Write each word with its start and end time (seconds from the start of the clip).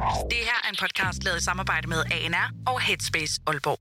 Det 0.00 0.38
her 0.48 0.58
er 0.64 0.68
en 0.68 0.76
podcast 0.80 1.24
lavet 1.24 1.40
i 1.40 1.44
samarbejde 1.44 1.88
med 1.88 1.96
ANR 1.96 2.50
og 2.66 2.80
Headspace 2.80 3.40
Aalborg. 3.46 3.78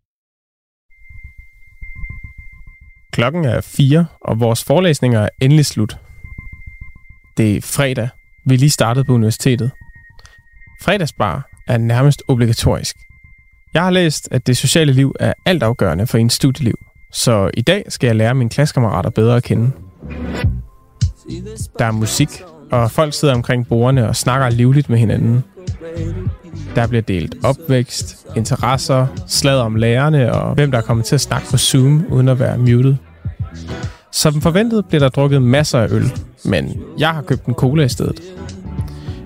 Klokken 3.13 3.45
er 3.45 3.61
4, 3.61 4.06
og 4.21 4.40
vores 4.40 4.63
forelæsninger 4.63 5.19
er 5.21 5.29
endelig 5.42 5.66
slut. 5.66 5.97
Det 7.37 7.58
er 7.58 7.61
fredag. 7.61 8.09
Vi 8.45 8.54
er 8.54 8.57
lige 8.57 8.70
startet 8.70 9.05
på 9.05 9.13
universitetet. 9.13 9.71
Fredagsbar 10.82 11.50
er 11.68 11.77
nærmest 11.77 12.23
obligatorisk. 12.27 12.95
Jeg 13.73 13.83
har 13.83 13.91
læst, 13.91 14.27
at 14.31 14.47
det 14.47 14.57
sociale 14.57 14.93
liv 14.93 15.15
er 15.20 15.33
altafgørende 15.45 16.07
for 16.07 16.17
ens 16.17 16.33
studieliv, 16.33 16.75
så 17.11 17.49
i 17.54 17.61
dag 17.61 17.83
skal 17.89 18.07
jeg 18.07 18.15
lære 18.15 18.36
mine 18.36 18.49
klassekammerater 18.49 19.09
bedre 19.09 19.38
at 19.38 19.43
kende. 19.43 19.71
Der 21.79 21.86
er 21.86 21.91
musik, 21.91 22.29
og 22.71 22.91
folk 22.91 23.13
sidder 23.13 23.33
omkring 23.33 23.67
bordene 23.67 24.07
og 24.07 24.15
snakker 24.15 24.49
livligt 24.49 24.89
med 24.89 24.97
hinanden. 24.97 25.43
Der 26.75 26.88
bliver 26.88 27.01
delt 27.01 27.36
opvækst, 27.43 28.28
interesser, 28.36 29.07
slag 29.28 29.55
om 29.55 29.75
lærerne 29.75 30.33
og 30.33 30.54
hvem 30.54 30.71
der 30.71 30.78
er 30.78 30.82
kommet 30.82 31.05
til 31.05 31.15
at 31.15 31.21
snakke 31.21 31.47
på 31.51 31.57
Zoom 31.57 32.05
uden 32.09 32.28
at 32.28 32.40
være 32.40 32.58
muted. 32.58 32.95
Som 34.12 34.42
forventet 34.42 34.86
bliver 34.86 35.00
der 35.00 35.09
drukket 35.09 35.42
masser 35.42 35.80
af 35.80 35.88
øl, 35.92 36.14
men 36.45 36.82
jeg 36.98 37.09
har 37.09 37.22
købt 37.22 37.45
en 37.45 37.54
cola 37.54 37.84
i 37.84 37.90
stedet. 37.90 38.22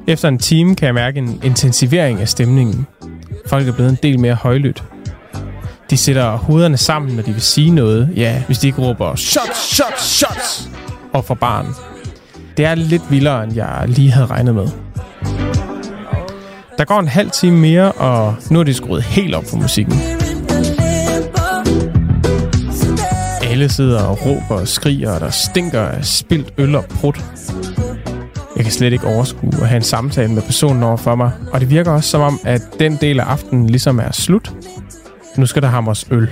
Efter 0.08 0.28
en 0.28 0.40
time 0.40 0.76
kan 0.76 0.86
jeg 0.86 0.94
mærke 0.94 1.18
en 1.20 1.40
intensivering 1.44 2.20
af 2.20 2.30
stemningen. 2.30 2.88
Folk 3.48 3.68
er 3.68 3.74
blevet 3.74 3.90
en 3.90 3.98
del 4.04 4.20
mere 4.20 4.36
højlydt. 4.36 4.84
De 5.90 5.98
sætter 5.98 6.38
hovederne 6.38 6.78
sammen, 6.78 7.16
når 7.16 7.24
de 7.24 7.32
vil 7.32 7.42
sige 7.42 7.72
noget. 7.72 8.10
Ja, 8.16 8.44
hvis 8.48 8.58
de 8.60 8.68
ikke 8.68 8.82
råber 8.82 9.16
shots, 9.16 9.76
shots, 9.76 10.04
shots 10.04 10.70
og 11.14 11.26
for 11.26 11.34
barn. 11.34 11.68
Det 12.58 12.66
er 12.66 12.76
lidt 12.76 13.12
vildere, 13.12 13.44
end 13.44 13.56
jeg 13.56 13.84
lige 13.88 14.12
havde 14.12 14.26
regnet 14.26 14.56
med. 14.56 14.68
Der 16.84 16.88
går 16.88 17.00
en 17.00 17.08
halv 17.08 17.32
time 17.32 17.58
mere, 17.58 17.92
og 17.92 18.36
nu 18.52 18.60
er 18.60 18.64
de 18.64 18.74
skruet 18.74 19.04
helt 19.04 19.36
op 19.36 19.44
for 19.50 19.58
musikken. 19.58 19.94
Alle 23.52 23.70
sidder 23.70 24.04
og 24.04 24.26
råber 24.26 24.62
og 24.62 24.68
skriger, 24.68 25.12
og 25.12 25.20
der 25.20 25.30
stinker 25.30 25.82
af 25.82 26.06
spildt 26.06 26.54
øl 26.58 26.76
og 26.76 26.86
prut. 26.86 27.20
Jeg 28.56 28.64
kan 28.64 28.72
slet 28.72 28.94
ikke 28.94 29.08
overskue 29.08 29.52
at 29.62 29.68
have 29.68 29.76
en 29.76 29.84
samtale 29.84 30.34
med 30.34 30.42
personen 30.42 30.84
over 30.84 30.98
for 30.98 31.16
mig, 31.16 31.32
og 31.54 31.62
det 31.62 31.70
virker 31.70 31.92
også 31.92 32.10
som 32.10 32.22
om, 32.22 32.40
at 32.44 32.62
den 32.80 32.98
del 33.02 33.20
af 33.20 33.26
aftenen 33.26 33.68
ligesom 33.68 34.00
er 34.00 34.12
slut. 34.12 34.54
Nu 35.38 35.46
skal 35.46 35.62
der 35.62 35.68
hamres 35.68 36.08
øl. 36.12 36.32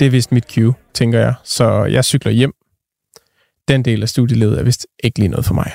Det 0.00 0.06
er 0.06 0.10
vist 0.10 0.32
mit 0.32 0.54
cue, 0.54 0.74
tænker 0.94 1.20
jeg, 1.20 1.34
så 1.44 1.84
jeg 1.84 2.04
cykler 2.04 2.32
hjem. 2.32 2.52
Den 3.68 3.84
del 3.84 4.02
af 4.02 4.08
studielivet 4.08 4.58
er 4.58 4.62
vist 4.62 4.86
ikke 5.04 5.18
lige 5.18 5.28
noget 5.28 5.46
for 5.46 5.54
mig. 5.54 5.72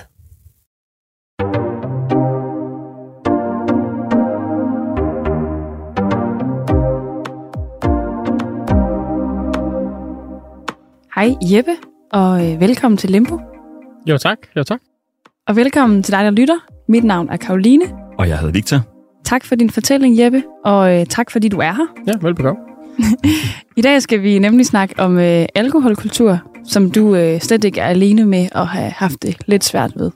Hej 11.16 11.36
Jeppe, 11.42 11.72
og 12.12 12.52
øh, 12.52 12.60
velkommen 12.60 12.98
til 12.98 13.10
Limbo. 13.10 13.40
Jo 14.10 14.18
tak, 14.18 14.38
jo 14.58 14.64
tak. 14.64 14.80
Og 15.48 15.56
velkommen 15.56 16.04
til 16.04 16.14
dig, 16.14 16.24
der 16.24 16.32
lytter. 16.32 16.58
Mit 16.88 17.04
navn 17.04 17.30
er 17.30 17.38
Karoline. 17.38 17.86
Og 18.18 18.28
jeg 18.30 18.40
hedder 18.40 18.54
Victor. 18.54 18.80
Tak 19.26 19.46
for 19.46 19.56
din 19.56 19.70
fortælling, 19.70 20.20
Jeppe, 20.20 20.44
og 20.66 20.94
øh, 20.94 21.06
tak 21.06 21.32
fordi 21.32 21.50
du 21.50 21.58
er 21.58 21.72
her. 21.72 21.86
Ja, 22.08 22.14
velbekomme. 22.22 22.62
I 23.78 23.82
dag 23.82 24.02
skal 24.02 24.22
vi 24.22 24.40
nemlig 24.40 24.66
snakke 24.66 24.96
om 25.00 25.20
øh, 25.20 25.46
alkoholkultur, 25.56 26.40
som 26.64 26.92
du 26.92 27.16
øh, 27.16 27.40
slet 27.40 27.64
ikke 27.64 27.82
er 27.82 27.88
alene 27.88 28.26
med 28.26 28.48
at 28.52 28.68
have 28.68 28.90
haft 28.90 29.22
det 29.22 29.38
lidt 29.46 29.64
svært 29.64 29.92
ved. 29.96 30.12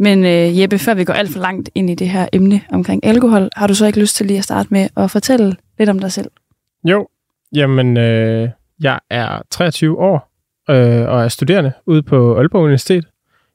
Men 0.00 0.24
øh, 0.24 0.60
Jeppe, 0.60 0.78
før 0.78 0.94
vi 0.94 1.04
går 1.04 1.14
alt 1.14 1.32
for 1.32 1.40
langt 1.40 1.70
ind 1.74 1.90
i 1.90 1.94
det 1.94 2.08
her 2.08 2.28
emne 2.32 2.60
omkring 2.72 3.06
alkohol, 3.06 3.48
har 3.56 3.66
du 3.66 3.74
så 3.74 3.86
ikke 3.86 4.00
lyst 4.00 4.16
til 4.16 4.26
lige 4.26 4.38
at 4.38 4.44
starte 4.44 4.68
med 4.70 4.88
at 4.96 5.10
fortælle 5.10 5.56
lidt 5.78 5.90
om 5.90 5.98
dig 5.98 6.12
selv? 6.12 6.30
Jo, 6.84 7.08
jamen, 7.54 7.96
øh, 7.96 8.48
jeg 8.80 9.00
er 9.10 9.42
23 9.50 9.98
år 9.98 10.32
øh, 10.70 11.08
og 11.08 11.24
er 11.24 11.28
studerende 11.28 11.72
ude 11.86 12.02
på 12.02 12.36
Aalborg 12.38 12.62
Universitet. 12.62 13.04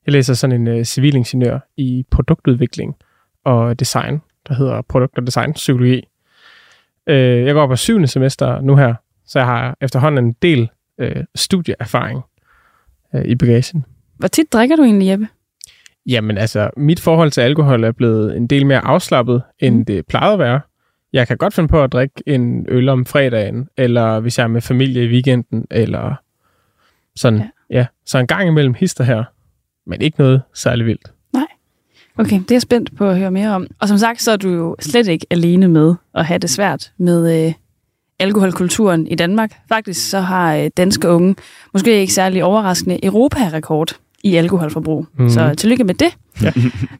Jeg 0.05 0.11
læser 0.11 0.33
sådan 0.33 0.61
en 0.61 0.67
øh, 0.67 0.83
civilingeniør 0.85 1.59
i 1.77 2.05
produktudvikling 2.11 2.95
og 3.45 3.79
design, 3.79 4.21
der 4.47 4.53
hedder 4.53 4.81
produkt- 4.81 5.17
og 5.17 5.25
design 5.25 5.53
psykologi. 5.53 6.07
Øh, 7.09 7.45
jeg 7.45 7.53
går 7.53 7.67
på 7.67 7.75
syvende 7.75 8.07
semester 8.07 8.61
nu 8.61 8.75
her, 8.75 8.93
så 9.27 9.39
jeg 9.39 9.45
har 9.45 9.77
efterhånden 9.81 10.25
en 10.25 10.35
del 10.41 10.69
øh, 10.99 11.23
studieerfaring 11.35 12.21
øh, 13.15 13.25
i 13.25 13.35
bagagen. 13.35 13.85
Hvor 14.17 14.27
tit 14.27 14.53
drikker 14.53 14.75
du 14.75 14.83
egentlig, 14.83 15.09
Jeppe? 15.09 15.27
Jamen 16.05 16.37
altså, 16.37 16.69
mit 16.77 16.99
forhold 16.99 17.31
til 17.31 17.41
alkohol 17.41 17.83
er 17.83 17.91
blevet 17.91 18.37
en 18.37 18.47
del 18.47 18.65
mere 18.65 18.85
afslappet, 18.85 19.41
end 19.59 19.75
Mm. 19.77 19.85
det 19.85 20.05
plejede 20.07 20.33
at 20.33 20.39
være. 20.39 20.61
Jeg 21.13 21.27
kan 21.27 21.37
godt 21.37 21.53
finde 21.53 21.69
på 21.69 21.83
at 21.83 21.91
drikke 21.91 22.23
en 22.25 22.65
øl 22.69 22.89
om 22.89 23.05
fredagen, 23.05 23.67
eller 23.77 24.19
hvis 24.19 24.37
jeg 24.37 24.43
er 24.43 24.47
med 24.47 24.61
familie 24.61 25.03
i 25.05 25.07
weekenden, 25.07 25.65
eller 25.71 26.15
sådan, 27.15 27.39
Ja. 27.39 27.47
ja. 27.77 27.85
Så 28.05 28.17
en 28.17 28.27
gang 28.27 28.47
imellem 28.47 28.73
hister 28.73 29.03
her, 29.03 29.23
men 29.85 30.01
ikke 30.01 30.19
noget 30.19 30.41
særlig 30.53 30.85
vildt. 30.85 31.11
Okay, 32.17 32.39
det 32.39 32.51
er 32.51 32.55
jeg 32.55 32.61
spændt 32.61 32.95
på 32.97 33.09
at 33.09 33.17
høre 33.17 33.31
mere 33.31 33.55
om. 33.55 33.67
Og 33.79 33.87
som 33.87 33.97
sagt, 33.97 34.21
så 34.21 34.31
er 34.31 34.35
du 34.37 34.49
jo 34.49 34.75
slet 34.79 35.07
ikke 35.07 35.25
alene 35.29 35.67
med 35.67 35.95
at 36.13 36.25
have 36.25 36.37
det 36.37 36.49
svært 36.49 36.91
med 36.97 37.45
øh, 37.47 37.53
alkoholkulturen 38.19 39.07
i 39.07 39.15
Danmark. 39.15 39.51
Faktisk 39.69 40.09
så 40.09 40.19
har 40.19 40.55
øh, 40.55 40.69
danske 40.77 41.09
unge, 41.09 41.35
måske 41.73 41.99
ikke 41.99 42.13
særlig 42.13 42.43
overraskende, 42.43 43.05
Europa-rekord 43.05 43.95
i 44.23 44.35
alkoholforbrug. 44.35 45.05
Mm. 45.17 45.29
Så 45.29 45.55
tillykke 45.57 45.83
med 45.83 45.93
det. 45.93 46.17
Ja. 46.41 46.47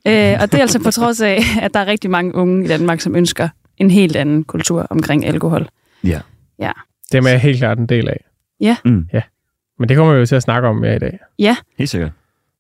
øh, 0.34 0.42
og 0.42 0.52
det 0.52 0.58
er 0.58 0.62
altså 0.62 0.84
på 0.84 0.92
trods 0.92 1.22
af, 1.22 1.40
at 1.62 1.74
der 1.74 1.80
er 1.80 1.86
rigtig 1.86 2.10
mange 2.10 2.36
unge 2.36 2.66
i 2.66 2.68
Danmark, 2.68 3.02
som 3.02 3.16
ønsker 3.16 3.50
en 3.78 3.92
helt 3.92 4.16
anden 4.16 4.44
kultur 4.44 4.88
omkring 4.90 5.26
alkohol. 5.26 5.68
Ja. 6.04 6.20
Ja. 6.60 6.72
Det 7.12 7.26
er 7.26 7.30
jeg 7.30 7.40
helt 7.40 7.58
klart 7.58 7.78
en 7.78 7.86
del 7.86 8.10
af. 8.10 8.26
Ja. 8.60 8.78
Mm. 8.86 9.08
ja. 9.14 9.22
Men 9.80 9.90
det 9.90 9.98
kommer 9.98 10.14
vi 10.14 10.20
jo 10.20 10.26
til 10.26 10.36
at 10.36 10.44
snakke 10.44 10.68
om 10.68 10.76
mere 10.76 10.96
i 10.96 11.00
dag. 11.00 11.20
Helt 11.78 11.90
sikkert. 11.90 12.12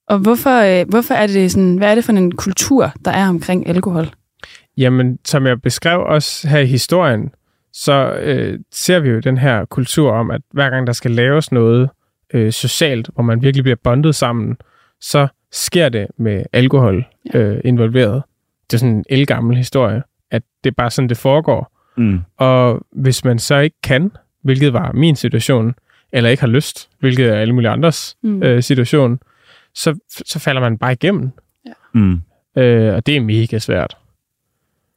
Og 0.07 0.19
hvorfor, 0.19 0.81
øh, 0.81 0.89
hvorfor 0.89 1.13
er 1.13 1.27
det 1.27 1.51
sådan, 1.51 1.77
hvad 1.77 1.91
er 1.91 1.95
det 1.95 2.03
for 2.03 2.11
en 2.11 2.31
kultur, 2.31 2.91
der 3.05 3.11
er 3.11 3.29
omkring 3.29 3.67
alkohol? 3.67 4.09
Jamen, 4.77 5.19
som 5.25 5.47
jeg 5.47 5.61
beskrev 5.61 5.99
også 5.99 6.47
her 6.47 6.59
i 6.59 6.65
historien, 6.65 7.29
så 7.73 8.13
øh, 8.13 8.59
ser 8.71 8.99
vi 8.99 9.09
jo 9.09 9.19
den 9.19 9.37
her 9.37 9.65
kultur 9.65 10.11
om, 10.11 10.31
at 10.31 10.41
hver 10.51 10.69
gang 10.69 10.87
der 10.87 10.93
skal 10.93 11.11
laves 11.11 11.51
noget 11.51 11.89
øh, 12.33 12.51
socialt, 12.51 13.09
hvor 13.13 13.23
man 13.23 13.41
virkelig 13.41 13.63
bliver 13.63 13.77
bondet 13.83 14.15
sammen, 14.15 14.57
så 15.01 15.27
sker 15.51 15.89
det 15.89 16.07
med 16.17 16.43
alkohol 16.53 17.05
øh, 17.33 17.57
involveret. 17.63 18.23
Det 18.69 18.73
er 18.73 18.79
sådan 18.79 18.95
en 18.95 19.05
elgammel 19.09 19.57
historie, 19.57 20.03
at 20.31 20.43
det 20.63 20.69
er 20.69 20.73
bare 20.77 20.91
sådan, 20.91 21.09
det 21.09 21.17
foregår. 21.17 21.71
Mm. 21.97 22.19
Og 22.37 22.85
hvis 22.91 23.23
man 23.25 23.39
så 23.39 23.57
ikke 23.57 23.75
kan, 23.83 24.11
hvilket 24.41 24.73
var 24.73 24.91
min 24.91 25.15
situation, 25.15 25.75
eller 26.11 26.29
ikke 26.29 26.41
har 26.41 26.47
lyst, 26.47 26.89
hvilket 26.99 27.29
er 27.29 27.35
alle 27.35 27.53
mulige 27.53 27.69
andres 27.71 28.17
Mm. 28.21 28.43
øh, 28.43 28.63
situation, 28.63 29.19
så, 29.73 29.99
så 30.25 30.39
falder 30.39 30.61
man 30.61 30.77
bare 30.77 30.93
igennem. 30.93 31.31
Mm. 31.93 32.21
Øh, 32.57 32.93
og 32.95 33.05
det 33.05 33.15
er 33.17 33.21
mega 33.21 33.59
svært. 33.59 33.97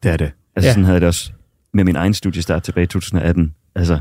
Det 0.03 0.11
er 0.11 0.17
det. 0.17 0.33
Altså, 0.57 0.67
Ja. 0.67 0.69
ja. 0.69 0.73
sådan 0.73 0.85
havde 0.85 0.95
jeg 0.95 1.01
det 1.01 1.07
også 1.07 1.33
med 1.73 1.85
min 1.85 1.97
egen 1.97 2.15
studiestart 2.15 2.63
tilbage 2.63 2.85
i 2.85 2.87
2018. 2.87 3.55
Altså, 3.75 4.01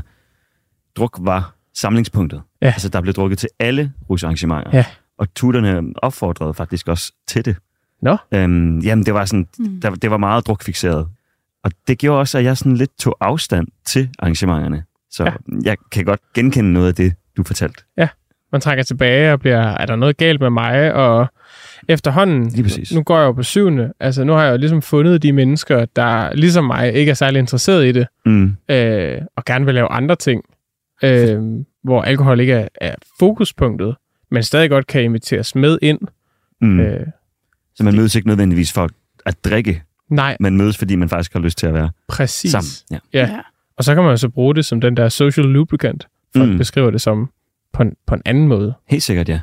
druk 0.96 1.18
var 1.20 1.54
samlingspunktet. 1.74 2.42
Ja. 2.62 2.66
Altså, 2.66 2.88
der 2.88 3.00
blev 3.00 3.14
drukket 3.14 3.38
til 3.38 3.48
alle 3.58 3.92
rusarrangementer. 4.10 4.70
Ja. 4.72 4.84
Og 5.18 5.34
tuterne 5.34 5.92
opfordrede 5.96 6.54
faktisk 6.54 6.88
også 6.88 7.12
til 7.26 7.44
det. 7.44 7.56
Nå. 8.02 8.16
Øhm, 8.34 8.78
jamen, 8.78 9.06
det 9.06 9.14
var, 9.14 9.24
sådan, 9.24 9.48
Mm. 9.58 9.80
der, 9.80 9.90
det 9.90 10.10
var 10.10 10.16
meget 10.16 10.46
drukfixeret. 10.46 11.08
Og 11.64 11.70
det 11.88 11.98
gjorde 11.98 12.20
også, 12.20 12.38
at 12.38 12.44
jeg 12.44 12.56
sådan 12.56 12.76
lidt 12.76 12.98
tog 12.98 13.16
afstand 13.20 13.66
til 13.86 14.08
arrangementerne. 14.18 14.84
Så 15.10 15.24
Ja. 15.24 15.30
ja. 15.30 15.56
jeg 15.64 15.76
kan 15.92 16.04
godt 16.04 16.20
genkende 16.34 16.72
noget 16.72 16.88
af 16.88 16.94
det, 16.94 17.14
du 17.36 17.42
fortalte. 17.42 17.82
man 18.52 18.60
trækker 18.60 18.84
tilbage 18.84 19.32
og 19.32 19.40
bliver, 19.40 19.58
er 19.60 19.86
der 19.86 19.96
noget 19.96 20.16
galt 20.16 20.40
med 20.40 20.50
mig? 20.50 20.94
Og 20.94 21.26
efterhånden, 21.88 22.48
Lige 22.48 22.62
præcis. 22.62 22.92
nu 22.92 23.02
går 23.02 23.18
jeg 23.18 23.24
jo 23.26 23.32
på 23.32 23.42
syvende, 23.42 23.92
altså 24.00 24.24
nu 24.24 24.32
har 24.32 24.44
jeg 24.44 24.52
jo 24.52 24.56
ligesom 24.56 24.82
fundet 24.82 25.22
de 25.22 25.32
mennesker, 25.32 25.84
der 25.96 26.34
ligesom 26.34 26.64
mig 26.64 26.92
ikke 26.94 27.10
er 27.10 27.14
særlig 27.14 27.38
interesseret 27.38 27.86
i 27.86 27.92
det, 27.92 28.06
Mm. 28.26 28.56
øh, 28.68 29.20
og 29.36 29.44
gerne 29.44 29.64
vil 29.64 29.74
lave 29.74 29.88
andre 29.88 30.16
ting, 30.16 30.42
øh, 31.04 31.42
hvor 31.84 32.02
alkohol 32.02 32.40
ikke 32.40 32.52
er, 32.52 32.68
er 32.80 32.94
fokuspunktet, 33.18 33.96
men 34.30 34.42
stadig 34.42 34.70
godt 34.70 34.86
kan 34.86 35.02
inviteres 35.02 35.54
med 35.54 35.78
ind. 35.82 36.00
Mm. 36.60 36.80
Øh, 36.80 37.06
Så 37.74 37.84
man 37.84 37.96
mødes 37.96 38.14
ikke 38.14 38.28
nødvendigvis 38.28 38.72
for 38.72 38.88
at 39.26 39.44
drikke. 39.44 39.82
Nej, 40.08 40.36
Man 40.40 40.56
mødes, 40.56 40.78
fordi 40.78 40.96
man 40.96 41.08
faktisk 41.08 41.32
har 41.32 41.40
lyst 41.40 41.58
til 41.58 41.66
at 41.66 41.74
være 41.74 41.90
præcis. 42.08 42.50
sammen. 42.50 42.70
Ja. 42.90 43.18
Ja. 43.20 43.40
Og 43.76 43.84
så 43.84 43.94
kan 43.94 44.02
man 44.02 44.10
jo 44.10 44.16
så 44.16 44.28
bruge 44.28 44.54
det 44.54 44.64
som 44.66 44.80
den 44.80 44.96
der 44.96 45.08
social 45.08 45.46
lubricant. 45.46 46.06
Folk 46.36 46.46
mm. 46.46 46.52
Mm. 46.52 46.58
beskriver 46.58 46.90
det 46.90 47.00
som 47.00 47.30
på 47.72 47.82
en, 47.82 47.92
på 48.06 48.14
en 48.14 48.22
anden 48.24 48.48
måde. 48.48 48.74
Helt 48.88 49.02
sikkert, 49.02 49.28
ja. 49.28 49.40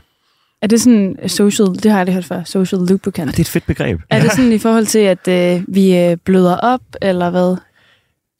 Er 0.62 0.68
det 0.68 0.82
sådan 0.82 1.18
social, 1.28 1.68
det 1.68 1.86
har 1.86 1.90
jeg 1.92 2.00
aldrig 2.00 2.14
hørt 2.14 2.26
før, 2.26 2.44
social 2.44 2.82
lubricant? 2.82 3.32
Det 3.32 3.40
er 3.40 3.44
et 3.44 3.48
fedt 3.48 3.66
begreb. 3.66 4.00
Er 4.10 4.22
det 4.22 4.32
sådan 4.32 4.52
i 4.52 4.58
forhold 4.58 4.86
til, 4.86 5.00
at 5.00 5.28
øh, 5.28 5.64
vi 5.68 5.98
øh, 5.98 6.18
bløder 6.18 6.58
op, 6.58 6.82
eller 7.02 7.30
hvad? 7.30 7.58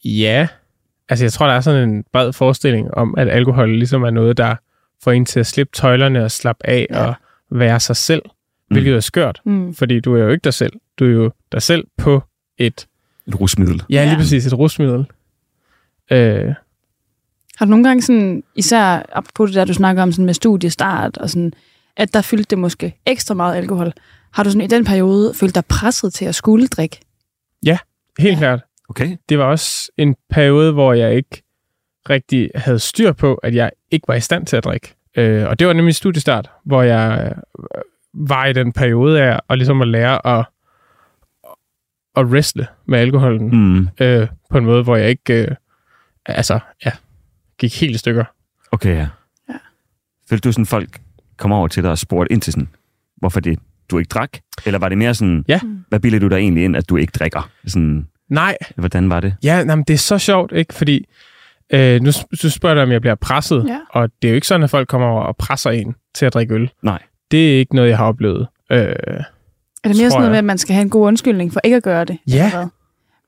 Ja, 0.06 0.48
altså 1.10 1.26
jeg 1.26 1.34
tror, 1.34 1.48
der 1.48 1.54
er 1.54 1.62
sådan 1.62 1.90
en 1.90 2.04
bred 2.14 2.34
forestilling 2.34 2.94
om, 2.94 3.16
at 3.18 3.30
alkohol 3.30 3.70
ligesom 3.78 4.04
er 4.04 4.10
noget, 4.10 4.38
der 4.38 4.56
får 5.04 5.12
en 5.12 5.26
til 5.26 5.40
at 5.40 5.48
slippe 5.48 5.72
tøjlerne 5.76 6.24
og 6.24 6.32
slappe 6.32 6.68
af 6.68 6.88
Ja. 6.90 7.02
ja. 7.04 7.08
og 7.08 7.16
være 7.52 7.80
sig 7.80 7.96
selv, 7.96 8.22
hvilket 8.68 8.96
er 8.96 9.00
skørt, 9.00 9.42
Mm. 9.46 9.74
fordi 9.74 10.00
du 10.00 10.16
er 10.16 10.20
jo 10.24 10.30
ikke 10.30 10.44
dig 10.44 10.54
selv. 10.54 10.74
Du 11.00 11.06
jo 11.06 11.32
dig 11.52 11.62
selv 11.62 11.88
på 11.98 12.22
et, 12.58 12.88
Et 13.28 13.40
rusmiddel. 13.42 13.84
ja, 13.90 14.04
lige 14.04 14.12
Ja. 14.12 14.18
præcis, 14.18 14.46
et 14.46 14.54
rusmiddel. 14.58 15.06
Øh, 16.12 16.54
Har 17.58 17.66
du 17.66 17.70
nogle 17.70 17.84
gange 17.88 18.02
sådan, 18.02 18.44
især 18.56 19.06
apropos 19.14 19.50
det 19.50 19.56
der, 19.56 19.66
du 19.66 19.74
snakker 19.74 20.04
om 20.04 20.12
sådan 20.12 20.26
med 20.26 20.34
studiestart, 20.34 21.18
og 21.18 21.30
sådan, 21.30 21.54
at 21.98 22.14
der 22.14 22.22
fyldte 22.22 22.50
det 22.50 22.58
måske 22.58 22.96
ekstra 23.06 23.34
meget 23.34 23.56
alkohol. 23.56 23.94
Har 24.34 24.44
du 24.44 24.50
sådan 24.50 24.62
i 24.62 24.68
den 24.68 24.86
periode 24.86 25.34
følt 25.34 25.56
dig 25.56 25.66
presset 25.66 26.14
til 26.14 26.26
at 26.26 26.36
skulle 26.36 26.68
drikke? 26.68 27.00
helt 28.20 28.32
Ja. 28.34 28.38
klart. 28.38 28.60
Okay. 28.90 29.18
Det 29.30 29.38
var 29.40 29.44
også 29.46 29.92
en 29.98 30.16
periode, 30.30 30.72
hvor 30.74 30.94
jeg 30.94 31.16
ikke 31.16 31.44
rigtig 32.10 32.50
havde 32.56 32.80
styr 32.80 33.12
på, 33.12 33.34
at 33.36 33.56
jeg 33.56 33.72
ikke 33.92 34.08
var 34.08 34.14
i 34.16 34.20
stand 34.20 34.46
til 34.46 34.56
at 34.58 34.64
drikke. 34.64 34.96
Øh, 35.18 35.48
og 35.50 35.60
det 35.60 35.68
var 35.68 35.74
nemlig 35.74 35.96
studiestart, 35.96 36.50
hvor 36.66 36.82
jeg 36.82 37.34
øh, 37.36 37.42
var 38.14 38.46
i 38.46 38.54
den 38.54 38.74
periode 38.74 39.22
af 39.22 39.40
at, 39.50 39.58
ligesom 39.58 39.82
at 39.82 39.88
lære 39.88 40.40
at, 40.40 40.46
at 42.18 42.26
wrestle 42.26 42.68
med 42.86 43.00
alkoholen. 43.00 43.50
Mm. 43.78 43.88
øh, 44.02 44.28
på 44.52 44.58
en 44.58 44.66
måde, 44.66 44.84
hvor 44.84 44.96
jeg 44.96 45.10
ikke 45.10 45.34
øh, 45.34 45.48
altså, 46.26 46.60
ja, 46.86 46.92
gik 47.58 47.82
helt 47.82 47.96
i 47.96 47.98
stykker. 47.98 48.24
Okay, 48.72 48.96
ja. 48.96 49.08
Ja. 49.50 49.54
Følte 50.30 50.48
du 50.48 50.52
sådan, 50.52 50.66
folk 50.66 51.00
kom 51.38 51.52
over 51.52 51.68
til 51.68 51.84
dig 51.84 51.92
og 51.92 51.98
spurgte 51.98 52.34
ind 52.34 52.42
til 52.42 52.54
sådan, 52.54 52.70
hvorfor 53.18 53.40
det, 53.40 53.60
du 53.92 53.98
ikke 53.98 54.10
drak? 54.10 54.30
Eller 54.66 54.80
var 54.80 54.90
det 54.90 54.98
mere 54.98 55.14
sådan, 55.14 55.46
Ja. 55.48 55.60
hvad 55.90 56.00
bilder 56.00 56.20
du 56.20 56.28
dig 56.28 56.36
egentlig 56.38 56.64
ind, 56.64 56.76
at 56.78 56.90
du 56.90 56.98
ikke 56.98 57.12
drikker? 57.12 57.50
Sådan, 57.68 58.08
Nej, 58.30 58.58
hvordan 58.76 59.10
var 59.10 59.20
det? 59.20 59.36
ja, 59.44 59.64
nej, 59.64 59.76
men 59.76 59.84
det 59.88 59.94
er 59.94 59.98
så 59.98 60.18
sjovt, 60.18 60.52
ikke? 60.52 60.74
Fordi 60.74 61.06
øh, 61.74 62.02
nu 62.02 62.12
du 62.44 62.50
spørger 62.50 62.76
du, 62.76 62.82
om 62.82 62.92
jeg 62.92 63.02
bliver 63.02 63.16
presset, 63.16 63.66
Ja. 63.68 63.80
og 63.90 64.10
det 64.22 64.28
er 64.28 64.32
jo 64.32 64.36
ikke 64.36 64.48
sådan, 64.48 64.64
at 64.64 64.70
folk 64.70 64.88
kommer 64.88 65.08
over 65.08 65.22
og 65.24 65.38
presser 65.38 65.72
en 65.72 65.96
til 66.16 66.26
at 66.26 66.34
drikke 66.34 66.54
øl. 66.54 66.72
Nej. 66.82 67.02
Det 67.32 67.54
er 67.54 67.60
ikke 67.60 67.76
noget, 67.76 67.90
jeg 67.90 67.98
har 67.98 68.06
oplevet. 68.06 68.48
Øh, 68.72 68.96
Er 69.86 69.90
det 69.94 69.98
mere 70.02 70.10
sådan 70.10 70.20
noget 70.22 70.32
med, 70.32 70.38
at 70.38 70.44
man 70.44 70.58
skal 70.58 70.74
have 70.74 70.82
en 70.84 70.90
god 70.90 71.08
undskyldning 71.08 71.54
for 71.54 71.60
ikke 71.64 71.78
at 71.78 71.84
gøre 71.84 72.06
det? 72.06 72.18
Ja. 72.28 72.36
eller 72.46 72.58
hvad? 72.58 72.68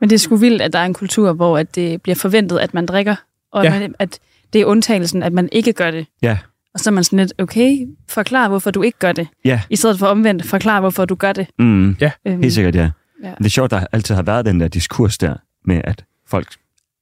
Men 0.02 0.10
det 0.10 0.16
er 0.16 0.20
sgu 0.20 0.36
vildt, 0.36 0.62
at 0.62 0.74
der 0.74 0.80
er 0.80 0.86
en 0.86 0.94
kultur, 0.94 1.34
hvor 1.34 1.58
at 1.58 1.76
det 1.76 2.02
bliver 2.02 2.16
forventet, 2.16 2.58
at 2.60 2.74
man 2.74 2.86
drikker, 2.86 3.16
og 3.52 3.64
Ja. 3.64 3.74
ja. 3.74 3.80
man, 3.80 3.96
at 4.00 4.20
det 4.54 4.62
er 4.62 4.66
undtagelsen, 4.66 5.24
at 5.24 5.34
man 5.34 5.50
ikke 5.52 5.74
gør 5.74 5.92
det. 5.92 6.08
Ja. 6.22 6.38
Og 6.74 6.80
så 6.80 6.90
er 6.90 6.92
man 6.94 7.04
sådan 7.04 7.20
lidt, 7.20 7.34
okay, 7.40 7.88
forklar, 8.10 8.50
hvorfor 8.50 8.72
du 8.72 8.82
ikke 8.82 9.00
gør 9.00 9.12
det. 9.12 9.28
Ja. 9.46 9.62
I 9.70 9.76
stedet 9.76 10.00
for 10.00 10.08
omvendt, 10.08 10.46
forklar, 10.46 10.80
hvorfor 10.80 11.06
du 11.06 11.16
gør 11.16 11.34
det. 11.34 11.48
Mm. 11.60 11.90
Øhm, 11.90 11.96
Helt 12.42 12.54
sikkert, 12.54 12.76
ja. 12.76 12.90
Ja. 13.24 13.32
Det 13.38 13.46
er 13.46 13.50
sjovt, 13.50 13.72
der 13.72 13.86
altid 13.92 14.16
har 14.16 14.22
været 14.22 14.46
den 14.46 14.60
der 14.60 14.68
diskurs 14.68 15.18
der, 15.18 15.34
med 15.66 15.82
at 15.84 16.04
folk 16.28 16.48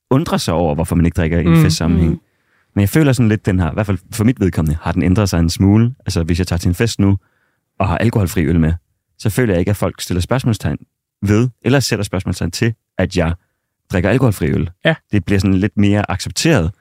undrer 0.09 0.37
sig 0.37 0.53
over, 0.53 0.75
hvorfor 0.75 0.95
man 0.95 1.05
ikke 1.05 1.15
drikker 1.15 1.39
i 1.39 1.43
en 1.45 1.49
Mm. 1.49 1.63
festsammenhæng. 1.63 2.11
Mm. 2.11 2.19
Men 2.75 2.81
jeg 2.81 2.89
føler 2.89 3.13
sådan 3.13 3.29
lidt, 3.29 3.45
den 3.45 3.59
har, 3.59 3.71
i 3.71 3.73
hvert 3.73 3.85
fald 3.85 3.97
for 4.13 4.23
mit 4.23 4.39
vedkommende, 4.39 4.77
har 4.81 4.91
den 4.91 5.03
ændret 5.03 5.29
sig 5.29 5.39
en 5.39 5.49
smule. 5.49 5.95
Altså, 5.99 6.23
hvis 6.23 6.39
jeg 6.39 6.47
tager 6.47 6.57
til 6.57 6.67
en 6.69 6.75
fest 6.75 6.99
nu, 6.99 7.17
og 7.79 7.87
har 7.87 7.97
alkoholfri 7.97 8.45
øl 8.45 8.59
med, 8.59 8.73
så 9.19 9.29
føler 9.29 9.53
jeg 9.53 9.59
ikke, 9.59 9.69
at 9.69 9.75
folk 9.77 10.01
stiller 10.01 10.21
spørgsmålstegn 10.21 10.77
ved, 11.21 11.49
eller 11.61 11.79
sætter 11.79 12.03
spørgsmålstegn 12.03 12.51
til, 12.51 12.73
at 12.97 13.17
jeg 13.17 13.33
drikker 13.91 14.09
alkoholfri 14.09 14.47
øl. 14.49 14.69
Ja. 14.85 14.95
Det 15.11 15.25
bliver 15.25 15.39
sådan 15.39 15.53
lidt 15.53 15.77
mere 15.77 16.11
accepteret, 16.11 16.71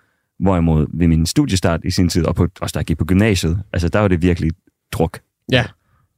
hvorimod 0.40 0.86
ved 0.98 1.08
min 1.08 1.26
studiestart 1.26 1.80
i 1.84 1.90
sin 1.90 2.08
tid, 2.08 2.24
og 2.26 2.34
på, 2.34 2.48
også 2.60 2.72
da 2.72 2.78
jeg 2.78 2.86
gik 2.86 2.98
på 2.98 3.04
gymnasiet, 3.04 3.62
altså 3.72 3.88
der 3.88 3.98
var 3.98 4.08
det 4.08 4.22
virkelig 4.22 4.50
druk. 4.92 5.20
Ja. 5.52 5.64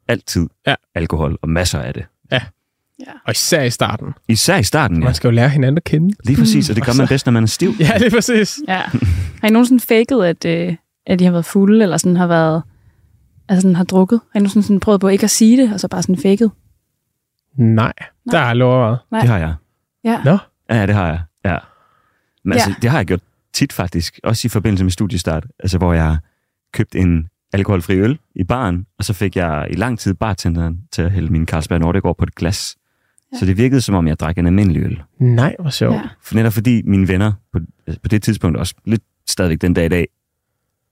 Altid 0.09 0.47
Ja. 0.67 0.75
alkohol, 0.95 1.39
og 1.43 1.49
masser 1.49 1.79
af 1.81 1.95
det. 1.95 2.05
og 3.27 3.31
især 3.33 3.63
i 3.63 3.71
starten. 3.71 4.15
Især 4.29 4.57
i 4.57 4.63
starten, 4.63 4.97
ja. 4.99 5.05
Man 5.05 5.15
skal 5.15 5.29
jo 5.29 5.33
lære 5.33 5.49
hinanden 5.49 5.77
at 5.77 5.85
kende. 5.85 6.15
Lige 6.25 6.37
præcis, 6.37 6.71
og 6.71 6.77
det 6.77 6.85
gør 6.85 6.93
man 6.93 7.07
så- 7.07 7.13
bedst, 7.13 7.27
når 7.27 7.31
man 7.33 7.43
er 7.43 7.47
stiv. 7.47 7.73
Ja, 7.81 7.91
det 7.99 8.07
er 8.07 8.11
præcis. 8.11 8.59
Ja. 8.69 8.81
Har 9.41 9.49
I 9.49 9.51
nogensinde 9.51 9.81
faked, 9.85 10.21
at, 10.21 10.45
øh, 10.45 10.77
at 11.07 11.21
I 11.21 11.25
har 11.25 11.31
været 11.31 11.45
fulde, 11.45 11.83
eller 11.83 11.97
sådan 11.97 12.17
har 12.17 12.27
været, 12.27 12.63
altså 13.49 13.61
sådan 13.63 13.77
har 13.77 13.85
drukket? 13.85 14.21
Har 14.33 14.41
I 14.41 14.43
nogensinde 14.43 14.67
sådan 14.67 14.81
prøvet 14.81 15.01
på 15.01 15.09
ikke 15.09 15.25
at 15.25 15.31
sige 15.31 15.63
det, 15.63 15.73
og 15.75 15.81
så 15.81 15.89
bare 15.89 16.03
sådan 16.03 16.17
faked? 16.17 16.49
Nej, 17.57 17.93
der 18.31 18.39
har 18.39 18.47
jeg 18.47 18.57
lovet. 18.57 18.99
Nej. 19.11 19.21
Det 19.21 19.31
har 19.31 19.39
jeg. 19.39 19.55
Ja. 20.05 20.23
Nå, 20.25 20.39
Ja, 20.71 20.87
det 20.87 20.95
har 20.95 21.07
jeg. 21.09 21.21
Ja. 21.45 21.59
Men 22.45 22.53
altså, 22.53 22.71
Ja. 22.71 22.75
det 22.83 22.91
har 22.91 22.99
jeg 22.99 23.07
gjort 23.07 23.21
tit 23.55 23.73
faktisk, 23.73 24.21
også 24.25 24.47
i 24.47 24.49
forbindelse 24.49 24.85
med 24.85 24.91
studiestart, 24.91 25.47
altså 25.59 25.79
hvor 25.79 25.93
jeg 25.93 26.17
købte 26.73 26.99
en 26.99 27.29
alkoholfri 27.53 27.97
øl 27.99 28.19
i 28.35 28.45
baren, 28.45 28.87
og 28.99 29.05
så 29.05 29.13
fik 29.13 29.37
jeg 29.37 29.67
i 29.71 29.75
lang 29.75 29.99
tid 29.99 30.15
bartenderen 30.15 30.81
til 30.93 31.03
at 31.03 31.11
hælde 31.11 31.33
min 31.33 31.47
Carlsberg 31.47 31.79
Nordegård 31.81 32.17
på 32.19 32.25
et 32.25 32.35
glas. 32.35 32.77
Ja. 33.33 33.39
Så 33.39 33.47
det 33.47 33.57
virkede 33.57 33.81
som 33.81 33.95
om, 33.95 34.09
jeg 34.09 34.21
drak 34.21 34.39
en 34.39 34.47
almindelig 34.47 34.83
øl. 34.83 35.03
nej, 35.19 35.57
hvor 35.59 35.71
sjovt. 35.71 35.95
Ja. 35.95 36.03
For 36.23 36.35
netop 36.35 36.53
fordi 36.53 36.83
mine 36.83 37.09
venner 37.09 37.33
på, 37.53 37.59
på 38.03 38.09
det 38.09 38.23
tidspunkt, 38.23 38.57
også 38.59 38.75
lidt 38.85 39.03
stadigvæk 39.29 39.61
den 39.61 39.75
dag 39.75 39.85
i 39.85 39.89
dag, 39.89 40.07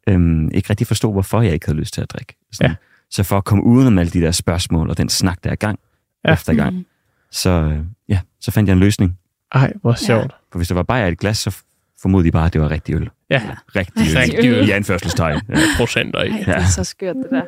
øhm, 0.08 0.50
ikke 0.54 0.70
rigtig 0.70 0.86
forstod, 0.86 1.12
hvorfor 1.12 1.42
jeg 1.42 1.52
ikke 1.52 1.66
havde 1.66 1.78
lyst 1.78 1.94
til 1.94 2.00
at 2.00 2.10
drikke. 2.10 2.34
Sådan. 2.52 2.70
Ja. 2.70 2.76
Så 3.10 3.22
for 3.22 3.36
at 3.36 3.44
komme 3.44 3.64
udenom 3.64 3.98
alle 3.98 4.10
de 4.10 4.20
der 4.20 4.30
spørgsmål 4.30 4.90
og 4.90 4.98
den 4.98 5.08
snak, 5.08 5.38
der 5.44 5.50
er 5.50 5.54
i 5.54 5.56
gang 5.56 5.78
Ja. 6.24 6.28
ja. 6.28 6.34
efter 6.34 6.54
gang, 6.54 6.74
Mm. 6.76 6.84
så, 7.30 7.50
øh, 7.50 7.78
ja, 8.08 8.20
så 8.40 8.50
fandt 8.50 8.68
jeg 8.68 8.72
en 8.74 8.80
løsning. 8.80 9.18
Ej, 9.52 9.72
hvor 9.80 9.94
sjovt. 9.94 10.32
For 10.52 10.58
hvis 10.58 10.68
der 10.68 10.74
var 10.74 10.82
bare 10.82 11.08
et 11.08 11.18
glas, 11.18 11.38
så 11.38 11.56
formodede 12.02 12.26
de 12.26 12.32
bare, 12.32 12.46
at 12.46 12.52
det 12.52 12.60
var 12.60 12.70
rigtig 12.70 12.94
øl. 12.94 13.10
Ja, 13.30 13.42
Rigtig 13.76 14.06
øl. 14.10 14.16
Rigtig 14.18 14.38
øl. 14.50 14.68
I 14.68 14.70
anførselstegn. 14.70 15.40
Ja. 15.48 15.54
procenter 15.76 16.22
i. 16.22 16.28
Ej, 16.30 16.38
det 16.38 16.48
er 16.48 16.52
Ja. 16.52 16.66
så 16.66 16.84
skørt, 16.84 17.16
det 17.16 17.26
der. 17.30 17.42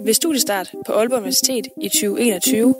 Ved 0.00 0.14
studiestart 0.14 0.72
på 0.86 0.92
Aalborg 0.92 1.18
Universitet 1.18 1.66
i 1.82 1.88
2021 1.88 2.74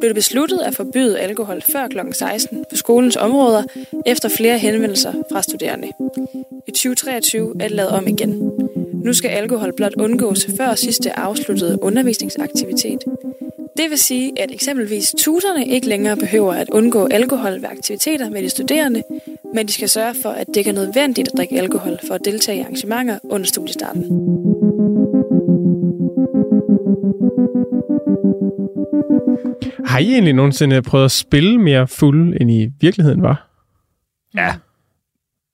blev 0.00 0.08
det 0.08 0.14
besluttet 0.14 0.58
at 0.58 0.74
forbyde 0.74 1.18
alkohol 1.18 1.62
før 1.62 1.88
kl. 1.88 1.98
16 2.12 2.64
på 2.70 2.76
skolens 2.76 3.16
områder 3.16 3.62
efter 4.06 4.28
flere 4.28 4.58
henvendelser 4.58 5.12
fra 5.32 5.42
studerende. 5.42 5.88
I 6.66 6.70
2023 6.70 7.54
er 7.60 7.68
det 7.68 7.76
lavet 7.76 7.90
om 7.90 8.08
igen. 8.08 8.52
Nu 9.04 9.12
skal 9.12 9.28
alkohol 9.28 9.72
blot 9.76 9.94
undgås 9.94 10.46
før 10.56 10.74
sidste 10.74 11.18
afsluttede 11.18 11.78
undervisningsaktivitet. 11.82 13.04
Det 13.76 13.90
vil 13.90 13.98
sige, 13.98 14.32
at 14.42 14.50
eksempelvis 14.50 15.14
tuterne 15.18 15.66
ikke 15.66 15.88
længere 15.88 16.16
behøver 16.16 16.52
at 16.52 16.70
undgå 16.70 17.06
alkohol 17.06 17.52
ved 17.52 17.68
aktiviteter 17.68 18.30
med 18.30 18.42
de 18.42 18.48
studerende, 18.48 19.02
men 19.54 19.66
de 19.66 19.72
skal 19.72 19.88
sørge 19.88 20.14
for, 20.22 20.28
at 20.28 20.46
det 20.46 20.56
ikke 20.56 20.70
er 20.70 20.74
nødvendigt 20.74 21.28
at 21.28 21.36
drikke 21.36 21.58
alkohol 21.58 21.98
for 22.06 22.14
at 22.14 22.24
deltage 22.24 22.58
i 22.58 22.60
arrangementer 22.60 23.18
under 23.24 23.46
studiestarten. 23.46 24.04
Har 29.98 30.02
I 30.02 30.12
egentlig 30.12 30.34
nogensinde 30.34 30.82
prøvet 30.82 31.04
at 31.04 31.10
spille 31.10 31.58
mere 31.58 31.88
fuld, 31.88 32.36
end 32.40 32.50
I 32.50 32.68
virkeligheden 32.80 33.22
var? 33.22 33.48
ja, 34.34 34.54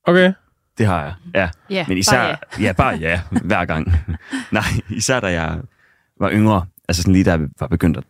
Okay. 0.07 0.33
det 0.79 0.87
har 0.87 1.03
jeg. 1.03 1.15
Ja. 1.35 1.49
Ja, 1.71 1.85
Men 1.89 1.99
især, 1.99 2.17
bare 2.19 2.37
ja. 2.59 2.65
ja, 2.65 2.73
bare 2.73 2.95
ja, 2.95 3.21
hver 3.45 3.65
gang. 3.65 3.93
Nej, 4.53 4.63
især 4.91 5.21
da 5.21 5.27
jeg 5.27 5.59
var 6.21 6.31
yngre, 6.31 6.67
altså 6.89 7.03
sådan 7.03 7.13
lige 7.13 7.25
da 7.25 7.31
jeg 7.31 7.41
var 7.61 7.67
begyndt, 7.67 7.97
at, 7.97 8.05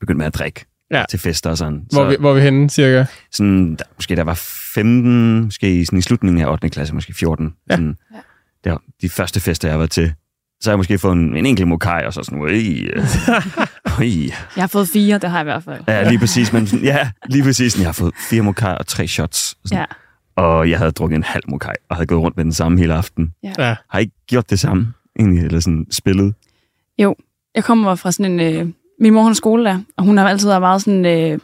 begyndt 0.00 0.18
med 0.18 0.26
at 0.26 0.34
drikke 0.34 0.64
Ja. 0.90 1.04
til 1.10 1.18
fester 1.18 1.50
og 1.50 1.58
sådan. 1.58 1.86
Hvor, 1.92 2.04
vi, 2.04 2.16
hvor 2.20 2.32
vi 2.34 2.40
henne, 2.40 2.70
cirka? 2.70 3.04
sådan, 3.30 3.76
der, 3.76 3.84
måske 3.96 4.16
der 4.16 4.22
var 4.24 4.34
15, 4.74 5.44
måske 5.44 5.80
i, 5.80 5.84
sådan 5.84 5.98
i 5.98 6.02
slutningen 6.02 6.42
af 6.42 6.50
8. 6.52 6.68
klasse, 6.68 6.94
måske 6.94 7.14
14. 7.14 7.54
Ja. 7.70 7.74
Sådan, 7.74 7.96
Ja. 8.14 8.18
Det 8.64 8.72
var 8.72 8.82
de 9.02 9.08
første 9.08 9.40
fester, 9.40 9.68
jeg 9.68 9.78
var 9.78 9.86
til. 9.86 10.12
Så 10.60 10.70
har 10.70 10.72
jeg 10.72 10.78
måske 10.78 10.98
fået 10.98 11.12
en, 11.12 11.36
en 11.36 11.46
enkelt 11.46 11.68
mokai, 11.68 12.04
og 12.06 12.12
så 12.12 12.22
sådan, 12.22 12.42
øh, 12.42 12.48
ui. 14.00 14.32
Jeg 14.56 14.62
har 14.62 14.66
fået 14.66 14.88
fire, 14.88 15.18
det 15.18 15.30
har 15.30 15.38
jeg 15.38 15.42
i 15.42 15.48
hvert 15.50 15.62
fald. 15.62 15.82
Ja, 15.88 16.08
lige 16.08 16.18
præcis. 16.18 16.52
Men 16.52 16.64
ja, 16.64 17.10
lige 17.26 17.42
præcis. 17.42 17.78
Jeg 17.78 17.86
har 17.86 17.92
fået 17.92 18.14
fire 18.30 18.42
mokai 18.42 18.76
og 18.78 18.86
tre 18.86 19.06
shots. 19.06 19.54
Sådan, 19.64 19.78
Ja. 19.78 19.84
Og 20.36 20.70
jeg 20.70 20.78
havde 20.78 20.90
drukket 20.90 21.16
en 21.16 21.22
halv 21.22 21.44
mokai, 21.48 21.74
og 21.88 21.96
havde 21.96 22.06
gået 22.06 22.20
rundt 22.22 22.36
med 22.36 22.44
den 22.44 22.52
samme 22.52 22.78
hele 22.78 22.94
aften. 22.94 23.32
Ja. 23.42 23.76
Har 23.90 23.98
I 23.98 24.00
ikke 24.00 24.14
gjort 24.26 24.50
det 24.50 24.58
samme, 24.60 24.92
egentlig? 25.18 25.44
Eller 25.44 25.60
sådan 25.60 25.86
spillet? 25.90 26.34
Jeg 27.54 27.64
kommer 27.64 27.94
fra 27.94 28.12
sådan 28.12 28.40
en... 28.40 28.54
Øh, 28.54 28.68
min 29.00 29.12
mor 29.12 29.22
hun 29.22 29.30
er 29.30 29.34
skolelærer, 29.34 29.80
og 29.96 30.04
hun 30.04 30.16
har 30.18 30.28
altid 30.28 30.48
været 30.48 30.60
meget 30.60 30.82
sådan... 30.82 31.04
Øh, 31.06 31.38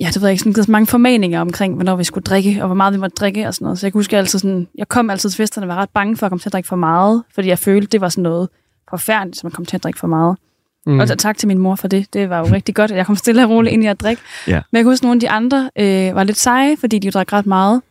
ja, 0.00 0.06
det 0.06 0.20
ved 0.20 0.28
jeg 0.28 0.32
ikke, 0.32 0.40
sådan, 0.40 0.52
givet 0.52 0.66
så 0.66 0.72
mange 0.72 0.86
formaninger 0.86 1.40
omkring, 1.40 1.74
hvornår 1.74 1.96
vi 1.96 2.04
skulle 2.04 2.22
drikke, 2.24 2.62
og 2.62 2.66
hvor 2.66 2.74
meget 2.74 2.94
vi 2.94 2.98
måtte 2.98 3.14
drikke 3.14 3.46
og 3.48 3.54
sådan 3.54 3.64
noget. 3.64 3.78
Så 3.78 3.86
jeg 3.86 3.92
kan 3.92 3.98
huske 3.98 4.18
altid 4.18 4.38
sådan... 4.38 4.68
Jeg 4.78 4.88
kom 4.88 5.10
altid 5.10 5.30
til 5.30 5.36
festerne 5.36 5.64
og 5.66 5.68
var 5.68 5.76
ret 5.76 5.90
bange 5.90 6.16
for 6.16 6.26
at 6.26 6.30
komme 6.30 6.40
til 6.40 6.48
at 6.48 6.52
drikke 6.52 6.68
for 6.68 6.76
meget, 6.76 7.22
fordi 7.34 7.48
jeg 7.48 7.58
følte, 7.58 7.86
det 7.86 8.00
var 8.00 8.08
sådan 8.08 8.22
noget 8.22 8.48
forfærdeligt, 8.90 9.36
som 9.38 9.46
at 9.46 9.52
komme 9.52 9.66
til 9.66 9.76
at 9.76 9.82
drikke 9.82 9.98
for 9.98 10.06
meget. 10.06 10.36
Mm. 10.86 10.92
Mm. 10.92 11.00
Og 11.00 11.18
tak 11.18 11.38
til 11.38 11.48
min 11.48 11.58
mor 11.58 11.74
for 11.74 11.88
det. 11.88 12.12
Det 12.12 12.30
var 12.30 12.38
jo 12.38 12.44
rigtig 12.44 12.74
godt, 12.74 12.90
at 12.90 12.96
jeg 12.96 13.06
kom 13.06 13.16
stille 13.16 13.44
og 13.44 13.50
roligt 13.50 13.72
ind 13.72 13.84
i 13.84 13.86
at 13.86 14.00
drikke. 14.00 14.22
Ja. 14.46 14.52
Men 14.52 14.76
jeg 14.78 14.84
kan 14.84 14.92
huske, 14.92 15.00
at 15.00 15.02
nogle 15.02 15.16
af 15.16 15.20
de 15.20 15.30
andre 15.30 15.70
øh, 15.78 16.14
var 16.14 16.24
lidt 16.24 16.38
seje, 16.38 16.76
fordi 16.76 16.98
de 16.98 17.06
jo 17.06 17.10
drak 17.10 17.32
ret 17.32 17.46
meget. 17.46 17.82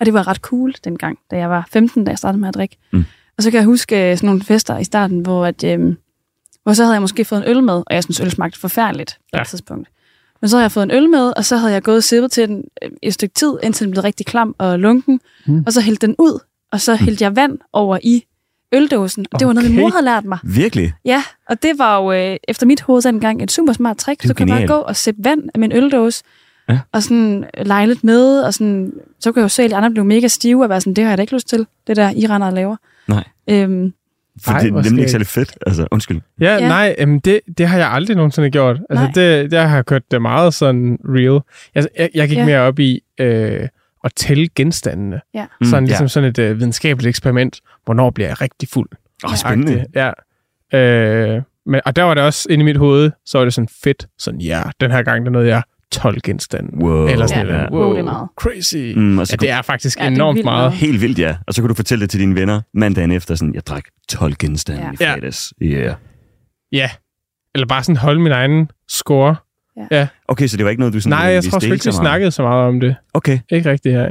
Og 0.00 0.06
det 0.06 0.14
var 0.14 0.28
ret 0.28 0.36
cool 0.36 0.74
dengang, 0.84 1.18
da 1.30 1.36
jeg 1.36 1.50
var 1.50 1.68
15, 1.72 2.04
da 2.04 2.10
jeg 2.10 2.18
startede 2.18 2.40
med 2.40 2.48
at 2.48 2.54
drikke. 2.54 2.76
Mm. 2.92 3.04
Og 3.36 3.42
så 3.42 3.50
kan 3.50 3.58
jeg 3.58 3.64
huske 3.66 4.10
øh, 4.10 4.16
sådan 4.16 4.26
nogle 4.26 4.42
fester 4.42 4.78
i 4.78 4.84
starten, 4.84 5.20
hvor, 5.20 5.46
at, 5.46 5.64
øh, 5.64 5.94
hvor 6.62 6.72
så 6.72 6.82
havde 6.82 6.94
jeg 6.94 7.00
måske 7.00 7.24
fået 7.24 7.38
en 7.42 7.48
øl 7.56 7.62
med, 7.62 7.74
og 7.74 7.94
jeg 7.94 8.04
synes, 8.04 8.20
øl 8.20 8.30
smagte 8.30 8.60
forfærdeligt 8.60 9.18
på 9.20 9.36
Ja. 9.36 9.40
et 9.42 9.48
tidspunkt. 9.48 9.88
Men 10.40 10.48
så 10.48 10.56
havde 10.56 10.62
jeg 10.64 10.72
fået 10.72 10.84
en 10.84 10.90
øl 10.90 11.10
med, 11.10 11.32
og 11.36 11.44
så 11.44 11.56
havde 11.56 11.72
jeg 11.72 11.82
gået 11.82 11.96
og 11.96 12.02
sippet 12.02 12.30
til 12.32 12.48
den 12.48 12.64
øh, 12.82 12.90
et 13.02 13.14
stykke 13.14 13.34
tid, 13.34 13.52
indtil 13.62 13.84
den 13.84 13.90
blev 13.90 14.02
rigtig 14.02 14.26
klam 14.26 14.54
og 14.58 14.78
lunken. 14.78 15.20
Mm. 15.46 15.54
Mm. 15.54 15.62
Og 15.66 15.72
så 15.72 15.80
hældte 15.80 16.06
den 16.06 16.14
ud, 16.18 16.38
og 16.72 16.80
så 16.80 16.94
hældte 16.96 17.24
jeg 17.24 17.36
vand 17.36 17.58
over 17.72 17.98
i 18.02 18.24
øldåsen. 18.72 19.26
Og 19.32 19.40
det 19.40 19.46
var 19.48 19.52
noget, 19.52 19.70
min 19.70 19.78
Okay. 19.78 19.82
mor 19.82 19.90
havde 19.90 20.04
lært 20.04 20.24
mig. 20.24 20.38
Virkelig? 20.44 20.92
Ja, 21.04 21.22
og 21.48 21.62
det 21.62 21.70
var 21.78 21.98
jo 22.02 22.12
øh, 22.12 22.36
efter 22.48 22.66
mit 22.66 22.80
hoved 22.80 23.02
dengang 23.02 23.42
et 23.42 23.52
super 23.52 23.72
smart 23.72 23.96
trick. 23.96 24.22
Så 24.26 24.34
kan 24.34 24.48
jeg 24.48 24.56
bare 24.58 24.66
gå 24.66 24.74
og 24.74 24.96
sippe 24.96 25.24
vand 25.24 25.42
af 25.54 25.60
min 25.60 25.72
øldåse, 25.72 26.22
Ja. 26.68 26.78
og 26.92 27.02
sådan 27.02 27.44
lege 27.62 27.86
lidt 27.86 28.04
med, 28.04 28.40
og 28.40 28.54
sådan, 28.54 28.92
så 29.20 29.32
kan 29.32 29.40
jeg 29.40 29.44
jo 29.44 29.48
se, 29.48 29.62
at 29.62 29.72
andre 29.72 29.90
blev 29.90 30.04
mega 30.04 30.28
stive 30.28 30.64
og 30.64 30.68
være 30.70 30.80
sådan, 30.80 30.94
det 30.94 31.04
har 31.04 31.10
jeg 31.10 31.18
da 31.18 31.22
ikke 31.22 31.34
lyst 31.34 31.48
til, 31.48 31.66
det 31.86 31.96
der 31.96 32.10
iraner 32.16 32.50
laver. 32.50 32.76
Nej. 33.08 33.24
Øhm, 33.50 33.92
For 34.44 34.52
Ej, 34.52 34.60
det 34.60 34.68
er 34.68 34.82
nemlig 34.82 34.98
ikke 34.98 35.10
særlig 35.10 35.26
fedt. 35.26 35.58
Altså, 35.66 35.86
undskyld. 35.90 36.20
Ja, 36.40 36.44
Ja. 36.54 36.62
ja. 36.62 36.68
nej, 36.68 36.94
jamen 36.98 37.18
det, 37.18 37.40
det 37.58 37.68
har 37.68 37.78
jeg 37.78 37.90
aldrig 37.90 38.16
nogensinde 38.16 38.50
gjort. 38.50 38.80
Altså, 38.90 39.04
Nej. 39.04 39.12
det, 39.14 39.50
det 39.50 39.58
har 39.58 39.74
jeg 39.76 39.86
kørt 39.86 40.02
det 40.10 40.22
meget 40.22 40.54
sådan 40.54 40.98
real. 41.04 41.40
Jeg, 41.74 41.86
jeg, 41.98 42.10
jeg 42.14 42.28
gik 42.28 42.36
Ja. 42.36 42.40
ja. 42.42 42.46
mere 42.46 42.60
op 42.60 42.78
i 42.78 43.00
øh, 43.20 43.68
at 44.04 44.12
tælle 44.16 44.48
genstandene. 44.54 45.20
Ja. 45.34 45.46
Mm, 45.60 45.66
Sådan 45.66 45.84
ja. 45.84 45.88
ligesom 45.88 46.08
sådan 46.08 46.28
et 46.30 46.38
øh, 46.38 46.58
videnskabeligt 46.58 47.08
eksperiment. 47.08 47.60
Hvornår 47.84 48.10
bliver 48.10 48.28
jeg 48.28 48.40
rigtig 48.40 48.68
fuld? 48.68 48.88
Åh, 49.24 49.36
spændende. 49.36 49.72
Agtigt, 49.72 49.96
Ja. 50.72 50.78
Øh, 51.36 51.42
men, 51.66 51.80
og 51.84 51.96
der 51.96 52.02
var 52.02 52.14
det 52.14 52.22
også 52.22 52.46
inde 52.50 52.62
i 52.62 52.64
mit 52.64 52.76
hoved, 52.76 53.10
så 53.26 53.38
var 53.38 53.44
det 53.44 53.54
sådan 53.54 53.68
fedt. 53.84 54.06
Sådan, 54.18 54.40
ja, 54.40 54.62
den 54.80 54.90
her 54.90 55.02
gang, 55.02 55.24
der 55.26 55.32
nåede 55.32 55.48
jeg 55.48 55.62
12 55.92 56.20
genstande. 56.20 56.70
Wow. 56.84 57.06
Eller 57.06 57.26
sådan 57.26 57.46
Ja. 57.46 57.54
ja. 57.54 57.62
Ja. 57.62 57.70
Wow, 57.72 57.92
det 57.92 57.98
er 57.98 58.04
meget. 58.04 58.28
Crazy. 58.36 58.92
Mm, 58.96 59.18
og 59.18 59.26
så 59.26 59.32
Ja, 59.32 59.36
kunne- 59.36 59.46
det 59.46 59.52
er 59.52 59.62
faktisk 59.62 59.98
Ja, 59.98 60.04
ja, 60.04 60.10
er 60.10 60.14
enormt 60.14 60.36
vildt 60.36 60.44
meget. 60.44 60.72
Helt 60.72 61.00
vildt, 61.00 61.18
ja. 61.18 61.36
Og 61.46 61.54
så 61.54 61.62
kunne 61.62 61.68
du 61.68 61.74
fortælle 61.74 62.02
det 62.02 62.10
til 62.10 62.20
dine 62.20 62.34
venner 62.34 62.60
mandagen 62.74 63.10
efter, 63.10 63.34
sådan, 63.34 63.54
jeg 63.54 63.66
drak 63.66 63.84
12 64.08 64.34
genstande 64.34 64.82
Ja. 64.82 64.90
i 64.90 64.94
Ja. 65.00 65.14
fredags. 65.14 65.54
Yeah. 65.62 65.94
Ja. 66.72 66.90
Eller 67.54 67.66
bare 67.66 67.82
sådan 67.82 67.96
holde 67.96 68.20
min 68.20 68.32
egen 68.32 68.70
score. 68.88 69.36
Okay, 70.28 70.46
så 70.46 70.56
det 70.56 70.64
var 70.64 70.70
ikke 70.70 70.80
noget, 70.80 70.94
du 70.94 71.00
sådan 71.00 71.18
Nej, 71.18 71.32
jeg 71.32 71.44
tror 71.44 71.60
ikke, 71.60 71.84
vi 71.84 71.92
snakkede 71.92 72.30
så 72.30 72.42
meget 72.42 72.68
om 72.68 72.80
det. 72.80 72.96
Okay. 73.14 73.38
Ikke 73.50 73.70
rigtigt, 73.70 73.94
ja. 73.94 74.06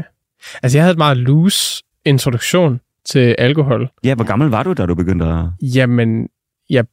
Altså, 0.64 0.78
jeg 0.78 0.84
havde 0.84 0.92
et 0.92 0.98
meget 0.98 1.18
loose 1.18 1.84
introduktion 2.06 2.80
til 3.06 3.36
alkohol. 3.38 3.90
Ja, 4.04 4.16
hvor 4.16 4.26
gammel 4.26 4.50
var 4.50 4.64
du, 4.64 4.74
da 4.74 4.86
du 4.86 4.96
begyndte 4.96 5.26
at... 5.26 5.46
Jamen, 5.62 6.28
jeg 6.70 6.86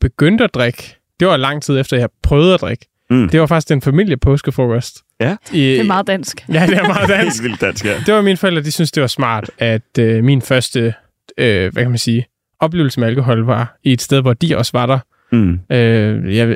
begyndte 0.00 0.44
at 0.44 0.54
drikke. 0.54 0.96
Det 1.20 1.28
var 1.28 1.36
lang 1.36 1.62
tid 1.62 1.78
efter, 1.80 1.96
jeg 1.96 2.08
prøvede 2.22 2.54
at 2.54 2.60
drikke. 2.60 2.86
Mm. 3.10 3.28
Det 3.28 3.40
var 3.40 3.46
faktisk 3.46 3.70
en 3.72 3.80
familiepåskefrokost. 3.82 4.98
Ja. 5.20 5.36
I, 5.52 5.60
Det 5.60 5.80
er 5.80 5.84
meget 5.84 6.06
dansk. 6.06 6.44
Ja, 6.52 6.66
det 6.66 6.76
er 6.78 6.86
meget 6.86 7.08
dansk. 7.18 7.42
Helt 7.42 7.48
vildt 7.50 7.60
dansk, 7.60 7.84
ja. 7.84 7.94
Det 8.06 8.14
var 8.14 8.22
mine 8.22 8.36
forældre, 8.36 8.62
de 8.62 8.70
synes 8.72 8.92
det 8.92 9.00
var 9.00 9.06
smart, 9.06 9.50
at 9.58 9.98
øh, 9.98 10.24
min 10.24 10.42
første, 10.42 10.94
øh, 11.38 11.72
hvad 11.72 11.82
kan 11.82 11.90
man 11.90 11.98
sige, 11.98 12.26
oplevelse 12.60 13.00
med 13.00 13.08
alkohol 13.08 13.44
var 13.44 13.76
i 13.82 13.92
et 13.92 14.02
sted, 14.02 14.20
hvor 14.22 14.32
de 14.32 14.56
også 14.58 14.72
var 14.74 14.86
der. 14.86 14.98
Mm. 15.32 15.60
Øh, 15.70 16.36
jeg, 16.36 16.48
øh, 16.48 16.54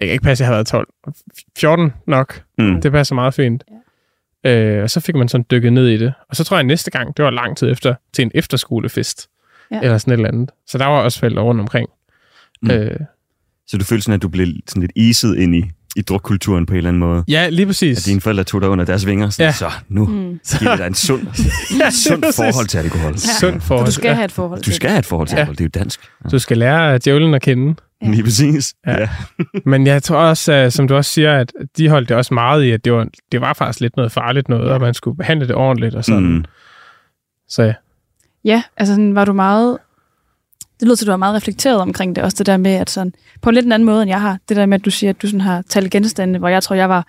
jeg 0.00 0.08
kan 0.08 0.12
ikke 0.12 0.24
passe, 0.24 0.44
at 0.44 0.46
jeg 0.46 0.52
har 0.52 0.54
været 0.56 0.66
12. 0.66 0.88
14 1.58 1.92
nok. 2.06 2.42
Mm. 2.58 2.80
Det 2.80 2.92
passer 2.92 3.14
meget 3.14 3.34
fint. 3.34 3.64
Ja. 3.70 3.74
Øh, 4.46 4.82
og 4.82 4.90
så 4.90 5.00
fik 5.00 5.14
man 5.14 5.28
sådan 5.28 5.44
dykket 5.50 5.72
ned 5.72 5.88
i 5.88 5.96
det. 5.96 6.12
Og 6.28 6.36
så 6.36 6.44
tror 6.44 6.56
jeg, 6.56 6.60
at 6.60 6.66
næste 6.66 6.90
gang, 6.90 7.16
det 7.16 7.24
var 7.24 7.30
lang 7.30 7.56
tid 7.56 7.70
efter, 7.70 7.94
til 8.12 8.22
en 8.22 8.30
efterskolefest. 8.34 9.28
Ja. 9.72 9.80
Eller 9.82 9.98
sådan 9.98 10.12
et 10.12 10.16
eller 10.16 10.28
andet. 10.28 10.50
Så 10.66 10.78
der 10.78 10.86
var 10.86 10.98
også 11.00 11.18
forældre 11.18 11.42
rundt 11.42 11.60
omkring. 11.60 11.88
Mm. 12.62 12.70
Øh, 12.70 12.96
Så 13.66 13.78
du 13.78 13.84
følte 13.84 14.02
sådan, 14.02 14.14
at 14.14 14.22
du 14.22 14.28
blev 14.28 14.46
sådan 14.68 14.80
lidt 14.80 14.92
iset 14.96 15.36
ind 15.38 15.54
i, 15.56 15.64
i 15.96 16.02
drukkulturen 16.02 16.66
på 16.66 16.72
en 16.72 16.76
eller 16.76 16.88
anden 16.90 17.00
måde? 17.00 17.24
ja, 17.28 17.48
lige 17.48 17.62
At 17.62 17.68
præcis. 17.68 18.04
dine 18.04 18.20
forældre 18.20 18.44
tog 18.44 18.60
dig 18.60 18.68
under 18.68 18.84
deres 18.84 19.06
vinger? 19.06 19.30
Sådan, 19.30 19.46
Ja. 19.48 19.52
Så 19.52 19.70
nu 19.88 20.06
Mm. 20.06 20.40
giver 20.58 20.76
dig 20.76 20.86
en 20.86 20.94
sund, 20.94 21.22
ja, 21.80 21.90
sund 22.08 22.22
forhold 22.36 22.66
til 22.66 22.78
alkohol. 22.78 23.12
Ja. 23.12 23.16
Sund 23.40 23.60
For 23.60 23.66
forhold. 23.66 23.86
du 23.86 23.92
skal 23.92 24.08
ja. 24.08 24.14
have 24.14 24.24
et 24.24 24.32
forhold 24.32 24.58
Du 24.60 24.64
til 24.64 24.74
skal 24.74 24.90
have 24.90 24.98
et 24.98 25.06
forhold 25.06 25.28
til 25.28 25.34
Ja. 25.36 25.40
alkohol, 25.40 25.54
det 25.56 25.60
er 25.60 25.64
jo 25.64 25.80
dansk. 25.82 26.00
Ja. 26.24 26.28
Du 26.28 26.38
skal 26.38 26.58
lære 26.58 26.98
djævlen 26.98 27.34
at 27.34 27.42
kende. 27.42 27.74
Ja. 28.02 28.10
Lige 28.10 28.22
præcis. 28.22 28.74
Ja. 28.86 29.00
Ja. 29.00 29.08
Men 29.70 29.86
jeg 29.86 30.02
tror 30.02 30.16
også, 30.16 30.52
øh, 30.52 30.70
som 30.70 30.88
du 30.88 30.94
også 30.94 31.10
siger, 31.10 31.38
at 31.38 31.52
de 31.76 31.88
holdt 31.88 32.08
det 32.08 32.16
også 32.16 32.34
meget 32.34 32.64
i, 32.64 32.70
at 32.70 32.84
det 32.84 32.92
var, 32.92 33.06
det 33.32 33.40
var 33.40 33.52
faktisk 33.52 33.80
lidt 33.80 33.96
noget 33.96 34.12
farligt 34.12 34.48
noget, 34.48 34.68
Ja. 34.68 34.74
og 34.74 34.80
man 34.80 34.94
skulle 34.94 35.16
behandle 35.16 35.48
det 35.48 35.54
ordentligt 35.56 35.94
og 35.94 36.04
sådan. 36.04 36.22
Mm. 36.22 36.28
Mm. 36.32 36.44
Så 37.48 37.62
ja. 37.62 37.74
Ja, 38.44 38.62
altså 38.76 38.92
sådan, 38.94 39.14
var 39.14 39.24
du 39.24 39.32
meget... 39.32 39.78
Det 40.80 40.86
lyder 40.86 40.96
til, 40.96 41.04
at 41.04 41.06
du 41.06 41.12
var 41.12 41.16
meget 41.16 41.34
reflekteret 41.34 41.80
omkring 41.80 42.16
det. 42.16 42.24
Også 42.24 42.36
det 42.38 42.46
der 42.46 42.56
med, 42.56 42.70
at 42.70 42.90
sådan, 42.90 43.12
på 43.42 43.48
en 43.50 43.54
lidt 43.54 43.66
en 43.66 43.72
anden 43.72 43.86
måde, 43.86 44.02
end 44.02 44.08
jeg 44.08 44.20
har. 44.20 44.38
Det 44.48 44.56
der 44.56 44.66
med, 44.66 44.78
at 44.78 44.84
du 44.84 44.90
siger, 44.90 45.10
at 45.10 45.22
du 45.22 45.26
sådan 45.26 45.40
har 45.40 45.62
talt 45.68 45.90
genstande, 45.90 46.38
hvor 46.38 46.48
jeg 46.48 46.62
tror, 46.62 46.76
jeg 46.76 46.88
var, 46.88 47.06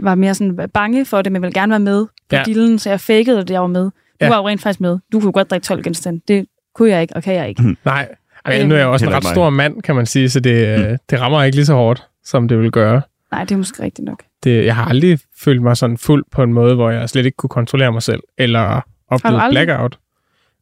var 0.00 0.14
mere 0.14 0.34
sådan 0.34 0.68
bange 0.74 1.04
for 1.04 1.22
det, 1.22 1.32
men 1.32 1.42
ville 1.42 1.52
gerne 1.54 1.70
være 1.70 1.80
med 1.80 2.06
på 2.06 2.36
ja. 2.36 2.42
Dillen, 2.46 2.78
så 2.78 2.90
jeg 2.90 3.00
fakede, 3.00 3.40
at 3.40 3.50
jeg 3.50 3.60
var 3.60 3.66
med. 3.66 3.84
Du 3.84 3.90
ja. 4.20 4.26
Ja. 4.26 4.30
var 4.30 4.36
jo 4.36 4.48
rent 4.48 4.62
faktisk 4.62 4.80
med. 4.80 4.98
Du 5.12 5.20
kunne 5.20 5.32
godt 5.32 5.50
drikke 5.50 5.64
12 5.64 5.82
genstande. 5.82 6.20
Det 6.28 6.46
kunne 6.74 6.90
jeg 6.90 7.02
ikke, 7.02 7.16
og 7.16 7.22
kan 7.22 7.34
jeg 7.34 7.48
ikke. 7.48 7.76
Nej, 7.84 8.08
Ej, 8.44 8.60
Øhm, 8.60 8.68
nu 8.68 8.74
er 8.74 8.78
jeg 8.78 8.86
også 8.86 9.06
en 9.06 9.12
ret 9.12 9.22
mig. 9.22 9.30
stor 9.30 9.50
mand, 9.50 9.82
kan 9.82 9.96
man 9.96 10.06
sige, 10.06 10.30
så 10.30 10.40
det, 10.40 10.78
mm. 10.90 10.96
det 11.10 11.20
rammer 11.20 11.42
ikke 11.42 11.56
lige 11.56 11.66
så 11.66 11.74
hårdt, 11.74 12.06
som 12.24 12.48
det 12.48 12.58
vil 12.58 12.70
gøre. 12.70 13.02
Nej, 13.32 13.44
det 13.44 13.52
er 13.52 13.56
måske 13.58 13.82
rigtigt 13.82 14.06
nok. 14.06 14.22
Det, 14.44 14.64
jeg 14.64 14.74
har 14.76 14.84
aldrig 14.84 15.18
følt 15.38 15.62
mig 15.62 15.76
sådan 15.76 15.98
fuld 15.98 16.24
på 16.30 16.42
en 16.42 16.52
måde, 16.52 16.74
hvor 16.74 16.90
jeg 16.90 17.08
slet 17.08 17.26
ikke 17.26 17.36
kunne 17.36 17.50
kontrollere 17.50 17.92
mig 17.92 18.02
selv, 18.02 18.20
eller 18.38 18.80
opleve 19.08 19.40
blackout. 19.50 19.98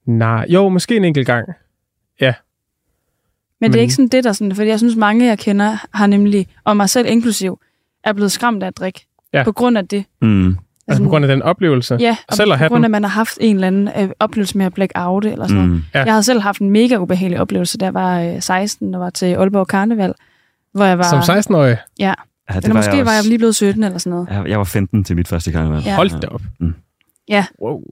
Nej, 0.07 0.47
jo, 0.49 0.69
måske 0.69 0.97
en 0.97 1.05
enkelt 1.05 1.27
gang. 1.27 1.49
Men, 3.61 3.65
men 3.67 3.73
det 3.73 3.79
er 3.79 3.83
ikke 3.83 3.95
sådan 3.95 4.09
det, 4.09 4.25
der 4.25 4.33
sådan, 4.33 4.55
fordi 4.55 4.69
jeg 4.69 4.79
synes, 4.79 4.97
mange 4.97 5.27
jeg 5.27 5.39
kender 5.39 5.87
har 5.95 6.07
nemlig, 6.07 6.47
og 6.65 6.77
mig 6.77 6.91
selv 6.91 7.07
inklusiv, 7.09 7.61
er 8.05 8.13
blevet 8.13 8.33
skræmt 8.33 8.63
af 8.63 8.67
at 8.67 8.77
drikke. 8.77 9.07
Ja. 9.33 9.45
På 9.45 9.53
grund 9.53 9.79
af 9.79 9.89
det. 9.89 10.05
Mm. 10.23 10.57
Altså 10.89 11.03
på 11.03 11.09
grund 11.09 11.25
af 11.25 11.29
den 11.29 11.43
oplevelse. 11.43 11.97
Ja, 12.01 12.17
og 12.29 12.35
selv 12.37 12.53
at 12.53 12.59
på 12.59 12.69
grund 12.69 12.85
af, 12.85 12.87
at 12.87 12.91
man 12.91 13.03
har 13.03 13.11
haft 13.11 13.39
en 13.41 13.55
eller 13.57 13.67
anden 13.67 13.89
øh, 13.99 14.09
oplevelse 14.21 14.59
med 14.59 14.67
at 14.67 14.75
black 14.75 14.93
out 14.95 15.25
eller 15.25 15.47
sådan 15.47 15.57
noget. 15.57 15.71
Mm. 15.71 15.83
Ja. 15.95 16.05
Jeg 16.05 16.13
havde 16.13 16.23
selv 16.23 16.41
haft 16.41 16.61
en 16.61 16.71
mega 16.71 16.97
ubehagelig 16.97 17.41
oplevelse, 17.41 17.79
da 17.79 17.85
jeg 17.85 17.95
var 17.95 18.21
øh, 18.21 18.43
16 18.43 18.95
og 18.95 19.01
var 19.01 19.11
til 19.11 19.27
Aalborg 19.27 19.67
Karneval, 19.69 20.15
hvor 20.75 20.85
jeg 20.85 20.99
var... 20.99 21.23
Som 21.23 21.37
16-årig. 21.39 21.77
Ja, 21.99 22.15
eller 22.57 22.75
måske 22.75 23.05
var 23.05 23.13
jeg 23.13 23.25
lige 23.25 23.39
blevet 23.39 23.55
17 23.55 23.85
eller 23.85 23.99
sådan 23.99 24.11
noget. 24.11 24.29
Jeg, 24.31 24.49
jeg 24.49 24.59
var 24.59 24.65
15 24.65 25.05
til 25.05 25.17
mit 25.17 25.29
første 25.29 25.53
karneval. 25.53 25.83
Ja. 25.87 25.97
Hold 25.97 26.21
da 26.21 26.27
op. 26.27 26.43
Mm. 26.61 26.75
Ja. 27.29 27.47
Wow. 27.63 27.83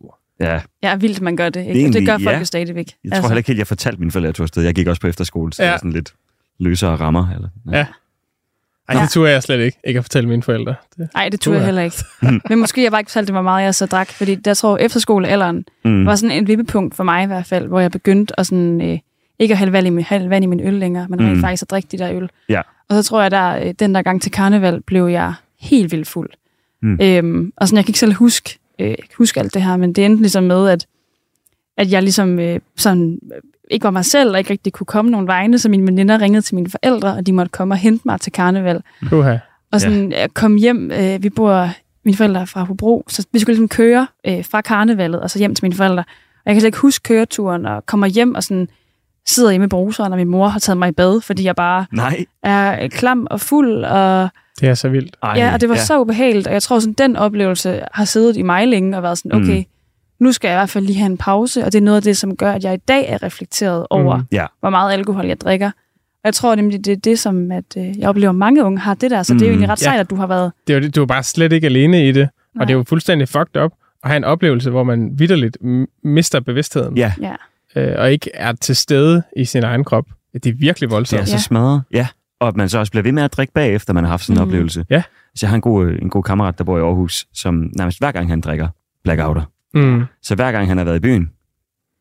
Ja, 0.40 0.60
Ja, 0.82 0.96
vildt, 0.96 1.20
man 1.20 1.36
gør 1.36 1.48
det. 1.48 1.60
Ikke? 1.60 1.72
Og 1.72 1.76
Egentlig, 1.76 2.00
det 2.00 2.08
gør 2.08 2.18
folk 2.18 2.34
ja. 2.34 2.38
jo 2.38 2.44
stadigvæk. 2.44 2.92
jeg 3.04 3.12
tror 3.12 3.20
heller 3.28 3.36
ikke 3.36 3.46
helt, 3.48 3.58
jeg 3.58 3.66
fortalte 3.66 3.98
mine 4.00 4.10
forældre, 4.12 4.26
at 4.26 4.30
jeg 4.30 4.34
tog 4.34 4.44
afsted. 4.44 4.62
Jeg 4.62 4.74
gik 4.74 4.86
også 4.86 5.00
på 5.00 5.06
efterskole, 5.06 5.52
så 5.52 5.62
ja. 5.62 5.66
Ja. 5.66 5.72
det 5.72 5.74
var 5.74 5.78
sådan 5.78 5.92
lidt 5.92 6.14
løsere 6.58 6.96
rammer. 6.96 7.28
Eller, 7.34 7.48
Ja. 7.72 7.86
Ej, 8.88 8.96
Ja. 8.96 9.02
det 9.02 9.10
turde 9.10 9.30
jeg 9.30 9.42
slet 9.42 9.60
ikke, 9.60 9.78
ikke 9.84 9.98
at 9.98 10.04
fortælle 10.04 10.28
mine 10.28 10.42
forældre. 10.42 10.74
Det. 10.98 11.08
Nej, 11.14 11.28
det 11.28 11.40
turde 11.40 11.56
jeg 11.58 11.64
heller 11.66 11.82
ikke. 11.82 11.96
Men 12.48 12.58
måske 12.58 12.82
jeg 12.82 12.90
bare 12.90 13.00
ikke 13.00 13.10
fortalte 13.10 13.26
det, 13.26 13.34
hvor 13.34 13.42
meget 13.42 13.64
jeg 13.64 13.74
så 13.74 13.86
drak, 13.86 14.08
fordi 14.08 14.34
der 14.34 14.54
tror 14.54 14.76
jeg, 14.78 14.84
efterskolealderen 14.84 15.64
Mm. 15.84 16.06
var 16.06 16.14
sådan 16.16 16.36
en 16.36 16.46
vippepunkt 16.48 16.94
for 16.94 17.04
mig 17.04 17.22
i 17.24 17.26
hvert 17.26 17.46
fald, 17.46 17.66
hvor 17.66 17.80
jeg 17.80 17.90
begyndte 17.90 18.40
at 18.40 18.46
sådan, 18.46 18.80
øh, 18.90 18.98
ikke 19.38 19.52
at 19.52 19.58
hælde 19.58 19.72
vand, 19.72 19.86
i 19.86 19.90
min, 19.90 20.04
hælde 20.04 20.30
vand 20.30 20.44
i 20.44 20.46
min 20.46 20.60
øl 20.60 20.74
længere, 20.74 21.06
men 21.08 21.32
Mm. 21.34 21.40
faktisk 21.40 21.62
at 21.62 21.70
drikke 21.70 21.88
de 21.92 21.98
der 21.98 22.12
øl. 22.12 22.30
Ja. 22.48 22.60
Og 22.88 22.96
så 22.96 23.02
tror 23.08 23.22
jeg, 23.22 23.30
der 23.30 23.56
øh, 23.66 23.74
den 23.78 23.94
der 23.94 24.02
gang 24.02 24.22
til 24.22 24.32
karneval, 24.32 24.80
blev 24.82 25.06
jeg 25.06 25.34
helt 25.60 25.92
vildt 25.92 26.08
fuld. 26.08 26.30
Mm. 26.82 26.98
Øhm, 27.02 27.52
og 27.56 27.68
sådan, 27.68 27.76
jeg 27.76 27.84
kan 27.84 27.90
ikke 27.90 27.98
selv 27.98 28.12
huske, 28.14 28.58
øh, 28.78 28.94
huske 29.18 29.40
alt 29.40 29.54
det 29.54 29.62
her, 29.62 29.76
men 29.76 29.92
det 29.92 30.04
endte 30.04 30.22
ligesom 30.22 30.44
med, 30.44 30.68
at, 30.68 30.86
at 31.76 31.92
jeg 31.92 32.02
ligesom 32.02 32.38
øh, 32.38 32.60
sådan, 32.76 33.18
ikke 33.70 33.84
var 33.84 33.90
mig 33.90 34.04
selv, 34.04 34.30
og 34.30 34.38
ikke 34.38 34.50
rigtig 34.50 34.72
kunne 34.72 34.86
komme 34.86 35.10
nogen 35.10 35.26
vegne, 35.26 35.58
så 35.58 35.68
mine 35.68 35.86
veninder 35.86 36.20
ringede 36.20 36.42
til 36.42 36.54
mine 36.54 36.70
forældre, 36.70 37.12
og 37.14 37.26
de 37.26 37.32
måtte 37.32 37.50
komme 37.50 37.74
og 37.74 37.78
hente 37.78 38.02
mig 38.04 38.20
til 38.20 38.32
karneval. 38.32 38.82
Uha. 39.12 39.36
Og 39.72 39.80
sådan 39.80 40.12
ja. 40.12 40.26
kom 40.34 40.56
hjem, 40.56 40.90
øh, 40.90 41.22
vi 41.22 41.30
bor, 41.30 41.68
mine 42.04 42.16
forældre 42.16 42.40
er 42.40 42.44
fra 42.44 42.64
Hobro, 42.64 43.04
så 43.08 43.26
vi 43.32 43.38
skulle 43.38 43.54
ligesom 43.54 43.68
køre 43.68 44.06
øh, 44.26 44.44
fra 44.44 44.60
karnevalet 44.60 45.20
og 45.20 45.30
så 45.30 45.38
hjem 45.38 45.54
til 45.54 45.64
mine 45.64 45.74
forældre. 45.74 46.04
Og 46.36 46.42
jeg 46.46 46.54
kan 46.54 46.60
slet 46.60 46.68
ikke 46.68 46.78
huske 46.78 47.02
køreturen, 47.02 47.66
og 47.66 47.86
kommer 47.86 48.06
hjem 48.06 48.34
og 48.34 48.42
sådan 48.42 48.68
sidder 49.28 49.50
hjemme 49.50 49.64
i 49.64 49.68
bruseren, 49.68 50.12
og 50.12 50.18
min 50.18 50.28
mor 50.28 50.48
har 50.48 50.58
taget 50.58 50.78
mig 50.78 50.88
i 50.88 50.92
bad, 50.92 51.20
fordi 51.20 51.44
jeg 51.44 51.56
bare 51.56 51.86
Nej. 51.92 52.24
er 52.42 52.82
øh, 52.84 52.90
klam 52.90 53.26
og 53.30 53.40
fuld, 53.40 53.84
og, 53.84 54.28
Det 54.60 54.68
er 54.68 54.74
så 54.74 54.88
vildt. 54.88 55.16
Ej, 55.22 55.32
ja, 55.36 55.52
og 55.54 55.60
det 55.60 55.68
var 55.68 55.74
ja. 55.74 55.84
så 55.84 56.00
ubehageligt, 56.00 56.46
og 56.46 56.52
jeg 56.52 56.62
tror 56.62 56.78
sådan, 56.78 56.92
den 56.92 57.16
oplevelse 57.16 57.80
har 57.92 58.04
siddet 58.04 58.36
i 58.36 58.42
mig 58.42 58.68
længe 58.68 58.96
og 58.96 59.02
været 59.02 59.18
sådan, 59.18 59.32
okay, 59.32 59.58
Mm. 59.58 59.64
Mm. 60.20 60.24
nu 60.24 60.32
skal 60.32 60.48
jeg 60.48 60.54
i 60.56 60.58
hvert 60.58 60.70
fald 60.70 60.84
lige 60.86 60.98
have 60.98 61.06
en 61.10 61.16
pause, 61.18 61.64
og 61.64 61.72
det 61.72 61.78
er 61.78 61.82
noget 61.82 61.96
af 61.96 62.02
det, 62.02 62.16
som 62.16 62.36
gør, 62.36 62.52
at 62.52 62.64
jeg 62.64 62.74
i 62.74 62.80
dag 62.88 63.08
er 63.08 63.22
reflekteret 63.22 63.86
over, 63.90 64.16
Mm. 64.16 64.24
Ja. 64.32 64.46
hvor 64.60 64.70
meget 64.70 64.92
alkohol 64.92 65.26
jeg 65.26 65.40
drikker. 65.40 65.66
Og 65.66 66.20
jeg 66.24 66.34
tror 66.34 66.54
nemlig, 66.54 66.84
det 66.84 66.92
er 66.92 66.96
det, 66.96 67.18
som 67.18 67.52
at, 67.52 67.64
øh, 67.78 67.98
jeg 67.98 68.08
oplever, 68.08 68.32
mange 68.32 68.64
unge 68.64 68.78
har 68.78 68.94
det 68.94 69.10
der, 69.10 69.22
så 69.22 69.34
det 69.34 69.42
er 69.42 69.46
jo 69.46 69.50
Mm. 69.50 69.52
egentlig 69.52 69.68
ret 69.68 69.80
Ja. 69.82 69.84
sejt, 69.84 70.00
at 70.00 70.10
du 70.10 70.16
har 70.16 70.26
været 70.26 70.52
Det 70.66 70.72
er 70.72 70.78
jo 70.78 70.82
det, 70.84 70.96
du 70.96 71.02
er 71.02 71.06
bare 71.06 71.22
slet 71.22 71.52
ikke 71.52 71.66
alene 71.66 72.08
i 72.08 72.12
det. 72.12 72.28
Nej. 72.54 72.62
Og 72.62 72.68
det 72.68 72.74
er 72.74 72.78
jo 72.78 72.84
fuldstændig 72.88 73.28
fucked 73.28 73.62
up 73.62 73.72
at 74.04 74.10
have 74.10 74.16
en 74.16 74.24
oplevelse, 74.24 74.70
hvor 74.70 74.82
man 74.84 75.10
vidderligt 75.18 75.58
mister 76.04 76.40
bevidstheden. 76.40 76.96
Ja, 76.96 77.12
Ja. 77.20 77.34
Øh, 77.76 77.94
og 77.98 78.12
ikke 78.12 78.30
er 78.34 78.52
til 78.52 78.76
stede 78.76 79.22
i 79.36 79.44
sin 79.44 79.62
egen 79.64 79.84
krop. 79.84 80.04
Det 80.34 80.46
er 80.46 80.52
virkelig 80.52 80.88
det 80.88 80.94
voldsomt. 80.94 81.22
er 81.22 81.26
så 81.26 81.38
smadret. 81.38 81.82
Ja, 81.92 82.06
og 82.40 82.48
at 82.48 82.56
man 82.56 82.68
så 82.68 82.78
også 82.78 82.92
bliver 82.92 83.02
ved 83.02 83.12
med 83.12 83.22
at 83.22 83.32
drikke 83.32 83.52
bagefter, 83.52 83.92
man 83.92 84.04
har 84.04 84.10
haft 84.10 84.24
sådan 84.24 84.36
en 84.42 84.44
Mm. 84.44 84.48
oplevelse. 84.48 84.84
Ja. 84.90 85.02
Så 85.34 85.46
jeg 85.46 85.50
har 85.50 85.54
en 85.54 85.60
god, 85.60 85.86
øh, 85.86 85.98
en 86.02 86.10
god 86.10 86.22
kammerat, 86.22 86.58
der 86.58 86.64
bor 86.64 86.78
i 86.78 86.80
Aarhus, 86.80 87.26
som 87.34 87.70
nærmest 87.76 87.98
hver 87.98 88.12
gang 88.12 88.28
han 88.28 88.40
drikker 88.40 88.68
blackouter. 89.04 89.42
Mm. 89.76 90.04
Så 90.22 90.34
hver 90.34 90.52
gang 90.52 90.68
han 90.68 90.78
har 90.78 90.84
været 90.84 90.96
i 90.96 91.00
byen, 91.00 91.30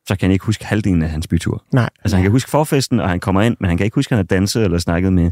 så 0.08 0.15
kan 0.15 0.27
han 0.27 0.32
ikke 0.32 0.46
huske 0.46 0.65
halvdelen 0.65 1.01
af 1.03 1.10
hans 1.10 1.27
bytur. 1.27 1.63
Nej. 1.74 1.89
Altså 2.03 2.15
han 2.17 2.24
kan 2.24 2.32
huske 2.32 2.50
forfesten, 2.50 3.00
og 3.00 3.10
han 3.10 3.20
kommer 3.20 3.41
ind, 3.41 3.58
men 3.60 3.67
han 3.70 3.77
kan 3.77 3.86
ikke 3.86 3.96
huske, 3.96 4.12
at 4.12 4.17
han 4.17 4.25
har 4.29 4.38
danset 4.38 4.63
eller 4.63 4.77
snakket 4.77 5.13
med 5.13 5.32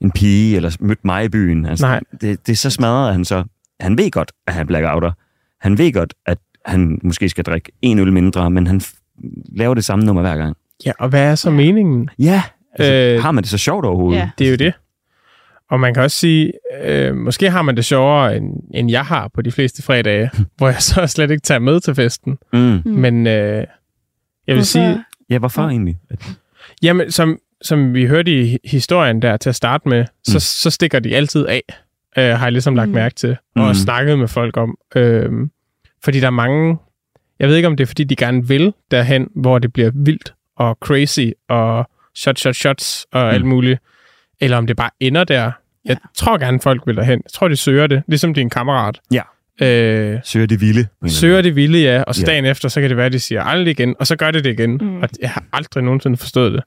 en 0.00 0.10
pige, 0.10 0.56
eller 0.56 0.76
mødt 0.80 1.04
mig 1.04 1.24
i 1.24 1.28
byen. 1.28 1.66
Altså, 1.66 1.86
Nej. 1.86 2.00
Det, 2.20 2.46
det 2.46 2.52
er 2.52 2.56
så 2.56 2.70
smadret, 2.70 3.06
at 3.08 3.14
han 3.14 3.24
så... 3.24 3.44
Han 3.80 3.98
ved 3.98 4.10
godt, 4.10 4.32
at 4.46 4.54
han 4.54 4.60
er 4.62 4.66
blackouter. 4.66 5.12
Han 5.60 5.78
ved 5.78 5.92
godt, 5.92 6.14
at 6.26 6.38
han 6.66 6.98
måske 7.02 7.28
skal 7.28 7.44
drikke 7.44 7.72
en 7.82 7.98
øl 7.98 8.12
mindre, 8.12 8.50
men 8.50 8.66
han 8.66 8.80
f- 8.80 9.00
laver 9.56 9.74
det 9.74 9.84
samme 9.84 10.04
nummer 10.04 10.22
hver 10.22 10.36
gang. 10.36 10.56
Ja, 10.86 10.92
og 10.98 11.08
hvad 11.08 11.30
er 11.30 11.34
så 11.34 11.50
meningen? 11.50 12.10
Ja, 12.18 12.42
altså, 12.72 12.92
Øh, 12.94 13.22
har 13.22 13.32
man 13.32 13.42
det 13.42 13.50
så 13.50 13.58
sjovt 13.58 13.84
overhovedet? 13.84 14.18
Ja. 14.20 14.30
Det 14.38 14.46
er 14.46 14.50
jo 14.50 14.56
det. 14.56 14.72
Og 15.70 15.80
man 15.80 15.94
kan 15.94 16.02
også 16.02 16.16
sige, 16.18 16.52
øh, 16.82 17.16
måske 17.16 17.50
har 17.50 17.62
man 17.62 17.76
det 17.76 17.84
sjovere, 17.84 18.36
end, 18.36 18.52
end 18.74 18.90
jeg 18.90 19.04
har 19.04 19.28
på 19.34 19.42
de 19.42 19.52
fleste 19.52 19.82
fredage, 19.82 20.30
hvor 20.56 20.68
jeg 20.68 20.82
så 20.82 21.06
slet 21.06 21.30
ikke 21.30 21.42
tager 21.42 21.58
med 21.58 21.80
til 21.80 21.94
festen. 21.94 22.38
Mm. 22.52 22.58
Mm. 22.58 22.82
Men 22.92 23.26
øh, 23.26 23.32
jeg 23.32 23.66
vil 24.46 24.54
Hvorfor? 24.54 24.64
sige, 24.64 25.04
Ja, 25.30 25.38
hvorfor 25.38 25.62
Ja. 25.62 25.68
egentlig? 25.68 25.98
jamen, 26.82 27.10
som, 27.10 27.38
som 27.62 27.94
vi 27.94 28.06
hørte 28.06 28.40
i 28.42 28.58
historien 28.64 29.22
der 29.22 29.36
til 29.36 29.48
at 29.48 29.54
starte 29.54 29.88
med, 29.88 30.04
så, 30.24 30.34
Mm. 30.36 30.40
så 30.40 30.70
stikker 30.70 30.98
de 30.98 31.16
altid 31.16 31.46
af, 31.46 31.62
øh, 32.18 32.24
har 32.24 32.44
jeg 32.46 32.52
ligesom 32.52 32.74
lagt 32.74 32.88
Mm. 32.88 32.94
mærke 32.94 33.14
til, 33.14 33.36
Mm. 33.56 33.62
og 33.62 33.76
snakket 33.76 34.18
med 34.18 34.28
folk 34.28 34.56
om. 34.56 34.78
Øh, 34.96 35.30
fordi 36.04 36.20
der 36.20 36.26
er 36.26 36.30
mange, 36.30 36.76
jeg 37.38 37.48
ved 37.48 37.56
ikke 37.56 37.68
om 37.68 37.76
det 37.76 37.84
er, 37.84 37.86
fordi 37.86 38.04
de 38.04 38.16
gerne 38.16 38.48
vil 38.48 38.72
derhen, 38.90 39.28
hvor 39.36 39.58
det 39.58 39.72
bliver 39.72 39.90
vildt, 39.94 40.34
og 40.56 40.78
crazy 40.80 41.26
og 41.48 41.86
shot, 42.14 42.38
shot, 42.38 42.54
shots 42.54 43.06
og 43.12 43.34
alt 43.34 43.44
Mm. 43.44 43.48
muligt. 43.50 43.80
Eller 44.44 44.56
om 44.56 44.66
det 44.66 44.76
bare 44.76 44.90
ender 45.00 45.24
der. 45.24 45.52
Jeg 45.84 45.96
tror 46.14 46.38
gerne, 46.38 46.60
folk 46.60 46.82
vil 46.86 46.96
derhen. 46.96 47.20
Jeg 47.24 47.30
tror, 47.32 47.48
de 47.48 47.56
søger 47.56 47.86
det, 47.86 48.02
ligesom 48.08 48.34
din 48.34 48.50
kammerat. 48.50 49.00
Ja. 49.12 49.22
Øh, 49.66 50.18
Søger 50.24 50.46
det 50.46 50.60
vilde. 50.60 50.86
søger 51.06 51.42
det 51.42 51.56
vilde, 51.56 51.78
ja, 51.80 52.02
og 52.02 52.14
så 52.14 52.20
Ja. 52.26 52.32
dagen 52.32 52.44
efter, 52.44 52.68
så 52.68 52.80
kan 52.80 52.88
det 52.90 52.96
være, 52.96 53.06
at 53.06 53.12
de 53.12 53.20
siger 53.20 53.42
aldrig 53.42 53.70
igen, 53.70 53.94
og 53.98 54.06
så 54.06 54.16
gør 54.16 54.30
det 54.30 54.44
det 54.44 54.50
igen. 54.52 54.70
Mm. 54.80 55.02
Og 55.02 55.08
jeg 55.20 55.30
har 55.30 55.44
aldrig 55.52 55.84
nogensinde 55.84 56.16
forstået 56.16 56.52
det. 56.52 56.62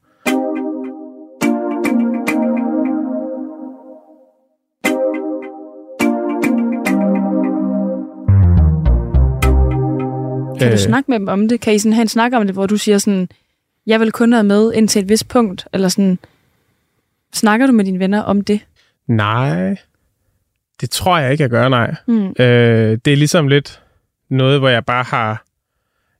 Kan 10.59 10.67
du 10.67 10.73
Øh. 10.73 10.77
snakke 10.79 11.11
med 11.11 11.19
dem 11.19 11.27
om 11.27 11.47
det? 11.47 11.61
Kan 11.61 11.73
I 11.73 11.79
sådan 11.79 11.93
have 11.93 12.01
en 12.01 12.07
snak 12.07 12.33
om 12.33 12.45
det, 12.45 12.53
hvor 12.55 12.65
du 12.65 12.77
siger 12.77 12.97
sådan, 12.97 13.29
jeg 13.87 13.99
vil 13.99 14.11
kun 14.11 14.31
have 14.33 14.43
med 14.43 14.73
indtil 14.73 15.01
et 15.01 15.09
vist 15.09 15.27
punkt, 15.27 15.67
eller 15.73 15.87
sådan, 15.89 16.19
snakker 17.33 17.67
du 17.67 17.73
med 17.73 17.85
dine 17.85 17.99
venner 17.99 18.21
om 18.21 18.41
det? 18.41 18.59
Nej, 19.07 19.75
det 20.81 20.89
tror 20.89 21.17
jeg 21.17 21.31
ikke, 21.31 21.41
jeg 21.41 21.49
gør, 21.49 21.69
nej. 21.69 21.95
Mm. 22.07 22.27
Øh, 22.39 22.97
det 23.05 23.13
er 23.13 23.17
ligesom 23.17 23.47
lidt 23.47 23.81
noget, 24.29 24.59
hvor 24.59 24.69
jeg 24.69 24.85
bare 24.85 25.03
har, 25.03 25.43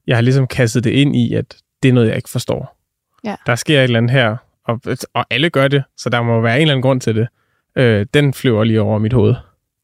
jeg 0.08 0.18
har 0.18 0.22
ligesom 0.22 0.48
kastet 0.48 0.84
det 0.84 0.90
ind 0.92 1.16
i, 1.16 1.34
at 1.34 1.58
det 1.84 1.90
er 1.90 1.94
noget, 1.94 2.08
jeg 2.08 2.16
ikke 2.16 2.30
forstår. 2.30 2.78
Ja. 3.24 3.36
Der 3.46 3.56
sker 3.56 3.80
et 3.80 3.84
eller 3.84 3.98
andet 3.98 4.12
her, 4.12 4.36
og, 4.66 4.82
og 5.14 5.26
alle 5.30 5.50
gør 5.50 5.68
det, 5.68 5.84
så 5.98 6.10
der 6.10 6.22
må 6.22 6.42
være 6.42 6.56
en 6.56 6.62
eller 6.62 6.74
anden 6.74 6.82
grund 6.82 7.02
til 7.02 7.16
det. 7.16 7.28
Øh, 7.76 8.06
den 8.14 8.34
flyver 8.34 8.64
lige 8.64 8.82
over 8.82 9.00
mit 9.00 9.14
hoved. 9.14 9.36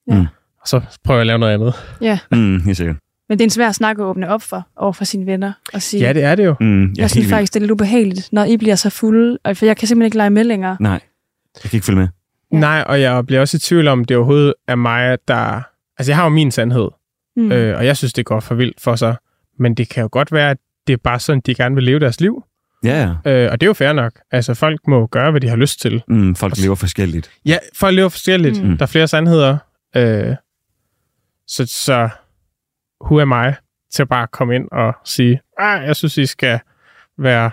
Ja. 0.10 0.16
Mm. 0.16 0.26
Og 0.62 0.68
så 0.68 0.82
prøver 1.04 1.18
jeg 1.18 1.22
at 1.22 1.28
lave 1.28 1.40
noget 1.40 1.54
andet. 1.54 1.74
Ja, 2.02 2.20
Mm, 2.32 2.62
helt 2.62 2.78
sikkert. 2.78 2.96
men 3.30 3.38
det 3.38 3.44
er 3.44 3.46
en 3.46 3.50
svær 3.50 3.72
snak 3.72 3.98
at 4.00 4.04
åbne 4.04 4.30
op 4.30 4.42
for, 4.42 4.68
over 4.76 4.94
for 4.94 5.04
sine 5.06 5.26
venner, 5.26 5.52
og 5.74 5.82
sige, 5.82 6.02
Ja, 6.08 6.14
det 6.14 6.24
er 6.24 6.36
det 6.36 6.46
jo. 6.46 6.56
Mm, 6.60 6.84
jeg, 6.90 6.98
jeg 6.98 7.10
synes 7.10 7.30
faktisk, 7.30 7.54
det 7.54 7.60
er 7.60 7.62
lidt 7.62 7.72
ubehageligt, 7.72 8.30
når 8.34 8.44
I 8.44 8.58
bliver 8.58 8.76
så 8.76 8.90
fulde, 8.90 9.38
og 9.44 9.58
for 9.58 9.66
jeg 9.66 9.78
kan 9.78 9.88
simpelthen 9.88 10.06
ikke 10.06 10.18
lege 10.18 10.30
med 10.30 10.44
længere. 10.44 10.78
Nej, 10.80 11.00
jeg 11.64 11.70
kan 11.70 11.78
ikke 11.78 11.86
følge 11.86 12.00
med. 12.00 12.08
Ja. 12.52 12.58
Nej, 12.60 12.84
og 12.88 13.02
jeg 13.02 13.26
bliver 13.26 13.42
også 13.42 13.58
i 13.58 13.60
tvivl 13.60 13.88
om, 13.88 14.06
det 14.06 14.18
overhovedet 14.18 14.54
er 14.68 14.76
mig, 14.76 15.18
der... 15.28 15.62
Altså, 15.98 16.12
jeg 16.12 16.18
har 16.18 16.24
jo 16.24 16.30
min 16.30 16.52
sandhed, 16.52 16.90
Mm. 17.38 17.52
øh, 17.52 17.78
og 17.78 17.86
jeg 17.86 17.98
synes, 17.98 18.14
det 18.14 18.26
går 18.26 18.40
for 18.40 18.56
vildt 18.56 18.82
for 18.82 18.96
sig. 18.96 19.16
Men 19.60 19.76
det 19.76 19.90
kan 19.90 20.02
jo 20.02 20.10
godt 20.12 20.32
være, 20.32 20.50
at 20.50 20.58
det 20.88 20.94
er 20.94 20.98
bare 20.98 21.20
sådan, 21.20 21.42
de 21.46 21.56
gerne 21.56 21.76
vil 21.76 21.84
leve 21.84 22.00
deres 22.00 22.22
liv. 22.22 22.44
Ja, 22.84 23.16
ja. 23.26 23.32
Øh, 23.46 23.52
og 23.52 23.62
det 23.62 23.66
er 23.66 23.70
jo 23.70 23.74
fair 23.74 23.94
nok. 23.94 24.12
Altså, 24.32 24.54
folk 24.54 24.80
må 24.88 25.08
gøre, 25.08 25.32
hvad 25.32 25.42
de 25.42 25.50
har 25.50 25.56
lyst 25.56 25.80
til. 25.82 26.04
Mm, 26.08 26.36
folk 26.36 26.58
lever 26.58 26.76
forskelligt. 26.76 27.32
Ja, 27.46 27.58
folk 27.76 27.96
lever 27.96 28.10
forskelligt. 28.10 28.64
Mm. 28.64 28.78
Der 28.78 28.84
er 28.84 28.88
flere 28.88 29.08
sandheder. 29.08 29.58
Øh, 29.96 30.36
så, 31.48 31.66
så 31.66 32.10
who 33.06 33.18
er 33.18 33.26
mig 33.26 33.56
til 33.94 34.06
bare 34.06 34.24
at 34.24 34.32
komme 34.32 34.56
ind 34.56 34.68
og 34.72 34.94
sige, 35.06 35.42
ah, 35.60 35.84
jeg 35.88 35.96
synes, 35.96 36.18
I 36.18 36.26
skal 36.26 36.60
være 37.18 37.52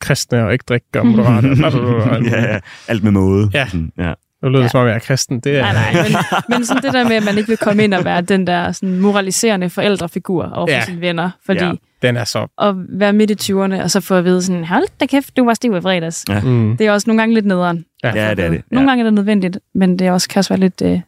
kristne 0.00 0.44
og 0.46 0.52
ikke 0.52 0.64
drikke 0.68 0.86
og 0.96 1.06
moderate. 1.06 1.48
ja, 2.30 2.52
ja, 2.52 2.58
alt 2.88 3.02
med 3.04 3.12
måde. 3.12 3.50
Ja. 3.54 3.66
Sådan, 3.66 3.92
ja. 3.98 4.12
Nu 4.42 4.48
lyder 4.48 4.58
det, 4.58 4.64
Ja. 4.64 4.68
som 4.68 4.80
om 4.80 4.86
jeg 4.86 4.94
er 4.94 4.98
kristen. 4.98 5.40
Det 5.40 5.56
er, 5.56 5.60
Nej, 5.62 5.72
nej, 5.72 6.02
men, 6.08 6.16
men 6.58 6.66
sådan 6.66 6.82
det 6.82 6.92
der 6.92 7.04
med, 7.08 7.16
at 7.16 7.24
man 7.24 7.36
ikke 7.38 7.48
vil 7.48 7.56
komme 7.56 7.84
ind 7.84 7.94
og 7.94 8.04
være 8.04 8.20
den 8.20 8.46
der 8.46 8.72
sådan 8.72 8.98
moraliserende 9.00 9.70
forældrefigur 9.70 10.44
over 10.44 10.66
for 10.66 10.72
Ja. 10.72 10.84
sine 10.84 11.00
venner. 11.00 11.30
Fordi 11.46 11.64
Ja. 11.64 11.72
Den 12.02 12.16
er 12.16 12.24
så... 12.24 12.46
at 12.60 12.74
være 12.88 13.12
midt 13.12 13.30
i 13.48 13.52
20'erne, 13.52 13.82
og 13.82 13.90
så 13.90 14.00
få 14.00 14.14
at 14.14 14.24
vide 14.24 14.42
sådan, 14.42 14.64
hold 14.64 14.84
da 15.00 15.06
kæft, 15.06 15.36
du 15.36 15.44
var 15.44 15.54
stiv 15.54 15.76
i 15.76 15.80
fredags. 15.80 16.24
Ja. 16.28 16.40
Mm. 16.40 16.76
Det 16.76 16.86
er 16.86 16.92
også 16.92 17.10
nogle 17.10 17.22
gange 17.22 17.34
lidt 17.34 17.46
nederen. 17.46 17.84
Ja. 18.04 18.12
ja, 18.14 18.30
det 18.34 18.44
er 18.44 18.50
det. 18.50 18.62
Nogle 18.70 18.84
Ja. 18.86 18.90
gange 18.90 19.00
er 19.00 19.04
det 19.04 19.14
nødvendigt, 19.14 19.58
men 19.74 19.98
det 19.98 20.06
er 20.06 20.12
også, 20.12 20.28
kan 20.28 20.38
også 20.38 20.48
være 20.54 20.60
lidt 20.60 20.82
øh, 20.84 21.00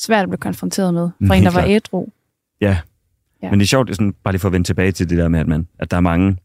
svært 0.00 0.22
at 0.22 0.28
blive 0.28 0.38
konfronteret 0.38 0.94
med. 0.94 1.08
For 1.26 1.34
en, 1.34 1.42
der 1.44 1.50
var 1.50 1.60
klart. 1.60 1.70
ædru. 1.70 2.06
Ja. 2.60 2.76
Ja. 3.42 3.50
Men 3.50 3.60
det 3.60 3.66
er 3.66 3.68
sjovt, 3.68 3.88
sådan, 3.90 4.14
bare 4.24 4.32
lige 4.32 4.40
for 4.40 4.48
at 4.48 4.52
vende 4.52 4.66
tilbage 4.66 4.92
til 4.92 5.10
det 5.10 5.18
der 5.18 5.28
med, 5.28 5.40
at, 5.40 5.46
man, 5.46 5.66
at 5.78 5.90
der 5.90 5.96
er 5.96 6.00
mange 6.00 6.36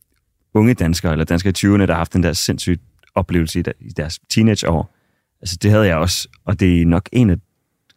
unge 0.56 0.74
danskere, 0.74 1.12
eller 1.12 1.26
danskere 1.26 1.50
i 1.52 1.68
20'erne, 1.68 1.80
der 1.86 1.88
har 1.94 1.98
haft 1.98 2.14
den 2.14 2.24
der 2.24 2.34
sindssyge 2.34 2.78
oplevelse 3.16 3.60
i, 3.60 3.62
der, 3.62 3.72
i 3.80 3.90
deres 3.90 4.20
teenageår. 4.30 4.96
Altså, 5.42 5.58
det 5.62 5.72
havde 5.72 5.86
jeg 5.86 5.98
også, 5.98 6.28
og 6.46 6.60
det 6.60 6.82
er 6.82 6.86
nok 6.86 7.10
en 7.12 7.30
af 7.30 7.38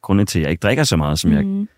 grundene 0.02 0.26
til, 0.26 0.38
at 0.38 0.42
jeg 0.42 0.50
ikke 0.50 0.60
drikker 0.60 0.84
så 0.84 0.96
meget, 0.96 1.18
som 1.18 1.30
mm. 1.30 1.36
jeg 1.36 1.44
Mm. 1.46 1.68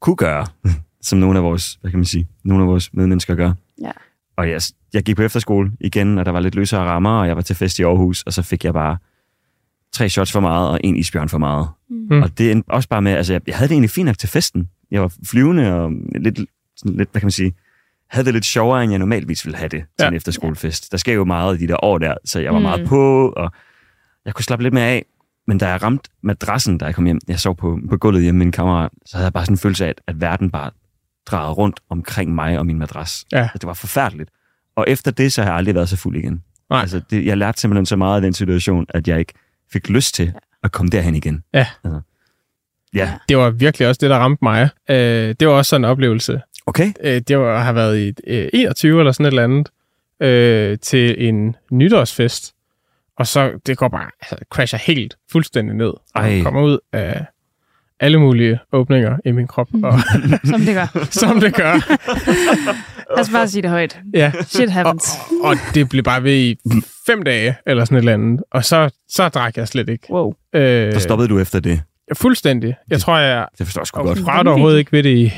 kunne 0.00 0.16
gøre, 0.16 0.46
som 1.02 1.18
nogle 1.18 1.38
af 1.38 1.44
vores, 1.44 1.78
hvad 1.80 1.90
kan 1.90 1.98
man 1.98 2.04
sige, 2.04 2.28
nogle 2.44 2.64
af 2.64 2.68
vores 2.68 2.94
medmennesker 2.94 3.34
gør. 3.34 3.52
Ja. 3.82 3.90
Og 4.36 4.50
jeg, 4.50 4.60
jeg 4.92 5.02
gik 5.02 5.16
på 5.16 5.22
efterskole 5.22 5.72
igen, 5.80 6.18
og 6.18 6.24
der 6.24 6.32
var 6.32 6.40
lidt 6.40 6.54
løsere 6.54 6.80
rammer, 6.80 7.10
og 7.20 7.26
jeg 7.26 7.36
var 7.36 7.42
til 7.42 7.56
fest 7.56 7.78
i 7.78 7.82
Aarhus, 7.82 8.22
og 8.22 8.32
så 8.32 8.42
fik 8.42 8.64
jeg 8.64 8.74
bare 8.74 8.96
tre 9.92 10.08
shots 10.08 10.32
for 10.32 10.40
meget, 10.40 10.68
og 10.68 10.80
en 10.84 10.96
isbjørn 10.96 11.28
for 11.28 11.38
meget. 11.38 11.68
Mm. 11.90 12.22
Og 12.22 12.38
det 12.38 12.52
er 12.52 12.62
også 12.68 12.88
bare 12.88 13.02
med, 13.02 13.12
altså 13.12 13.32
jeg, 13.32 13.40
jeg 13.46 13.56
havde 13.56 13.68
det 13.68 13.74
egentlig 13.74 13.90
fint 13.90 14.06
nok 14.06 14.18
til 14.18 14.28
festen. 14.28 14.68
Jeg 14.90 15.02
var 15.02 15.12
flyvende 15.26 15.74
og 15.74 15.92
lidt, 16.18 16.40
sådan 16.76 16.96
lidt 16.96 17.10
hvad 17.10 17.20
kan 17.20 17.26
man 17.26 17.30
sige, 17.30 17.54
havde 18.10 18.24
det 18.24 18.34
lidt 18.34 18.44
sjovere, 18.44 18.82
end 18.84 18.92
jeg 18.92 18.98
normalvis 18.98 19.44
ville 19.46 19.56
have 19.56 19.68
det 19.68 19.80
til 19.98 20.04
Ja. 20.04 20.08
en 20.08 20.14
efterskolefest. 20.14 20.92
Der 20.92 20.98
sker 20.98 21.14
jo 21.14 21.24
meget 21.24 21.56
i 21.56 21.66
de 21.66 21.68
der 21.68 21.84
år 21.84 21.98
der, 21.98 22.14
så 22.24 22.40
jeg 22.40 22.52
var 22.52 22.58
Mm. 22.58 22.62
meget 22.62 22.88
på, 22.88 23.28
og 23.36 23.52
jeg 24.24 24.34
kunne 24.34 24.44
slappe 24.44 24.62
lidt 24.62 24.74
mere 24.74 24.86
af. 24.86 25.04
Men 25.46 25.58
da 25.58 25.68
jeg 25.68 25.82
ramte 25.82 26.10
madrassen, 26.22 26.78
da 26.78 26.84
jeg 26.84 26.94
kom 26.94 27.04
hjem, 27.04 27.18
jeg 27.28 27.40
sov 27.40 27.56
på, 27.56 27.78
på 27.90 27.96
gulvet 27.96 28.22
hjemme 28.22 28.38
med 28.38 28.46
min 28.46 28.52
kammerat, 28.52 28.90
så 29.06 29.16
havde 29.16 29.24
jeg 29.24 29.32
bare 29.32 29.44
sådan 29.44 29.54
en 29.54 29.58
følelse 29.58 29.84
af, 29.84 29.88
at, 29.88 30.00
at 30.06 30.20
verden 30.20 30.50
bare 30.50 30.70
drejede 31.26 31.52
rundt 31.52 31.80
omkring 31.90 32.34
mig 32.34 32.58
og 32.58 32.66
min 32.66 32.78
madras. 32.78 33.24
Ja. 33.32 33.38
Altså, 33.38 33.58
det 33.58 33.66
var 33.66 33.74
forfærdeligt. 33.74 34.30
Og 34.76 34.84
efter 34.88 35.10
det, 35.10 35.32
så 35.32 35.42
har 35.42 35.48
jeg 35.48 35.56
aldrig 35.56 35.74
været 35.74 35.88
så 35.88 35.96
fuld 35.96 36.16
igen. 36.16 36.42
Nej. 36.70 36.80
Altså, 36.80 37.00
det, 37.10 37.26
jeg 37.26 37.36
lærte 37.38 37.60
simpelthen 37.60 37.86
så 37.86 37.96
meget 37.96 38.16
af 38.16 38.22
den 38.22 38.32
situation, 38.32 38.86
at 38.88 39.08
jeg 39.08 39.18
ikke 39.18 39.32
fik 39.72 39.88
lyst 39.88 40.14
til 40.14 40.32
at 40.62 40.72
komme 40.72 40.90
derhen 40.90 41.14
igen. 41.14 41.42
Ja. 41.54 41.66
Altså, 41.84 42.00
ja. 42.94 43.12
Det 43.28 43.36
var 43.36 43.50
virkelig 43.50 43.88
også 43.88 43.98
det, 44.00 44.10
der 44.10 44.16
ramte 44.18 44.38
mig. 44.44 44.68
Øh, 44.90 45.34
det 45.40 45.48
var 45.48 45.54
også 45.54 45.68
sådan 45.70 45.84
en 45.84 45.90
oplevelse. 45.90 46.40
Okay. 46.70 46.92
Øh, 47.04 47.20
det 47.28 47.38
var 47.38 47.56
at 47.58 47.62
have 47.64 47.74
været 47.74 47.98
i 47.98 48.12
øh, 48.26 48.48
21 48.52 48.98
eller 48.98 49.12
sådan 49.12 49.26
et 49.26 49.30
eller 49.30 49.44
andet, 49.44 49.68
øh, 50.22 50.78
til 50.78 51.28
en 51.28 51.56
nytårsfest. 51.70 52.52
Og 53.18 53.26
så, 53.26 53.50
det 53.66 53.76
går 53.78 53.88
bare, 53.88 54.10
altså, 54.20 54.36
crasher 54.50 54.78
helt 54.78 55.16
fuldstændig 55.32 55.76
ned. 55.76 55.88
Og 55.88 56.02
Ej. 56.14 56.42
kommer 56.42 56.62
ud 56.62 56.78
af 56.92 57.24
alle 58.00 58.20
mulige 58.20 58.58
åbninger 58.72 59.16
i 59.24 59.30
min 59.30 59.46
krop, 59.46 59.68
og, 59.82 59.98
Som 60.50 60.60
det 60.60 60.74
gør. 60.74 61.00
som 61.22 61.40
det 61.40 61.54
gør. 61.54 61.72
Lad 63.16 63.20
os 63.20 63.30
bare 63.32 63.48
sige 63.48 63.62
det 63.62 63.70
højt. 63.70 64.00
Ja. 64.14 64.32
Shit 64.42 64.66
Og, 64.68 64.72
happens. 64.72 65.14
og 65.42 65.54
det 65.74 65.88
blev 65.88 66.02
bare 66.04 66.22
ved 66.24 66.34
i 66.36 66.56
fem 67.06 67.22
dage, 67.22 67.56
eller 67.66 67.84
sådan 67.84 67.96
et 67.96 68.00
eller 68.00 68.12
andet. 68.14 68.42
Og 68.52 68.64
så, 68.64 68.90
så 69.08 69.28
drak 69.28 69.56
jeg 69.56 69.68
slet 69.68 69.88
ikke. 69.88 70.06
Wow. 70.10 70.34
Øh, 70.54 70.92
Så 70.92 71.00
stoppede 71.00 71.28
du 71.28 71.38
efter 71.38 71.60
det. 71.60 71.82
Fuldstændig. 72.14 72.74
Jeg 72.90 73.00
tror, 73.00 73.18
jeg 73.18 73.46
Det 73.58 73.66
forstår 73.66 73.80
jeg 73.80 73.86
sgu 73.86 74.00
og 74.00 74.06
godt. 74.06 74.26
rørte 74.28 74.48
overhovedet 74.48 74.78
ikke 74.78 74.92
ved 74.92 75.02
det 75.02 75.16
i 75.16 75.32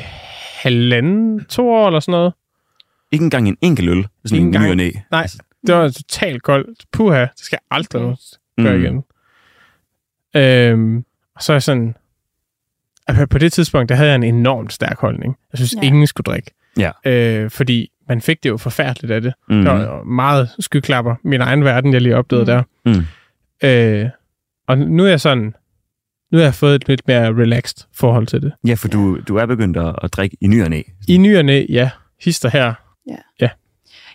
halvanden, 0.63 1.45
to 1.45 1.71
år 1.71 1.87
eller 1.87 2.01
sådan 2.01 2.13
noget. 2.13 2.33
Ikke 3.13 3.23
engang 3.25 3.49
en 3.49 3.57
enkelt 3.61 3.89
øl. 3.91 4.07
Sådan 4.25 4.37
Ikke 4.37 4.45
en 4.47 4.51
ny 4.51 4.55
engang. 4.57 4.71
og 4.71 4.77
næ. 4.77 4.91
Nej, 5.11 5.27
det 5.67 5.75
var 5.75 5.89
totalt 5.89 6.43
koldt. 6.43 6.85
Puha, 6.93 7.21
det 7.21 7.31
skal 7.37 7.59
jeg 7.71 7.77
aldrig 7.77 8.03
okay. 8.03 8.17
gøre 8.63 8.77
Mm. 8.79 8.83
igen. 8.85 9.05
Øhm, 10.37 11.05
og 11.37 11.43
så 11.43 11.53
er 11.53 11.55
jeg 11.55 11.63
sådan... 11.63 11.95
Altså 13.07 13.27
på 13.27 13.39
det 13.39 13.53
tidspunkt, 13.53 13.89
der 13.89 13.95
havde 13.95 14.09
jeg 14.09 14.15
en 14.17 14.23
enormt 14.23 14.73
stærk 14.73 14.99
holdning. 14.99 15.37
Jeg 15.53 15.59
synes, 15.59 15.75
Ja. 15.83 15.87
ingen 15.87 16.07
skulle 16.07 16.25
drikke. 16.25 16.51
Ja. 16.79 16.91
Øh, 17.05 17.51
fordi 17.51 17.91
man 18.09 18.21
fik 18.21 18.43
det 18.43 18.49
jo 18.49 18.57
forfærdeligt 18.57 19.13
af 19.13 19.21
det. 19.21 19.33
Mm. 19.49 19.55
Mm. 19.57 19.65
Der 19.65 19.73
var 19.73 20.03
meget 20.03 20.51
skyklapper. 20.59 21.15
Min 21.25 21.41
egen 21.41 21.65
verden, 21.65 21.93
jeg 21.93 22.01
lige 22.01 22.17
opdagede 22.17 22.65
Mm. 22.85 22.91
mm. 22.93 22.95
der. 23.63 23.99
Mm. 24.01 24.05
Øh, 24.05 24.11
og 24.67 24.79
nu 24.79 25.05
er 25.05 25.09
jeg 25.09 25.21
sådan... 25.21 25.55
Nu 26.33 26.39
har 26.39 26.45
jeg 26.45 26.55
fået 26.55 26.75
et 26.75 26.89
lidt 26.89 27.09
mere 27.09 27.27
relaxed 27.29 27.87
forhold 27.95 28.27
til 28.27 28.43
det. 28.43 28.53
Ja, 28.67 28.75
for 28.75 28.89
du, 28.89 29.19
du 29.29 29.37
er 29.37 29.47
begyndt 29.47 29.77
at, 29.77 29.95
at 30.03 30.13
drikke 30.13 30.37
i 30.41 30.47
ny 30.47 30.63
og 30.63 30.71
næ. 30.71 30.83
I 31.09 31.17
ny 31.19 31.37
og 31.39 31.45
næ, 31.45 31.65
ja, 31.69 31.91
hister 32.25 32.49
her. 32.49 32.75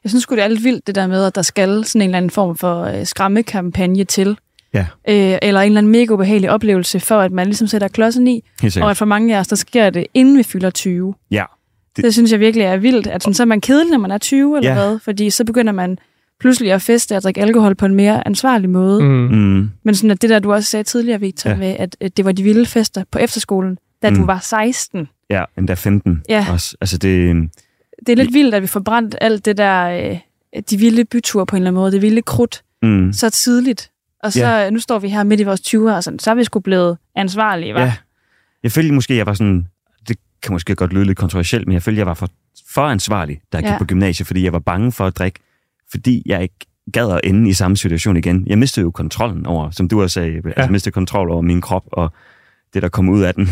Jeg 0.03 0.09
synes 0.11 0.23
sgu, 0.23 0.35
det 0.35 0.43
er 0.43 0.47
lidt 0.47 0.63
vildt, 0.63 0.87
det 0.87 0.95
der 0.95 1.07
med, 1.07 1.25
at 1.25 1.35
der 1.35 1.41
skal 1.41 1.85
sådan 1.85 2.01
en 2.01 2.09
eller 2.09 2.17
anden 2.17 2.29
form 2.31 2.57
for 2.57 2.83
øh, 2.83 3.05
skræmmekampagne 3.05 4.03
til. 4.03 4.37
Ja. 4.73 4.79
Øh, 5.09 5.37
eller 5.41 5.61
en 5.61 5.65
eller 5.67 5.77
anden 5.77 5.91
mega 5.91 6.13
ubehagelig 6.13 6.51
oplevelse, 6.51 6.99
for 6.99 7.19
at 7.19 7.31
man 7.31 7.47
ligesom 7.47 7.67
sætter 7.67 7.87
klodsen 7.87 8.27
i. 8.27 8.43
Og 8.81 8.89
at 8.91 8.97
for 8.97 9.05
mange 9.05 9.35
af 9.35 9.39
os, 9.39 9.47
der 9.47 9.55
sker 9.55 9.89
det, 9.89 10.07
inden 10.13 10.37
vi 10.37 10.43
fylder 10.43 10.69
20. 10.69 11.13
Ja. 11.31 11.35
Det, 11.37 11.95
Det- 11.95 12.03
det 12.03 12.13
synes 12.13 12.31
jeg 12.31 12.39
virkelig 12.39 12.65
er 12.65 12.77
vildt. 12.77 13.07
At 13.07 13.23
sådan, 13.23 13.33
så 13.33 13.43
er 13.43 13.47
man 13.47 13.61
kedelig, 13.61 13.91
når 13.91 13.97
man 13.99 14.11
er 14.11 14.17
20, 14.17 14.57
eller 14.57 14.69
Ja. 14.69 14.75
hvad? 14.75 14.99
Fordi 14.99 15.29
så 15.29 15.43
begynder 15.45 15.73
man 15.73 15.99
pludselig 16.39 16.71
at 16.73 16.81
feste 16.81 17.15
og 17.15 17.23
drikke 17.23 17.41
alkohol 17.41 17.75
på 17.75 17.85
en 17.85 17.95
mere 17.95 18.27
ansvarlig 18.27 18.69
måde. 18.69 19.03
Mm. 19.03 19.09
Mm. 19.09 19.69
Men 19.83 19.95
sådan 19.95 20.11
at 20.11 20.21
det 20.21 20.29
der, 20.29 20.39
du 20.39 20.53
også 20.53 20.69
sagde 20.69 20.83
tidligere, 20.83 21.19
Victor, 21.19 21.49
Ja. 21.49 21.55
med, 21.55 21.75
at, 21.79 21.97
at 21.99 22.17
det 22.17 22.25
var 22.25 22.31
de 22.31 22.43
vilde 22.43 22.65
fester 22.65 23.03
på 23.11 23.19
efterskolen, 23.19 23.77
da 24.03 24.09
mm. 24.09 24.15
Du 24.15 24.25
var 24.25 24.39
16. 24.39 25.07
Ja, 25.29 25.43
endda 25.57 25.73
15 25.73 26.23
Ja. 26.29 26.45
også. 26.51 26.77
Altså 26.81 26.97
det, 26.97 27.35
Det 28.05 28.09
er 28.11 28.15
lidt 28.15 28.33
vildt, 28.33 28.55
at 28.55 28.61
vi 28.61 28.67
får 28.67 28.79
brændt 28.79 29.15
alt 29.21 29.45
det 29.45 29.57
der, 29.57 29.83
øh, 30.55 30.61
de 30.69 30.77
vilde 30.77 31.05
byture 31.05 31.45
på 31.45 31.55
en 31.55 31.61
eller 31.61 31.69
anden 31.71 31.79
måde, 31.81 31.91
det 31.91 32.01
vilde 32.01 32.21
krudt, 32.21 32.63
mm, 32.81 33.13
så 33.13 33.29
tidligt. 33.29 33.91
Og 34.23 34.33
så 34.33 34.45
Ja. 34.47 34.69
nu 34.69 34.79
står 34.79 34.99
vi 34.99 35.09
her 35.09 35.23
midt 35.23 35.39
i 35.39 35.43
vores 35.43 35.61
20'er, 35.61 35.91
og 35.95 36.03
sådan, 36.03 36.19
så 36.19 36.31
er 36.31 36.35
vi 36.35 36.43
sgu 36.43 36.59
blevet 36.59 36.97
ansvarlige, 37.15 37.75
hva'? 37.75 37.79
Ja. 37.79 37.93
Jeg 38.63 38.71
følte 38.71 38.93
måske, 38.93 39.15
jeg 39.17 39.25
var 39.25 39.33
sådan... 39.33 39.67
Det 40.07 40.17
kan 40.43 40.53
måske 40.53 40.75
godt 40.75 40.93
lyde 40.93 41.05
lidt 41.05 41.17
kontroversielt, 41.17 41.67
men 41.67 41.73
jeg 41.73 41.83
følte, 41.83 41.99
jeg 41.99 42.05
var 42.07 42.13
for, 42.13 42.29
for 42.69 42.81
ansvarlig, 42.81 43.39
da 43.53 43.57
jeg 43.57 43.63
Ja. 43.65 43.71
gik 43.71 43.77
på 43.79 43.85
gymnasiet, 43.85 44.27
fordi 44.27 44.43
jeg 44.43 44.53
var 44.53 44.59
bange 44.59 44.91
for 44.91 45.05
at 45.07 45.17
drikke, 45.17 45.39
fordi 45.91 46.23
jeg 46.25 46.41
ikke 46.41 46.55
gad 46.93 47.11
at 47.11 47.21
ende 47.23 47.49
i 47.49 47.53
samme 47.53 47.77
situation 47.77 48.17
igen. 48.17 48.43
Jeg 48.47 48.57
mistede 48.57 48.83
jo 48.83 48.91
kontrollen 48.91 49.45
over, 49.45 49.69
som 49.71 49.87
du 49.87 50.01
også 50.01 50.13
sagde, 50.13 50.41
ja. 50.45 50.49
altså 50.57 50.71
mistede 50.71 50.93
kontrol 50.93 51.31
over 51.31 51.41
min 51.41 51.61
krop 51.61 51.83
og 51.91 52.13
det, 52.73 52.81
der 52.81 52.89
kom 52.89 53.09
ud 53.09 53.21
af 53.21 53.33
den. 53.33 53.49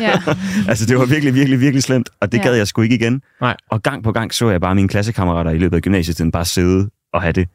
ja. 0.00 0.12
altså, 0.68 0.86
det 0.86 0.98
var 0.98 1.04
virkelig, 1.06 1.34
virkelig, 1.34 1.60
virkelig 1.60 1.82
slemt, 1.82 2.10
og 2.20 2.32
det 2.32 2.38
Ja. 2.38 2.42
gad 2.42 2.54
jeg 2.54 2.66
sgu 2.66 2.82
ikke 2.82 2.94
igen. 2.94 3.22
Nej. 3.40 3.56
Og 3.70 3.82
gang 3.82 4.04
på 4.04 4.12
gang 4.12 4.34
så 4.34 4.50
jeg 4.50 4.60
bare 4.60 4.74
mine 4.74 4.88
klassekammerater 4.88 5.50
i 5.50 5.58
løbet 5.58 5.76
af 5.76 5.82
gymnasietiden 5.82 6.30
bare 6.32 6.44
sidde 6.44 6.90
og 7.12 7.22
have 7.22 7.32
det 7.32 7.48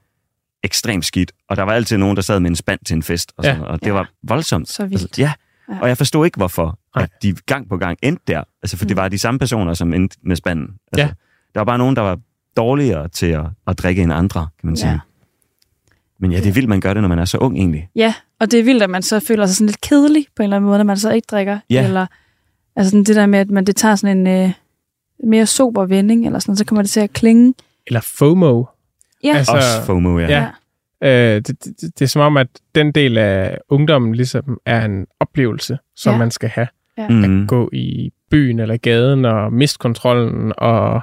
ekstremt 0.64 1.06
skidt. 1.06 1.32
Og 1.50 1.56
der 1.58 1.64
var 1.64 1.72
altid 1.72 1.98
nogen, 1.98 2.16
der 2.16 2.22
sad 2.22 2.40
med 2.40 2.50
en 2.50 2.56
spand 2.56 2.80
til 2.86 2.96
en 2.96 3.04
fest, 3.04 3.32
og, 3.38 3.44
sådan, 3.44 3.60
Ja. 3.62 3.66
og 3.68 3.80
det 3.80 3.88
Ja. 3.88 3.92
var 3.92 4.10
voldsomt. 4.24 4.70
Så 4.70 4.86
vildt. 4.86 5.20
ja, 5.20 5.32
Ja. 5.70 5.80
og 5.82 5.88
jeg 5.88 5.98
forstod 5.98 6.26
ikke, 6.26 6.38
hvorfor 6.38 6.80
Nej. 6.96 7.04
at 7.04 7.10
de 7.24 7.36
gang 7.46 7.70
på 7.70 7.78
gang 7.78 7.98
endte 8.04 8.24
der. 8.28 8.44
Altså, 8.64 8.78
for 8.78 8.86
det 8.86 8.96
Mm. 8.96 9.02
var 9.02 9.08
de 9.10 9.18
samme 9.20 9.40
personer, 9.40 9.74
som 9.74 9.94
endte 9.94 10.18
med 10.24 10.36
spanden. 10.36 10.68
Altså, 10.92 11.02
Ja. 11.06 11.08
Der 11.54 11.60
var 11.60 11.66
bare 11.66 11.78
nogen, 11.78 11.96
der 11.96 12.02
var 12.02 12.20
dårligere 12.58 13.08
til 13.08 13.26
at, 13.26 13.46
at 13.68 13.80
drikke 13.80 14.02
end 14.04 14.14
andre, 14.14 14.48
kan 14.60 14.68
man 14.68 14.76
sige. 14.76 14.90
Ja. 14.92 15.00
Men 16.20 16.32
ja, 16.32 16.38
det 16.38 16.48
er 16.48 16.52
vildt, 16.54 16.70
man 16.70 16.80
gør 16.82 16.94
det, 16.94 17.02
når 17.02 17.10
man 17.10 17.20
er 17.20 17.26
så 17.26 17.38
ung 17.38 17.58
egentlig. 17.58 17.90
Ja, 17.96 18.14
og 18.40 18.52
det 18.52 18.60
er 18.60 18.64
vildt, 18.64 18.84
at 18.84 18.90
man 18.90 19.02
så 19.02 19.20
føler 19.20 19.46
sig 19.46 19.56
sådan 19.56 19.68
lidt 19.68 19.82
kedelig 19.82 20.26
på 20.36 20.42
en 20.42 20.44
eller 20.44 20.56
anden 20.58 20.68
måde, 20.68 20.78
når 20.80 20.84
man 20.86 20.98
så 20.98 21.12
ikke 21.12 21.26
drikker. 21.32 21.60
Ja. 21.70 21.84
Eller, 21.88 22.06
altså 22.76 22.90
sådan 22.92 23.04
det 23.04 23.16
der 23.16 23.26
med, 23.26 23.40
at 23.40 23.50
man, 23.50 23.66
det 23.66 23.76
tager 23.76 23.96
sådan 23.96 24.28
en 24.28 24.44
øh, 24.46 24.52
mere 25.24 25.46
sober 25.46 25.86
vending, 25.86 26.26
eller 26.26 26.40
sådan, 26.40 26.56
så 26.56 26.66
kommer 26.66 26.82
det 26.82 26.90
til 26.92 27.00
at 27.00 27.14
klinge. 27.14 27.54
Eller 27.88 28.02
FOMO. 28.02 28.64
Ja, 29.24 29.34
Altså- 29.38 29.52
Også 29.52 29.82
FOMO, 29.86 30.20
ja. 30.20 30.28
Ja. 31.02 31.36
Øh, 31.36 31.36
det, 31.36 31.48
det, 31.48 31.64
det, 31.82 32.00
det 32.00 32.02
er 32.02 32.08
som 32.10 32.22
om, 32.22 32.38
at 32.38 32.48
den 32.76 32.92
del 32.92 33.18
af 33.18 33.58
ungdommen 33.70 34.16
ligesom 34.16 34.58
er 34.66 34.86
en 34.86 35.06
oplevelse, 35.20 35.78
som 35.96 36.12
Ja. 36.14 36.18
man 36.20 36.32
skal 36.32 36.50
have. 36.50 36.68
Mm. 37.10 37.48
Gå 37.48 37.70
i 37.74 38.12
byen 38.32 38.60
eller 38.60 38.78
gaden 38.78 39.26
og 39.26 39.54
miste 39.54 39.78
kontrollen, 39.78 40.54
og 40.58 41.02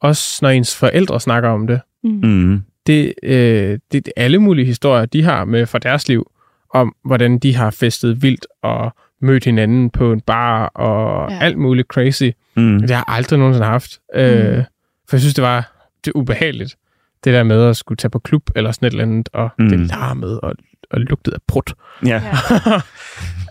også 0.00 0.38
når 0.42 0.48
ens 0.48 0.76
forældre 0.76 1.20
snakker 1.20 1.48
om 1.48 1.66
det. 1.66 1.80
Mm. 2.04 2.10
Mm. 2.22 2.62
Det, 2.86 3.14
øh, 3.22 3.78
det 3.92 4.08
er 4.08 4.12
alle 4.22 4.38
mulige 4.38 4.66
historier, 4.66 5.06
de 5.06 5.22
har 5.22 5.44
med 5.44 5.66
fra 5.66 5.78
deres 5.78 6.08
liv, 6.08 6.30
om 6.74 6.94
hvordan 7.04 7.38
de 7.38 7.54
har 7.54 7.70
festet 7.70 8.22
vildt 8.22 8.46
og 8.62 8.94
mødt 9.22 9.44
hinanden 9.44 9.90
på 9.90 10.12
en 10.12 10.20
bar 10.20 10.66
og 10.66 11.30
Ja. 11.32 11.38
alt 11.40 11.58
muligt 11.58 11.88
crazy. 11.88 12.30
Mm. 12.56 12.80
Det 12.80 12.90
har 12.90 12.96
jeg 12.96 13.04
aldrig 13.16 13.38
nogensinde 13.38 13.66
haft. 13.66 13.98
Mm. 14.14 14.20
Øh, 14.20 14.64
for 15.08 15.16
jeg 15.16 15.20
synes, 15.20 15.34
det 15.34 15.44
var 15.44 15.72
det 16.04 16.12
ubehageligt. 16.14 16.76
Det 17.24 17.32
der 17.34 17.42
med 17.42 17.64
at 17.64 17.76
skulle 17.76 17.96
tage 17.96 18.10
på 18.10 18.18
klub 18.18 18.42
eller 18.56 18.72
sådan 18.72 18.86
et 18.86 18.90
eller 18.90 19.04
andet, 19.04 19.28
og 19.32 19.50
mm. 19.58 19.64
Mm. 19.64 19.70
det 19.70 19.80
larmede 19.80 20.40
og, 20.40 20.54
og 20.90 21.00
lugtede 21.00 21.34
af 21.34 21.40
prut. 21.46 21.74
Ja. 22.06 22.22
Ja. 22.50 22.80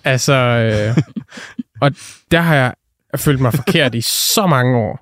altså, 0.11 0.33
øh, 0.33 1.03
og 1.81 1.91
der 2.31 2.39
har 2.41 2.55
jeg 2.55 2.73
følt 3.15 3.39
mig 3.39 3.53
forkert 3.53 3.95
i 3.95 4.01
så 4.01 4.47
mange 4.47 4.77
år. 4.77 4.99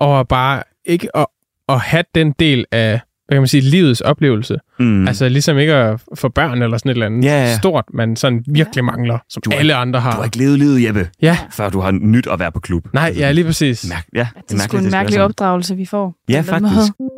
Og 0.00 0.28
bare 0.28 0.62
ikke 0.86 1.16
at, 1.16 1.26
at 1.68 1.80
have 1.80 2.04
den 2.14 2.32
del 2.38 2.64
af, 2.72 2.90
hvad 3.26 3.36
kan 3.36 3.40
man 3.40 3.48
sige, 3.48 3.60
livets 3.60 4.00
oplevelse. 4.00 4.56
Mm. 4.78 5.08
Altså 5.08 5.28
ligesom 5.28 5.58
ikke 5.58 5.74
at 5.74 6.00
få 6.14 6.28
børn 6.28 6.62
eller 6.62 6.78
sådan 6.78 6.90
et 6.90 6.94
eller 6.94 7.06
andet 7.06 7.24
Ja, 7.24 7.42
ja. 7.44 7.58
stort, 7.58 7.84
man 7.94 8.16
sådan 8.16 8.44
virkelig 8.48 8.84
mangler, 8.84 9.18
som 9.28 9.42
Du 9.44 9.50
har- 9.50 9.58
alle 9.58 9.74
andre 9.74 10.00
har. 10.00 10.10
Du 10.10 10.16
har 10.16 10.24
ikke 10.24 10.38
levet 10.38 10.58
livet, 10.58 10.84
Jeppe, 10.84 11.08
Ja, 11.22 11.38
før 11.50 11.68
du 11.70 11.80
har 11.80 11.90
nyt 11.90 12.26
at 12.26 12.38
være 12.38 12.52
på 12.52 12.60
klub. 12.60 12.86
nej, 12.94 13.14
ja, 13.16 13.32
lige 13.32 13.44
præcis. 13.44 13.88
Mærk, 13.88 14.06
ja, 14.14 14.18
Ja, 14.18 14.26
det 14.48 14.54
er 14.54 14.62
sgu 14.62 14.76
en 14.76 14.90
mærkelig 14.90 15.22
opdragelse, 15.22 15.76
vi 15.76 15.86
får. 15.86 16.14
Ja, 16.28 16.40
faktisk. 16.40 16.62
måde. 16.98 17.12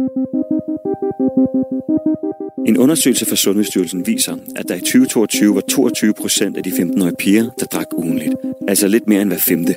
En 2.68 2.79
undersøgelse 2.79 3.27
fra 3.29 3.37
Sundhedsstyrelsen 3.37 4.07
viser, 4.07 4.33
at 4.57 4.64
der 4.68 4.74
i 4.74 4.81
2022 4.81 5.55
var 5.55 5.61
22 5.70 6.14
procent 6.20 6.57
af 6.57 6.62
de 6.62 6.70
15-årige 6.70 7.14
piger, 7.18 7.42
der 7.61 7.66
drak 7.66 7.87
ugenligt. 7.92 8.35
Altså 8.68 8.88
lidt 8.88 9.09
mere 9.09 9.22
end 9.22 9.31
hver 9.31 9.38
femte. 9.48 9.74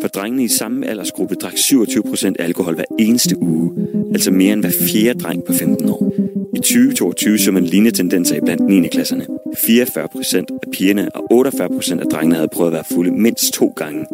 For 0.00 0.08
drengene 0.08 0.44
i 0.44 0.48
samme 0.48 0.86
aldersgruppe 0.86 1.34
drak 1.34 1.52
27% 1.52 2.32
alkohol 2.38 2.74
hver 2.74 2.84
eneste 2.98 3.42
uge. 3.42 3.72
Altså 4.12 4.30
mere 4.30 4.52
end 4.52 4.60
hver 4.60 4.70
fjerde 4.92 5.18
dreng 5.20 5.44
på 5.44 5.52
15 5.52 5.88
år. 5.88 6.12
I 6.56 6.58
2022 6.58 7.38
så 7.38 7.52
man 7.52 7.64
lignende 7.64 7.90
tendenser 7.90 8.36
i 8.36 8.40
blandt 8.40 8.62
9. 8.68 8.88
klasserne. 8.88 9.26
44% 9.56 10.36
af 10.36 10.70
pigerne 10.72 11.08
og 11.14 11.46
48% 11.46 12.00
af 12.00 12.06
drengene 12.06 12.34
havde 12.34 12.48
prøvet 12.48 12.70
at 12.70 12.72
være 12.72 12.84
fulde 12.92 13.10
mindst 13.10 13.54
to 13.54 13.72
gange. 13.76 14.06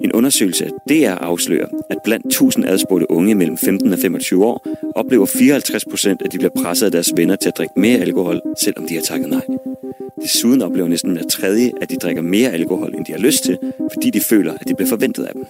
En 0.00 0.12
undersøgelse 0.12 0.64
af 0.64 0.70
DR 0.88 1.24
afslører, 1.24 1.66
at 1.90 1.98
blandt 2.04 2.26
1000 2.26 2.64
adspurgte 2.64 3.10
unge 3.10 3.34
mellem 3.34 3.56
15 3.56 3.92
og 3.92 3.98
25 3.98 4.44
år, 4.44 4.66
oplever 4.96 5.26
54 5.26 5.84
procent, 5.84 6.22
at 6.22 6.32
de 6.32 6.38
bliver 6.38 6.62
presset 6.62 6.86
af 6.86 6.92
deres 6.92 7.12
venner 7.16 7.36
til 7.36 7.48
at 7.48 7.58
drikke 7.58 7.74
mere 7.76 7.98
alkohol, 7.98 8.40
selvom 8.62 8.86
de 8.86 8.94
har 8.94 9.02
takket 9.02 9.28
nej. 9.28 9.42
Desuden 10.22 10.62
oplever 10.62 10.88
næsten 10.88 11.12
hver 11.12 11.22
tredje, 11.30 11.70
at 11.82 11.90
de 11.90 11.96
drikker 11.96 12.22
mere 12.22 12.50
alkohol, 12.50 12.94
end 12.94 13.04
de 13.04 13.12
har 13.12 13.18
lyst 13.18 13.44
til, 13.44 13.58
fordi 13.94 14.10
de 14.10 14.20
føler, 14.30 14.52
at 14.52 14.68
det 14.68 14.76
bliver 14.76 14.88
forventet 14.88 15.24
af 15.24 15.32
dem. 15.34 15.44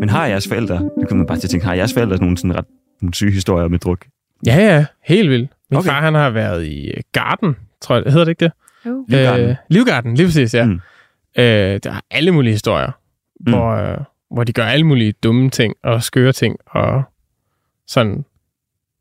Men 0.00 0.08
har 0.08 0.26
jeres 0.26 0.48
forældre, 0.48 0.74
det 0.74 1.08
kommer 1.08 1.22
man 1.22 1.26
bare 1.26 1.38
til 1.38 1.46
at 1.46 1.50
tænke, 1.50 1.66
har 1.66 1.74
jeres 1.74 1.94
forældre 1.94 2.16
nogle, 2.16 2.38
sådan 2.38 2.56
ret, 2.56 2.64
nogle 3.00 3.14
syge 3.14 3.32
historier 3.32 3.68
med 3.68 3.78
druk? 3.78 4.06
Ja, 4.46 4.56
ja, 4.56 4.86
helt 5.04 5.30
vildt. 5.30 5.50
Min 5.70 5.78
Okay. 5.78 5.88
far, 5.88 6.00
han 6.00 6.14
har 6.14 6.30
været 6.30 6.66
i 6.66 6.88
øh, 6.90 7.02
Garden, 7.12 7.56
tror 7.80 7.94
jeg, 7.96 8.04
hedder 8.12 8.24
det 8.24 8.30
ikke 8.30 8.44
det? 8.44 8.52
Jo. 8.86 9.04
Livgarden. 9.08 9.48
Øh, 9.50 9.56
Livgarden, 9.68 10.14
lige 10.14 10.26
præcis, 10.26 10.54
ja. 10.54 10.64
Mm. 10.64 10.80
Øh, 11.38 11.80
der 11.84 11.90
er 11.90 12.00
alle 12.10 12.30
mulige 12.32 12.52
historier, 12.52 12.90
mm. 13.46 13.52
hvor, 13.52 13.70
øh, 13.70 13.98
hvor 14.30 14.44
de 14.44 14.52
gør 14.52 14.64
alle 14.64 14.86
mulige 14.86 15.12
dumme 15.12 15.50
ting 15.50 15.74
og 15.82 16.02
skøre 16.02 16.32
ting, 16.32 16.56
og 16.66 17.02
sådan. 17.86 18.24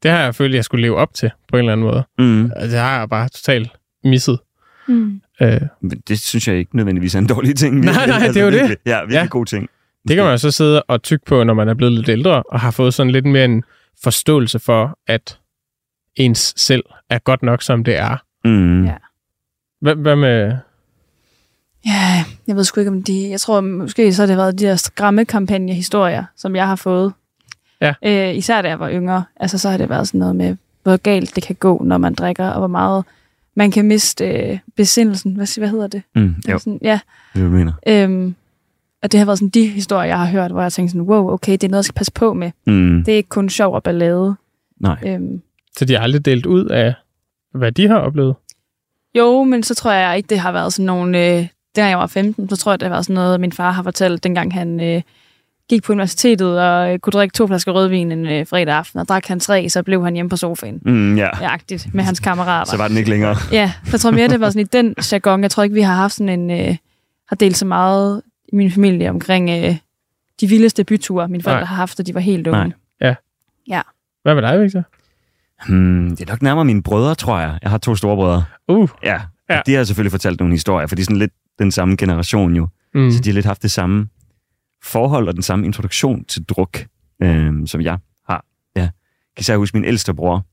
Det 0.04 0.12
har 0.12 0.20
jeg 0.20 0.36
følt, 0.36 0.56
jeg 0.56 0.64
skulle 0.66 0.82
leve 0.82 0.96
op 0.98 1.14
til, 1.14 1.32
på 1.48 1.56
en 1.58 1.60
eller 1.60 1.72
anden 1.72 1.86
måde. 1.86 2.04
Mm. 2.20 2.52
Altså, 2.56 2.72
det 2.78 2.80
har 2.86 3.00
jeg 3.00 3.10
bare 3.10 3.30
totalt 3.30 3.70
misset. 4.04 4.40
Mm. 4.88 5.22
Øh, 5.42 5.62
Men 5.82 6.00
det 6.08 6.20
synes 6.20 6.48
jeg 6.48 6.56
ikke 6.58 6.76
nødvendigvis 6.78 7.16
er 7.16 7.20
en 7.20 7.28
dårlig 7.28 7.56
ting. 7.56 7.80
Nej, 7.80 8.06
nej, 8.08 8.28
det 8.28 8.38
er 8.38 8.44
jo 8.46 8.52
det. 8.52 8.78
Ja, 8.86 9.00
virkelig 9.00 9.14
Ja. 9.22 9.26
god 9.30 9.46
ting. 9.46 9.70
det 10.08 10.16
kan 10.16 10.24
man 10.24 10.34
jo 10.34 10.38
så 10.38 10.52
sidde 10.52 10.84
og 10.84 11.04
tykke 11.04 11.26
på, 11.26 11.44
når 11.44 11.54
man 11.54 11.68
er 11.70 11.74
blevet 11.74 11.94
lidt 11.94 12.10
ældre, 12.10 12.44
og 12.44 12.60
har 12.60 12.72
fået 12.72 12.94
sådan 12.94 13.12
lidt 13.12 13.26
mere 13.26 13.46
en 13.46 13.64
forståelse 14.04 14.60
for, 14.60 14.98
at 15.08 15.40
ens 16.16 16.54
selv 16.58 16.84
er 17.10 17.20
godt 17.20 17.44
nok, 17.44 17.62
som 17.62 17.84
det 17.84 17.96
er. 17.98 18.18
Mm. 18.46 18.86
Ja. 18.86 18.96
Hvad, 19.82 19.96
hvad 19.96 20.16
med... 20.16 20.58
Ja, 21.86 22.24
jeg 22.48 22.56
ved 22.56 22.64
sgu 22.64 22.80
ikke 22.82 22.92
om 22.92 23.04
de... 23.04 23.30
Jeg 23.30 23.40
tror 23.42 23.62
måske 23.62 24.14
så 24.14 24.22
har 24.22 24.28
det 24.28 24.38
været 24.38 24.60
de 24.60 24.66
der 24.66 24.76
skræmmekampagne-historier, 24.76 26.24
som 26.36 26.56
jeg 26.56 26.68
har 26.68 26.76
fået. 26.76 27.14
Ja. 27.84 27.94
Øh, 28.30 28.36
især 28.38 28.62
da 28.62 28.68
jeg 28.68 28.80
var 28.80 28.92
yngre. 28.92 29.24
Altså 29.36 29.58
så 29.58 29.70
har 29.70 29.78
det 29.78 29.90
været 29.90 30.08
sådan 30.08 30.20
noget 30.20 30.36
med, 30.36 30.56
hvor 30.84 30.98
galt 30.98 31.36
det 31.36 31.44
kan 31.44 31.56
gå, 31.56 31.84
når 31.86 31.98
man 31.98 32.14
drikker, 32.14 32.48
og 32.48 32.58
hvor 32.60 32.68
meget 32.68 33.04
man 33.56 33.72
kan 33.72 33.86
miste 33.86 34.26
øh, 34.28 34.60
besindelsen. 34.76 35.36
Hvad, 35.36 35.60
hvad 35.60 35.70
hedder 35.70 35.88
det? 35.88 36.02
Mm. 36.16 36.36
Jo, 36.50 36.60
Sådan, 36.60 36.80
ja. 36.82 37.00
det 37.34 37.44
er, 37.44 37.50
mener. 37.50 37.74
Øhm, 37.88 38.36
og 39.04 39.12
det 39.12 39.18
har 39.18 39.26
været 39.26 39.40
sådan 39.40 39.50
de 39.50 39.68
historier, 39.68 40.08
jeg 40.08 40.20
har 40.20 40.26
hørt, 40.26 40.52
hvor 40.52 40.62
jeg 40.62 40.74
tænkte 40.74 40.92
sådan, 40.92 41.08
wow, 41.08 41.30
okay, 41.32 41.52
det 41.52 41.64
er 41.64 41.68
noget, 41.70 41.80
jeg 41.80 41.86
skal 41.86 41.96
passe 41.96 42.12
på 42.12 42.34
med. 42.34 42.52
Mm. 42.68 43.04
Det 43.06 43.12
er 43.12 43.16
ikke 43.18 43.30
kun 43.30 43.50
sjov 43.50 43.74
og 43.76 43.84
ballade. 43.84 44.36
Nej. 44.80 44.98
Øhm, 45.06 45.42
Så 45.78 45.86
de 45.86 45.94
har 45.94 46.02
aldrig 46.02 46.26
delt 46.26 46.46
ud 46.46 46.66
af, 46.66 46.94
hvad 47.54 47.72
de 47.72 47.88
har 47.88 47.98
oplevet? 47.98 48.36
Jo, 49.18 49.44
men 49.44 49.64
så 49.64 49.76
tror 49.76 49.92
jeg 49.92 50.18
ikke, 50.18 50.28
det 50.28 50.40
har 50.40 50.52
været 50.52 50.74
sådan 50.74 50.86
nogle... 50.86 51.18
Øh, 51.20 51.48
dengang 51.76 51.90
jeg 51.90 51.98
var 52.00 52.08
15, 52.08 52.50
så 52.50 52.56
tror 52.56 52.72
jeg, 52.72 52.80
det 52.80 52.86
har 52.86 52.94
været 52.94 53.06
sådan 53.06 53.14
noget, 53.14 53.40
min 53.40 53.52
far 53.52 53.72
har 53.72 53.84
fortalt, 53.84 54.24
dengang 54.24 54.54
han 54.54 54.80
øh, 54.80 55.02
gik 55.70 55.84
på 55.84 55.92
universitetet 55.94 56.62
og 56.62 56.94
øh, 56.94 57.00
kunne 57.00 57.12
drikke 57.12 57.34
to 57.34 57.48
flasker 57.48 57.72
rødvin 57.72 58.12
en 58.12 58.26
øh, 58.26 58.48
fredag 58.48 58.76
aften, 58.76 59.00
og 59.00 59.08
drak 59.08 59.26
han 59.28 59.40
tre, 59.40 59.70
så 59.70 59.84
blev 59.84 60.04
han 60.04 60.14
hjemme 60.14 60.30
på 60.30 60.38
sofaen. 60.38 60.80
Mm, 60.86 61.18
ja. 61.18 61.30
Jagtigt 61.42 61.94
med 61.94 62.04
hans 62.04 62.20
kammerater. 62.20 62.72
Så 62.72 62.78
var 62.78 62.88
den 62.88 62.98
ikke 62.98 63.10
længere. 63.10 63.36
Ja, 63.52 63.72
jeg 63.92 64.00
tror 64.00 64.12
mere, 64.12 64.28
det 64.28 64.40
var 64.40 64.50
sådan 64.50 64.62
i 64.62 64.64
den 64.74 64.96
jargon. 65.12 65.42
Jeg 65.44 65.52
tror 65.52 65.64
ikke, 65.64 65.74
vi 65.74 65.82
har 65.82 65.94
haft 65.96 66.14
sådan 66.14 66.40
en... 66.50 66.52
Øh, 66.70 66.76
har 67.30 67.36
delt 67.36 67.58
så 67.58 67.66
meget 67.66 68.22
i 68.54 68.56
min 68.56 68.72
familie 68.72 69.10
omkring 69.10 69.50
øh, 69.50 69.76
de 70.42 70.48
vildeste 70.48 70.84
byture, 70.84 71.28
mine 71.28 71.44
forældre 71.44 71.62
Nej. 71.62 71.68
har 71.68 71.76
haft, 71.76 71.98
da 71.98 72.04
de 72.04 72.14
var 72.14 72.20
helt 72.20 72.48
unge. 72.48 72.74
Nej. 73.02 73.14
Hvad 74.24 74.36
med 74.36 74.42
dig, 74.42 74.62
Victor? 74.62 74.84
Hmm, 75.68 76.10
det 76.10 76.22
er 76.30 76.32
nok 76.32 76.42
nærmere 76.42 76.66
mine 76.66 76.84
brødre, 76.84 77.16
tror 77.16 77.40
jeg. 77.40 77.60
Jeg 77.62 77.72
har 77.72 77.78
to 77.78 77.96
store 77.96 78.16
brødre. 78.16 78.44
Uh, 78.68 78.90
Ja, 79.04 79.12
Ja. 79.50 79.56
ja. 79.56 79.62
de 79.66 79.76
har 79.76 79.84
selvfølgelig 79.84 80.12
fortalt 80.12 80.40
nogle 80.40 80.54
historier, 80.54 80.88
for 80.88 80.96
de 80.96 81.02
er 81.02 81.04
sådan 81.04 81.18
lidt 81.18 81.32
den 81.60 81.72
samme 81.72 81.96
generation 81.98 82.56
jo. 82.56 82.68
mm. 82.96 83.12
Så 83.12 83.20
de 83.20 83.30
har 83.30 83.34
lidt 83.34 83.46
haft 83.46 83.62
det 83.62 83.72
samme 83.72 84.08
forhold 84.84 85.28
og 85.28 85.34
den 85.34 85.42
samme 85.44 85.66
introduktion 85.66 86.26
til 86.26 86.44
druk, 86.44 86.86
øhm, 87.22 87.68
som 87.68 87.82
jeg 87.82 87.98
har. 88.30 88.46
Ja. 88.76 88.82
Kan 89.36 89.42
især 89.42 89.58
huske, 89.58 89.78
min 89.78 89.86
ældste 89.86 90.14
bror 90.14 90.46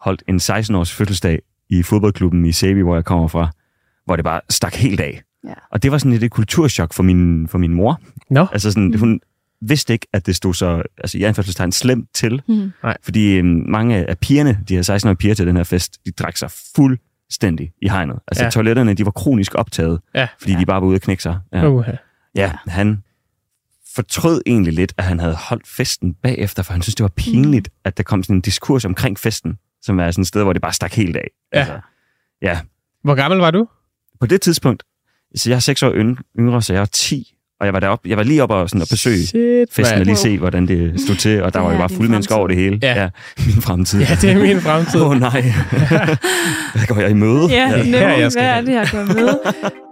holdt 0.00 0.22
en 0.28 0.36
16-års 0.36 0.92
fødselsdag 0.92 1.38
i 1.70 1.82
fodboldklubben 1.82 2.46
i 2.46 2.52
Sæby, 2.52 2.82
hvor 2.82 2.94
jeg 2.94 3.04
kommer 3.04 3.28
fra, 3.28 3.50
hvor 4.04 4.16
det 4.16 4.24
bare 4.24 4.40
stak 4.50 4.74
helt 4.74 5.00
af. 5.00 5.22
Ja. 5.46 5.52
Og 5.70 5.82
det 5.82 5.92
var 5.92 5.98
sådan 5.98 6.12
lidt 6.12 6.22
et 6.24 6.30
kulturschok 6.30 6.92
for 6.92 7.02
min, 7.02 7.48
for 7.48 7.58
min 7.58 7.74
mor. 7.74 8.00
Nå, 8.30 8.46
Altså 8.52 8.70
sådan, 8.72 8.88
Mm. 8.88 8.98
hun 8.98 9.20
vidste 9.60 9.92
ikke, 9.92 10.06
at 10.12 10.26
det 10.26 10.36
stod 10.36 10.54
så, 10.54 10.82
altså 10.98 11.18
i 11.18 11.22
anførselstegn, 11.22 11.72
slemt 11.72 12.08
til. 12.14 12.42
Mm. 12.48 12.70
Fordi 13.02 13.36
øhm, 13.36 13.64
mange 13.68 13.96
af 14.10 14.18
pigerne, 14.18 14.58
de 14.68 14.74
her 14.74 14.82
16-årige 14.82 15.16
piger 15.16 15.34
til 15.34 15.46
den 15.46 15.56
her 15.56 15.64
fest, 15.64 15.98
de 16.06 16.10
drak 16.10 16.36
sig 16.36 16.50
fuldstændig 16.76 17.72
i 17.82 17.88
hegnet. 17.88 18.18
Altså 18.28 18.44
Ja. 18.44 18.50
toiletterne, 18.50 18.94
de 18.94 19.04
var 19.04 19.10
kronisk 19.10 19.54
optaget, 19.54 20.00
ja. 20.14 20.28
fordi 20.40 20.52
ja. 20.52 20.58
de 20.60 20.66
bare 20.66 20.80
var 20.80 20.86
ude 20.86 20.94
at 20.96 21.02
knække 21.02 21.22
sig. 21.22 21.38
Ja. 21.52 21.68
Uh, 21.68 21.84
Ja, 22.34 22.52
han 22.66 23.02
fortrød 23.94 24.42
egentlig 24.46 24.72
lidt, 24.72 24.92
at 24.98 25.04
han 25.04 25.20
havde 25.20 25.34
holdt 25.34 25.66
festen 25.68 26.14
bagefter, 26.22 26.62
for 26.62 26.72
han 26.72 26.82
synes, 26.82 26.94
det 26.94 27.02
var 27.02 27.08
pinligt, 27.16 27.68
mm. 27.68 27.80
at 27.84 27.96
der 27.96 28.02
kom 28.02 28.22
sådan 28.22 28.36
en 28.36 28.40
diskurs 28.40 28.84
omkring 28.84 29.18
festen, 29.18 29.58
som 29.82 30.00
er 30.00 30.10
sådan 30.10 30.22
et 30.22 30.28
sted, 30.28 30.42
hvor 30.42 30.52
det 30.52 30.62
bare 30.62 30.72
stak 30.72 30.92
helt 30.92 31.16
af. 31.16 31.28
Altså, 31.52 31.72
Ja. 32.42 32.48
ja. 32.50 32.58
Hvor 33.04 33.14
gammel 33.14 33.40
var 33.40 33.50
du? 33.50 33.66
På 34.20 34.26
det 34.26 34.40
tidspunkt, 34.40 34.82
så 35.36 35.50
jeg 35.50 35.56
er 35.56 35.60
seks 35.60 35.82
år 35.82 35.90
yng- 35.92 36.22
yngre, 36.38 36.62
så 36.62 36.72
jeg 36.72 36.80
var 36.80 36.86
10, 36.86 37.34
og 37.60 37.66
jeg 37.66 37.72
var 37.74 37.80
deroppe, 37.80 38.08
jeg 38.08 38.16
var 38.16 38.22
lige 38.22 38.42
oppe 38.42 38.54
og, 38.54 38.68
sådan, 38.68 38.82
at 38.82 38.88
besøge 38.90 39.26
Shit, 39.26 39.68
festen 39.72 39.84
og 39.94 39.98
mand. 39.98 40.04
lige 40.06 40.16
se, 40.16 40.38
hvordan 40.38 40.68
det 40.68 41.00
stod 41.00 41.16
til, 41.16 41.42
og 41.42 41.54
der 41.54 41.58
Det 41.60 41.64
var 41.66 41.70
jo 41.70 41.74
er 41.74 41.80
bare 41.80 41.88
fulde 41.88 42.10
mennesker 42.10 42.34
over 42.34 42.48
det 42.48 42.56
hele. 42.56 42.78
Ja. 42.82 43.02
ja 43.02 43.08
min 43.46 43.62
fremtid. 43.62 44.00
Ja, 44.08 44.14
det 44.20 44.30
er 44.30 44.38
min 44.38 44.60
fremtid. 44.60 45.00
Åh 45.00 45.10
oh, 45.10 45.20
nej. 45.20 45.40
Hvad 46.74 46.86
går 46.88 47.00
jeg 47.00 47.10
i 47.10 47.14
møde? 47.14 47.46
Ja, 47.50 47.56
Ja, 47.70 47.76
ja 47.76 47.82
her 47.82 48.08
jeg 48.08 48.16
hvad 48.20 48.30
skal 48.30 48.44
er 48.44 48.54
hen. 48.54 48.66
det, 48.66 48.72
jeg 48.74 48.88
går 48.92 49.04
med? 49.14 49.28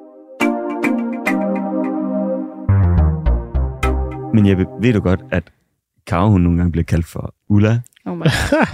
Men 4.34 4.46
Jeppe, 4.46 4.66
ved 4.80 4.92
du 4.92 5.00
godt, 5.00 5.20
at 5.30 5.42
Karo, 6.06 6.30
hun 6.30 6.40
nogle 6.40 6.58
gange 6.58 6.72
bliver 6.72 6.84
kaldt 6.84 7.06
for 7.06 7.34
Ulla. 7.48 7.80
Oh 8.06 8.16
my 8.16 8.22
God. 8.22 8.66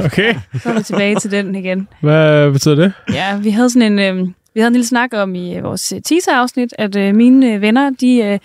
Okay. 0.06 0.34
Så 0.62 0.68
er 0.70 0.74
vi 0.74 0.82
tilbage 0.82 1.16
til 1.16 1.30
den 1.30 1.54
igen. 1.54 1.88
Hvad 2.00 2.52
betyder 2.52 2.74
det? 2.74 2.92
Ja, 3.12 3.36
vi 3.38 3.50
havde 3.50 3.70
sådan 3.70 3.92
en, 3.92 3.98
øh, 3.98 4.28
vi 4.54 4.60
havde 4.60 4.66
en 4.66 4.72
lille 4.72 4.86
snak 4.86 5.10
om 5.14 5.34
i 5.34 5.56
øh, 5.56 5.62
vores 5.62 5.92
øh, 5.92 6.00
teaser-afsnit, 6.02 6.74
at 6.78 6.96
øh, 6.96 7.14
mine 7.14 7.54
øh, 7.54 7.60
venner, 7.60 7.90
de 7.90 8.18
øh, 8.18 8.38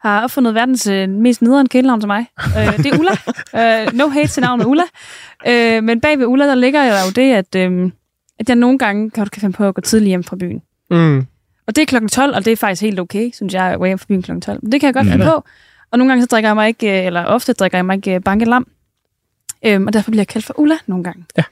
har 0.00 0.22
opfundet 0.22 0.54
verdens 0.54 0.86
øh, 0.86 1.08
mest 1.08 1.42
nederen 1.42 1.68
kælenavn 1.68 2.00
til 2.00 2.06
mig. 2.06 2.26
Øh, 2.58 2.76
det 2.76 2.86
er 2.86 2.98
Ulla. 2.98 3.12
øh, 3.86 3.92
no 3.92 4.08
hate 4.08 4.28
til 4.28 4.40
navnet 4.40 4.64
Ulla. 4.64 4.82
Øh, 5.48 5.84
men 5.84 6.00
bag 6.00 6.18
ved 6.18 6.26
Ulla, 6.26 6.46
der 6.46 6.54
ligger 6.54 6.84
jo 6.84 7.10
det, 7.16 7.32
at, 7.32 7.54
øh, 7.56 7.90
at 8.38 8.48
jeg 8.48 8.56
nogle 8.56 8.78
gange 8.78 9.10
kan, 9.10 9.26
kan 9.26 9.40
finde 9.40 9.56
på 9.56 9.68
at 9.68 9.74
gå 9.74 9.80
tidligt 9.80 10.08
hjem 10.08 10.24
fra 10.24 10.36
byen. 10.36 10.62
Mm. 10.90 11.26
Og 11.66 11.76
det 11.76 11.82
er 11.82 11.86
klokken 11.86 12.08
12, 12.08 12.34
og 12.34 12.44
det 12.44 12.52
er 12.52 12.56
faktisk 12.56 12.82
helt 12.82 13.00
okay, 13.00 13.30
synes 13.34 13.54
jeg, 13.54 13.64
at 13.64 13.78
gå 13.78 13.84
hjem 13.84 13.98
fra 13.98 14.06
byen 14.08 14.22
klokken 14.22 14.42
12. 14.42 14.58
Men 14.62 14.72
det 14.72 14.80
kan 14.80 14.86
jeg 14.86 14.94
godt 14.94 15.06
Ja 15.06 15.12
finde 15.12 15.24
på. 15.24 15.44
Og 15.92 15.98
nogle 15.98 16.10
gange 16.10 16.22
så 16.22 16.26
drikker 16.26 16.48
jeg 16.48 16.56
mig 16.56 16.68
ikke, 16.68 17.00
øh, 17.00 17.06
eller 17.06 17.24
ofte 17.24 17.52
drikker 17.52 17.78
jeg 17.78 17.86
mig 17.86 17.96
ikke 17.96 18.14
øh, 18.14 18.20
bankelam. 18.20 18.66
Øhm, 19.66 19.86
og 19.86 19.92
derfor 19.92 20.10
bliver 20.10 20.20
jeg 20.20 20.28
kaldt 20.28 20.46
for 20.46 20.54
Ulla 20.60 20.74
nogle 20.86 21.04
gange. 21.04 21.24
Er 21.36 21.42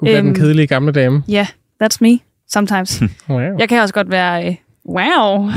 den 0.00 0.26
Øhm. 0.26 0.34
kedelige 0.34 0.66
gamle 0.66 0.92
dame. 0.92 1.22
Ja, 1.28 1.32
yeah, 1.34 1.46
that's 1.84 1.96
me, 2.00 2.18
sometimes. 2.48 3.02
Wow. 3.28 3.58
Jeg 3.58 3.68
kan 3.68 3.80
også 3.80 3.94
godt 3.94 4.10
være... 4.10 4.46
Øh, 4.48 4.54
wow. 4.88 5.50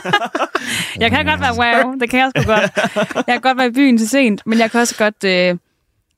jeg 1.00 1.10
kan 1.10 1.26
godt 1.26 1.40
være 1.40 1.54
wow. 1.84 1.94
Det 2.00 2.10
kan 2.10 2.20
jeg 2.20 2.30
sgu 2.36 2.52
godt. 2.52 2.70
Jeg 3.16 3.24
kan 3.28 3.40
godt 3.40 3.58
være 3.58 3.66
i 3.66 3.70
byen 3.72 3.98
til 3.98 4.08
sent, 4.08 4.42
men 4.46 4.58
jeg 4.58 4.70
kan 4.70 4.80
også 4.80 4.94
godt, 4.98 5.24
øh, 5.24 5.56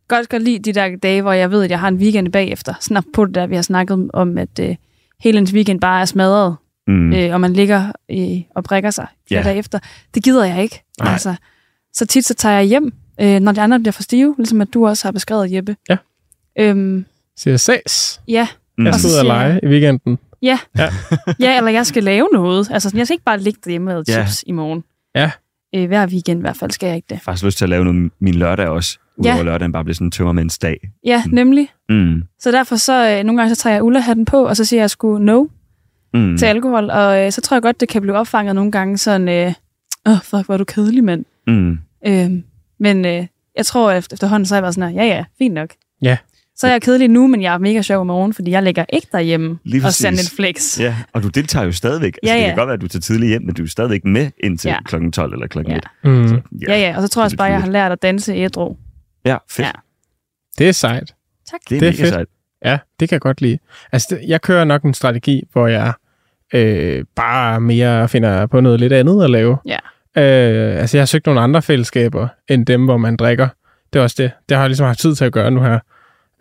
godt, 0.09 0.29
godt 0.29 0.43
lide 0.43 0.59
de 0.59 0.73
der 0.81 0.97
dage, 1.03 1.23
hvor 1.23 1.33
jeg 1.33 1.51
ved, 1.51 1.65
at 1.65 1.71
jeg 1.71 1.81
har 1.81 1.89
en 1.89 1.97
weekend 1.97 2.33
bagefter. 2.33 2.75
Sådan 2.81 3.03
på 3.15 3.25
det 3.27 3.35
der, 3.35 3.47
vi 3.47 3.55
har 3.55 3.63
snakket 3.63 4.11
om, 4.13 4.39
at 4.39 4.59
øh, 4.61 4.77
hele 5.21 5.39
ens 5.39 5.53
weekend 5.53 5.81
bare 5.81 6.01
er 6.01 6.05
smadret, 6.05 6.57
Mm. 6.93 7.13
øh, 7.13 7.33
og 7.35 7.41
man 7.41 7.53
ligger 7.53 7.93
øh, 8.11 8.43
og 8.57 8.65
brækker 8.65 8.91
sig 8.91 9.07
flere 9.29 9.41
Ja. 9.41 9.49
dage 9.49 9.59
efter. 9.59 9.79
Det 10.15 10.25
gider 10.25 10.45
jeg 10.45 10.63
ikke. 10.63 10.83
Nej. 11.01 11.13
Altså, 11.13 11.35
så 11.93 12.07
tit 12.07 12.25
så 12.25 12.35
tager 12.35 12.55
jeg 12.55 12.65
hjem, 12.65 12.93
øh, 13.21 13.41
når 13.41 13.53
de 13.53 13.61
andre 13.61 13.81
bliver 13.81 13.93
for 13.93 14.03
stive, 14.03 14.35
ligesom 14.39 14.61
at 14.61 14.69
du 14.75 14.87
også 14.87 15.07
har 15.07 15.13
beskrevet, 15.13 15.53
Jeppe. 15.53 15.77
Ja. 15.89 15.97
Øhm, 16.59 17.05
Siger 17.37 17.57
ses. 17.57 18.21
ja, 18.29 18.49
Mm. 18.79 18.87
Jeg 18.87 18.95
skal 18.95 19.09
ud 19.09 19.19
og 19.19 19.25
lege 19.25 19.61
i 19.63 19.67
weekenden. 19.67 20.19
Ja. 20.43 20.59
Ja. 20.79 20.89
ja, 21.41 21.57
eller 21.57 21.71
jeg 21.71 21.87
skal 21.87 22.03
lave 22.05 22.29
noget. 22.33 22.71
Altså, 22.71 22.93
jeg 22.97 23.07
skal 23.07 23.15
ikke 23.15 23.25
bare 23.25 23.39
ligge 23.41 23.61
derhjemme 23.65 23.97
og 23.97 24.05
Ja. 24.09 24.13
chips 24.13 24.45
i 24.47 24.53
morgen. 24.53 24.85
Ja. 25.15 25.31
Øh, 25.75 25.87
hver 25.87 26.07
weekend 26.07 26.41
i 26.41 26.41
hvert 26.41 26.57
fald 26.57 26.71
skal 26.71 26.87
jeg 26.87 26.97
ikke 26.97 27.07
det. 27.07 27.11
Jeg 27.11 27.17
har 27.19 27.23
faktisk 27.23 27.45
lyst 27.45 27.59
til 27.59 27.65
at 27.65 27.69
lave 27.69 27.85
noget 27.85 28.13
min 28.21 28.35
lørdag 28.35 28.69
også. 28.69 28.99
Udover 29.17 29.37
Ja. 29.37 29.43
lørdagen 29.43 29.73
bare 29.73 29.85
bliver 29.85 29.95
sådan 29.95 30.07
en 30.07 30.11
tømmermænds 30.11 30.59
dag. 30.59 30.77
Ja, 31.07 31.23
Mm. 31.27 31.33
nemlig. 31.35 31.69
Mm. 31.89 32.23
Så 32.41 32.51
derfor 32.51 32.77
så, 32.77 33.11
øh, 33.19 33.25
nogle 33.25 33.41
gange 33.43 33.55
så 33.55 33.63
tager 33.63 33.75
jeg 33.75 33.83
Ulla-hatten 33.83 34.25
på, 34.25 34.47
og 34.47 34.57
så 34.57 34.65
siger 34.65 34.83
jeg 34.83 34.91
sgu 34.91 35.19
no 35.19 35.47
Mm. 36.15 36.39
til 36.39 36.47
alkohol. 36.47 36.91
Og 36.91 37.27
øh, 37.27 37.33
så 37.33 37.41
tror 37.41 37.55
jeg 37.55 37.63
godt, 37.63 37.81
det 37.81 37.89
kan 37.89 38.03
blive 38.03 38.17
opfanget 38.19 38.55
nogle 38.55 38.73
gange 38.73 38.99
sådan, 38.99 39.29
øh, 39.29 39.53
åh, 40.09 40.21
fuck, 40.23 40.47
hvor 40.47 40.53
er 40.55 40.59
du 40.59 40.65
kedelig, 40.65 41.05
mand. 41.05 41.25
Mm. 41.47 41.79
Øh, 42.07 42.31
men 42.81 43.05
øh, 43.05 43.27
jeg 43.57 43.67
tror, 43.67 43.91
at 43.91 43.99
efter, 43.99 44.15
efterhånden, 44.15 44.47
så 44.47 44.55
er 44.55 44.57
jeg 44.57 44.63
bare 44.63 44.73
sådan, 44.73 44.95
her, 44.95 45.05
ja 45.05 45.09
ja, 45.17 45.25
fint 45.39 45.55
nok. 45.55 45.69
Ja. 46.03 46.17
Så 46.57 46.67
er 46.67 46.71
jeg 46.71 46.83
kedelig 46.83 47.09
nu, 47.09 47.27
men 47.27 47.43
jeg 47.43 47.55
er 47.55 47.59
mega 47.59 47.83
sjov 47.83 48.05
i 48.05 48.07
morgen, 48.07 48.33
fordi 48.35 48.51
jeg 48.51 48.63
ligger 48.63 48.85
ikke 48.93 49.07
derhjemme 49.13 49.59
Lige 49.65 49.85
og 49.87 49.93
ser. 49.93 50.11
Netflix. 50.11 50.81
Ja, 50.81 50.97
og 51.13 51.23
du 51.23 51.29
deltager 51.29 51.65
jo 51.67 51.73
stadigvæk. 51.73 52.19
Altså, 52.23 52.33
Ja, 52.35 52.39
Det 52.39 52.43
ja. 52.43 52.49
kan 52.49 52.57
godt 52.57 52.67
være, 52.67 52.75
at 52.75 52.81
du 52.81 52.89
tager 52.89 53.01
tidligt 53.01 53.29
hjem, 53.29 53.43
men 53.43 53.55
du 53.55 53.63
er 53.63 53.67
stadigvæk 53.67 54.05
med 54.05 54.31
indtil 54.45 54.69
Ja. 54.69 54.83
klokken 54.83 55.13
12 55.13 55.33
eller 55.33 55.47
klokken 55.47 55.73
Ja. 55.73 55.79
1. 56.11 56.17
Mm. 56.17 56.29
Så, 56.29 56.41
Ja, 56.69 56.79
ja, 56.79 56.97
og 56.97 57.03
så 57.03 57.09
tror 57.09 57.23
jeg 57.23 57.25
også 57.25 57.37
bare, 57.37 57.49
at 57.49 57.53
jeg 57.55 57.63
har 57.63 57.71
lært 57.71 57.93
at 57.93 58.03
danse 58.03 58.33
ædru. 58.35 58.77
Ja, 59.25 59.37
fedt. 59.51 59.59
Ja. 59.59 59.65
Ja. 59.67 59.71
Det 60.59 60.69
er 60.69 60.73
sejt. 60.73 61.15
Tak. 61.51 61.61
Det 61.69 61.77
er, 61.77 61.81
Det 61.81 61.89
er 61.89 61.93
mega 61.93 62.03
fedt. 62.03 62.09
sejt. 62.15 62.27
Ja, 62.65 62.79
det 63.01 63.09
kan 63.09 63.15
jeg 63.17 63.21
godt 63.21 63.41
lide. 63.41 63.59
Altså, 63.93 64.07
det- 64.11 64.29
jeg 64.29 64.41
kører 64.43 64.65
nok 64.65 64.83
en 64.83 64.95
strategi, 64.95 65.43
hvor 65.53 65.67
jeg 65.67 65.93
øh, 66.53 67.05
bare 67.17 67.61
mere 67.61 68.09
finder 68.09 68.47
på 68.47 68.61
noget 68.61 68.81
lidt 68.81 68.93
andet 68.93 69.25
at 69.25 69.31
lave. 69.31 69.57
Ja. 69.67 69.79
Øh, 70.17 70.81
altså, 70.81 70.97
jeg 70.97 71.01
har 71.03 71.07
søgt 71.07 71.27
nogle 71.27 71.41
andre 71.41 71.63
fællesskaber, 71.63 72.29
end 72.49 72.67
dem, 72.67 72.85
hvor 72.85 72.97
man 72.97 73.17
drikker. 73.17 73.49
Det 73.93 73.99
er 73.99 74.03
også 74.03 74.17
det. 74.19 74.31
Det 74.49 74.57
har 74.57 74.65
jeg 74.65 74.71
ligesom 74.71 74.87
haft 74.87 74.99
tid 74.99 75.15
til 75.15 75.25
at 75.25 75.33
gøre 75.33 75.51
nu 75.51 75.61
her. 75.63 75.79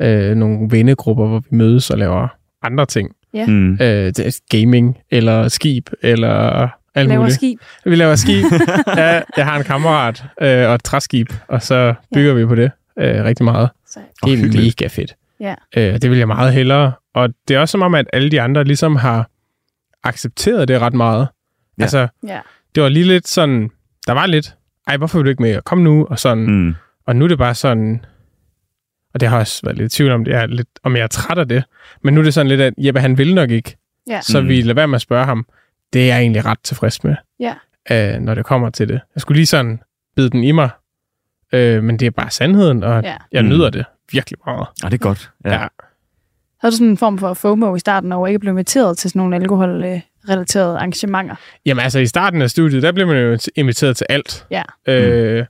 Øh, 0.01 0.35
nogle 0.35 0.67
vennegrupper, 0.71 1.27
hvor 1.27 1.39
vi 1.39 1.57
mødes 1.57 1.89
og 1.89 1.97
laver 1.97 2.27
andre 2.63 2.85
ting. 2.85 3.11
Mm. 3.33 3.73
Øh, 3.73 3.79
det 3.79 4.19
er 4.19 4.39
gaming, 4.49 4.97
eller 5.11 5.47
skib, 5.47 5.89
eller 6.01 6.67
alt 6.95 7.07
Laver 7.07 7.19
muligt. 7.19 7.35
skib. 7.35 7.59
Vi 7.85 7.95
laver 7.95 8.15
skib. 8.15 8.45
ja, 8.97 9.21
jeg 9.37 9.45
har 9.45 9.57
en 9.57 9.63
kammerat 9.63 10.23
øh, 10.41 10.67
og 10.69 10.75
et 10.75 10.83
træskib, 10.83 11.33
og 11.47 11.61
så 11.61 11.93
bygger 12.13 12.31
ja. 12.31 12.37
vi 12.37 12.45
på 12.45 12.55
det 12.55 12.71
øh, 12.99 13.23
rigtig 13.23 13.43
meget. 13.43 13.69
Sejt. 13.87 14.05
Det 14.25 14.33
er 14.33 14.37
hyggeligt. 14.37 14.81
mega 14.81 14.87
fedt. 14.87 15.15
Ja. 15.39 15.55
Øh, 15.77 16.01
det 16.01 16.09
vil 16.09 16.17
jeg 16.17 16.27
meget 16.27 16.53
hellere. 16.53 16.91
Og 17.13 17.29
det 17.47 17.55
er 17.55 17.59
også 17.59 17.71
som 17.71 17.81
om, 17.81 17.95
at 17.95 18.05
alle 18.13 18.31
de 18.31 18.41
andre 18.41 18.63
ligesom 18.63 18.95
har 18.95 19.29
accepteret 20.03 20.67
det 20.67 20.81
ret 20.81 20.93
meget. 20.93 21.27
Ja. 21.77 21.83
Altså, 21.83 22.07
Ja. 22.27 22.39
det 22.75 22.83
var 22.83 22.89
lige 22.89 23.05
lidt 23.07 23.27
sådan, 23.27 23.69
der 24.07 24.13
var 24.13 24.25
lidt, 24.25 24.55
ej, 24.87 24.97
hvorfor 24.97 25.17
vil 25.19 25.25
du 25.25 25.29
ikke 25.29 25.41
med? 25.41 25.61
Kom 25.61 25.77
nu, 25.77 26.05
og 26.05 26.19
sådan. 26.19 26.43
Mm. 26.47 26.75
Og 27.07 27.15
nu 27.15 27.23
er 27.23 27.27
det 27.29 27.37
bare 27.37 27.55
sådan, 27.55 28.05
og 29.13 29.19
det 29.19 29.29
har 29.29 29.39
også 29.39 29.61
været 29.63 29.77
lidt 29.77 29.93
i 29.93 29.97
tvivl 29.97 30.11
om, 30.11 30.23
det 30.25 30.33
er 30.35 30.45
lidt, 30.45 30.67
om 30.83 30.95
jeg 30.95 31.03
er 31.03 31.07
træt 31.07 31.37
af 31.37 31.47
det. 31.47 31.63
Men 32.03 32.13
nu 32.13 32.19
er 32.19 32.23
det 32.23 32.33
sådan 32.33 32.47
lidt, 32.47 32.61
at 32.61 32.73
Jeppe, 32.77 32.99
han 33.01 33.17
vil 33.17 33.35
nok 33.35 33.49
ikke. 33.51 33.77
Ja. 34.09 34.21
Så 34.21 34.41
Mm. 34.41 34.47
vi 34.47 34.61
lader 34.61 34.73
være 34.73 34.87
med 34.87 34.95
at 34.95 35.01
spørge 35.01 35.25
ham. 35.25 35.45
Det 35.93 36.01
er 36.01 36.05
jeg 36.05 36.19
egentlig 36.21 36.45
ret 36.45 36.59
tilfreds 36.63 37.03
med, 37.03 37.15
Ja. 37.39 37.55
øh, 37.91 38.19
når 38.21 38.35
det 38.35 38.45
kommer 38.45 38.69
til 38.69 38.89
det. 38.89 39.01
Jeg 39.15 39.21
skulle 39.21 39.35
lige 39.37 39.45
sådan 39.45 39.81
bide 40.15 40.29
den 40.29 40.43
i 40.43 40.51
mig, 40.51 40.69
øh, 41.53 41.83
men 41.83 41.99
det 41.99 42.05
er 42.05 42.11
bare 42.11 42.29
sandheden, 42.29 42.83
og 42.83 43.03
Ja. 43.03 43.15
jeg 43.31 43.43
Mm. 43.43 43.49
nyder 43.49 43.69
det 43.69 43.85
virkelig 44.11 44.39
meget. 44.45 44.67
Ah, 44.83 44.91
det 44.91 44.97
er 44.97 45.03
godt. 45.03 45.31
Ja. 45.45 45.61
Ja. 45.61 45.67
Havde 46.61 46.71
du 46.71 46.77
sådan 46.77 46.87
en 46.87 46.97
form 46.97 47.17
for 47.17 47.33
FOMO 47.33 47.75
i 47.75 47.79
starten 47.79 48.11
over 48.11 48.27
ikke 48.27 48.39
blive 48.39 48.51
inviteret 48.51 48.97
til 48.97 49.09
sådan 49.09 49.19
nogle 49.19 49.35
alkoholrelaterede 49.35 50.77
arrangementer? 50.77 51.35
Jamen 51.65 51.83
altså, 51.83 51.99
i 51.99 52.05
starten 52.05 52.41
af 52.41 52.49
studiet, 52.49 52.83
der 52.83 52.91
blev 52.91 53.07
man 53.07 53.17
jo 53.17 53.37
inviteret 53.55 53.97
til 53.97 54.05
alt. 54.09 54.47
Ja. 54.51 54.63
Øh, 54.87 55.45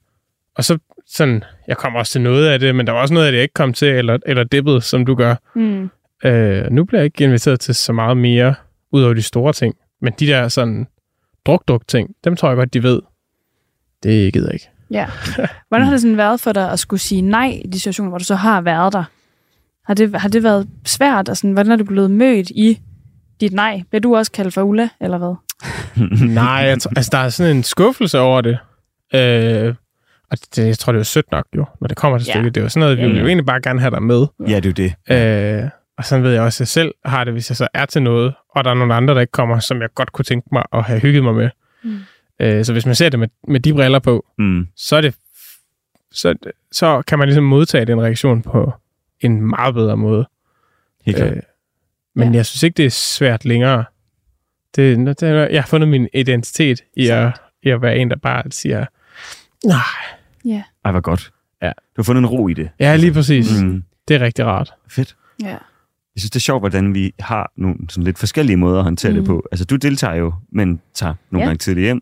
og 0.56 0.64
så 0.64 0.78
sådan, 1.08 1.44
jeg 1.68 1.78
kom 1.78 1.96
også 1.96 2.12
til 2.12 2.22
noget 2.22 2.48
af 2.48 2.60
det, 2.60 2.76
men 2.76 2.88
der 2.88 2.94
var 2.94 3.02
også 3.02 3.14
noget 3.14 3.26
af 3.26 3.32
det, 3.32 3.38
jeg 3.38 3.44
ikke 3.44 3.54
kom 3.54 3.74
til, 3.74 3.88
eller, 3.88 4.18
eller 4.26 4.44
dippet, 4.44 4.84
som 4.84 5.06
du 5.06 5.16
gør. 5.16 5.36
Mm. 5.56 5.90
Øh, 6.26 6.72
nu 6.72 6.84
bliver 6.84 7.00
jeg 7.00 7.06
ikke 7.06 7.24
inviteret 7.24 7.60
til 7.60 7.76
så 7.76 7.94
meget 7.94 8.18
mere, 8.18 8.56
ud 8.92 9.04
over 9.04 9.14
de 9.14 9.22
store 9.22 9.54
ting. 9.54 9.76
Men 10.02 10.14
de 10.20 10.28
der 10.28 10.48
sådan 10.48 10.88
druk-druk-ting, 11.46 12.10
dem 12.24 12.36
tror 12.36 12.50
jeg 12.50 12.58
godt, 12.58 12.74
de 12.74 12.84
ved. 12.84 13.02
Det 14.04 14.34
gider 14.34 14.48
jeg 14.48 14.54
ikke. 14.54 14.70
Ja. 14.92 15.08
Hvordan 15.68 15.86
har 15.86 15.92
det 15.96 16.02
sådan 16.02 16.18
været 16.18 16.40
for 16.40 16.52
dig 16.52 16.72
at 16.72 16.80
skulle 16.80 17.00
sige 17.00 17.22
nej 17.22 17.62
i 17.66 17.68
de 17.68 17.80
situationer, 17.80 18.10
hvor 18.10 18.18
du 18.18 18.24
så 18.24 18.36
har 18.36 18.62
været 18.62 18.94
der? 18.94 19.04
Har 19.86 19.94
det, 19.94 20.16
har 20.22 20.30
det 20.30 20.44
været 20.44 20.68
svært? 20.86 21.30
Og 21.30 21.38
sådan, 21.38 21.52
hvordan 21.54 21.72
er 21.72 21.76
du 21.76 21.84
blevet 21.86 22.12
mødt 22.12 22.50
i 22.50 22.80
dit 23.42 23.54
nej? 23.54 23.84
Bliver 23.90 24.02
du 24.02 24.16
også 24.16 24.32
kaldt 24.32 24.54
for 24.54 24.62
Ulla, 24.62 24.90
eller 25.02 25.18
hvad? 25.18 25.36
Nej, 26.34 26.44
jeg 26.46 26.82
tror, 26.82 26.92
altså, 26.96 27.10
der 27.12 27.18
er 27.18 27.30
sådan 27.30 27.56
en 27.56 27.64
skuffelse 27.64 28.20
over 28.20 28.42
det. 28.42 28.58
Øh, 29.16 29.76
og 30.32 30.38
det, 30.56 30.68
jeg 30.68 30.78
tror, 30.78 30.92
det 30.92 30.98
er 30.98 31.00
jo 31.00 31.04
sødt 31.04 31.32
nok, 31.32 31.46
jo, 31.56 31.66
når 31.82 31.88
det 31.88 31.98
kommer 31.98 32.18
til 32.18 32.28
Ja. 32.28 32.34
stykket. 32.34 32.56
Det 32.56 32.62
er 32.62 32.66
jo 32.66 32.70
sådan 32.70 32.80
noget, 32.80 32.98
vi 32.98 33.02
Ja, 33.02 33.08
vil 33.08 33.16
ja. 33.16 33.22
jo 33.22 33.28
egentlig 33.28 33.46
bare 33.46 33.62
gerne 33.62 33.80
have 33.80 33.92
dig 33.92 34.04
med. 34.04 34.26
ja, 34.48 34.60
det 34.60 34.80
er 34.80 34.88
jo 35.10 35.52
det. 35.58 35.64
Øh, 35.64 35.70
og 35.98 36.06
sådan 36.06 36.24
ved 36.24 36.32
jeg 36.32 36.42
også, 36.42 36.56
at 36.58 36.60
jeg 36.60 36.68
selv 36.68 36.92
har 37.06 37.24
det, 37.24 37.34
hvis 37.34 37.50
jeg 37.50 37.58
så 37.58 37.68
er 37.74 37.86
til 37.86 38.04
noget, 38.04 38.34
og 38.56 38.64
der 38.64 38.70
er 38.70 38.74
nogle 38.74 38.94
andre, 38.94 39.14
der 39.14 39.22
ikke 39.22 39.32
kommer, 39.32 39.60
som 39.60 39.82
jeg 39.82 39.90
godt 39.96 40.12
kunne 40.12 40.26
tænke 40.26 40.48
mig 40.52 40.64
at 40.74 40.84
have 40.84 41.00
hygget 41.00 41.24
mig 41.24 41.34
med. 41.36 41.50
Mm. 41.84 41.98
Øh, 42.40 42.66
så 42.66 42.72
hvis 42.74 42.86
man 42.86 42.96
ser 42.96 43.10
det 43.10 43.20
med, 43.20 43.28
med 43.48 43.60
de 43.60 43.74
briller 43.74 44.00
på, 44.00 44.26
Mm. 44.38 44.68
så 44.78 44.96
er 44.96 45.02
det 45.02 45.16
så, 46.14 46.36
så 46.72 47.02
kan 47.08 47.20
man 47.20 47.28
ligesom 47.28 47.44
modtage 47.44 47.86
den 47.86 48.02
reaktion 48.02 48.42
på 48.42 48.74
en 49.22 49.42
meget 49.42 49.74
bedre 49.74 49.98
måde. 49.98 50.28
Helt 51.06 51.18
klart. 51.18 51.32
Øh, 51.32 51.42
men 52.16 52.32
Ja. 52.32 52.36
jeg 52.38 52.46
synes 52.46 52.64
ikke, 52.64 52.78
det 52.78 52.86
er 52.86 52.90
svært 52.90 53.46
længere. 53.46 53.84
Det, 54.76 54.98
det, 55.20 55.28
jeg 55.52 55.62
har 55.64 55.68
fundet 55.68 55.90
min 55.90 56.08
identitet 56.14 56.82
i 56.98 57.08
at, 57.08 57.34
i 57.64 57.70
at 57.70 57.82
være 57.82 57.98
en, 57.98 58.10
der 58.10 58.16
bare 58.16 58.44
siger, 58.52 58.86
nej, 59.66 59.78
Ja. 60.46 60.64
Ej, 60.86 60.92
hvor 60.92 61.02
godt. 61.02 61.32
Ja. 61.62 61.68
Du 61.68 62.02
har 62.02 62.04
fundet 62.04 62.20
en 62.22 62.26
ro 62.28 62.48
i 62.48 62.54
det. 62.54 62.70
ja, 62.80 62.96
lige 62.96 63.14
præcis. 63.14 63.62
Mm. 63.64 63.84
Det 64.08 64.16
er 64.16 64.20
rigtig 64.20 64.46
rart. 64.46 64.74
Fedt. 64.88 65.16
Ja. 65.44 65.48
Jeg 66.16 66.20
synes, 66.20 66.32
det 66.32 66.36
er 66.40 66.42
sjovt, 66.42 66.62
hvordan 66.62 66.94
vi 66.94 67.14
har 67.20 67.52
nogle 67.58 67.76
sådan 67.90 68.04
lidt 68.04 68.20
forskellige 68.20 68.58
måder 68.58 68.78
at 68.78 68.84
håndtere 68.84 69.12
mm. 69.12 69.18
det 69.18 69.26
på. 69.26 69.48
Altså, 69.52 69.66
du 69.66 69.76
deltager 69.76 70.16
jo, 70.16 70.34
men 70.52 70.82
tager 70.94 71.14
nogle 71.32 71.44
Ja. 71.44 71.48
gange 71.48 71.58
tidligt 71.58 71.86
hjem. 71.86 72.02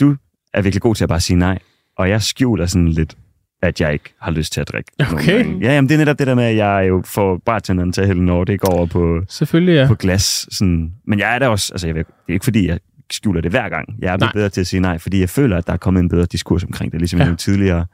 Du 0.00 0.16
er 0.54 0.62
virkelig 0.62 0.82
god 0.82 0.94
til 0.94 1.04
at 1.04 1.08
bare 1.08 1.20
sige 1.20 1.36
nej, 1.36 1.58
og 1.96 2.08
jeg 2.10 2.22
skjuler 2.22 2.66
sådan 2.66 2.88
lidt, 2.88 3.16
at 3.62 3.80
jeg 3.80 3.92
ikke 3.92 4.14
har 4.20 4.30
lyst 4.30 4.52
til 4.52 4.60
at 4.60 4.68
drikke. 4.68 4.92
Okay. 5.12 5.60
Ja, 5.62 5.74
jamen, 5.74 5.88
det 5.88 5.94
er 5.94 5.98
netop 5.98 6.18
det 6.18 6.26
der 6.26 6.34
med, 6.34 6.44
at 6.44 6.56
jeg 6.56 6.84
jo 6.88 7.02
får 7.04 7.40
bartenderen 7.44 7.92
til 7.92 8.00
at 8.00 8.06
hælde 8.06 8.24
Nordic 8.24 8.60
over 8.62 8.86
på, 8.86 9.20
Selvfølgelig, 9.28 9.72
ja. 9.74 9.86
på 9.86 9.94
glas. 9.94 10.46
Sådan. 10.50 10.92
Men 11.06 11.18
jeg 11.18 11.34
er 11.34 11.38
der 11.38 11.48
også, 11.48 11.72
altså 11.74 11.86
jeg 11.88 11.94
ved, 11.94 12.04
det 12.04 12.12
er 12.28 12.32
ikke 12.32 12.44
fordi, 12.44 12.68
jeg 12.68 12.78
skjuler 13.10 13.40
det 13.40 13.50
hver 13.50 13.68
gang. 13.68 13.88
Jeg 13.98 14.12
er 14.12 14.16
blevet 14.16 14.20
Nej. 14.20 14.32
bedre 14.32 14.48
til 14.48 14.60
at 14.60 14.66
sige 14.66 14.80
nej, 14.80 14.98
fordi 14.98 15.20
jeg 15.20 15.28
føler, 15.30 15.56
at 15.56 15.66
der 15.66 15.72
er 15.72 15.76
kommet 15.76 16.00
en 16.00 16.08
bedre 16.08 16.26
diskurs 16.26 16.64
omkring 16.64 16.92
det, 16.92 17.00
ligesom 17.00 17.20
Ja. 17.20 17.26
jeg 17.26 17.38
tidligere. 17.38 17.86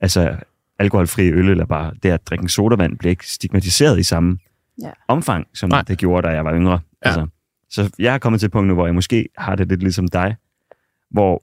Altså, 0.00 0.36
alkoholfri 0.78 1.28
øl, 1.30 1.48
eller 1.48 1.66
bare 1.66 1.92
det 2.02 2.08
at 2.10 2.26
drikke 2.26 2.42
en 2.42 2.48
sodavand, 2.48 2.98
bliver 2.98 3.10
ikke 3.10 3.30
stigmatiseret 3.30 3.98
i 3.98 4.02
samme 4.02 4.38
Ja. 4.82 4.90
omfang, 5.08 5.46
som. 5.54 5.68
Nej. 5.70 5.82
det 5.82 5.98
gjorde, 5.98 6.28
da 6.28 6.32
jeg 6.32 6.44
var 6.44 6.54
yngre. 6.54 6.72
Ja. 6.72 6.78
Altså, 7.08 7.26
så 7.70 7.90
jeg 7.98 8.14
er 8.14 8.18
kommet 8.18 8.40
til 8.40 8.46
et 8.46 8.52
punkt 8.52 8.68
nu, 8.68 8.74
hvor 8.74 8.86
jeg 8.86 8.94
måske 8.94 9.28
har 9.38 9.56
det 9.56 9.68
lidt 9.68 9.80
ligesom 9.80 10.08
dig, 10.08 10.36
hvor 11.10 11.42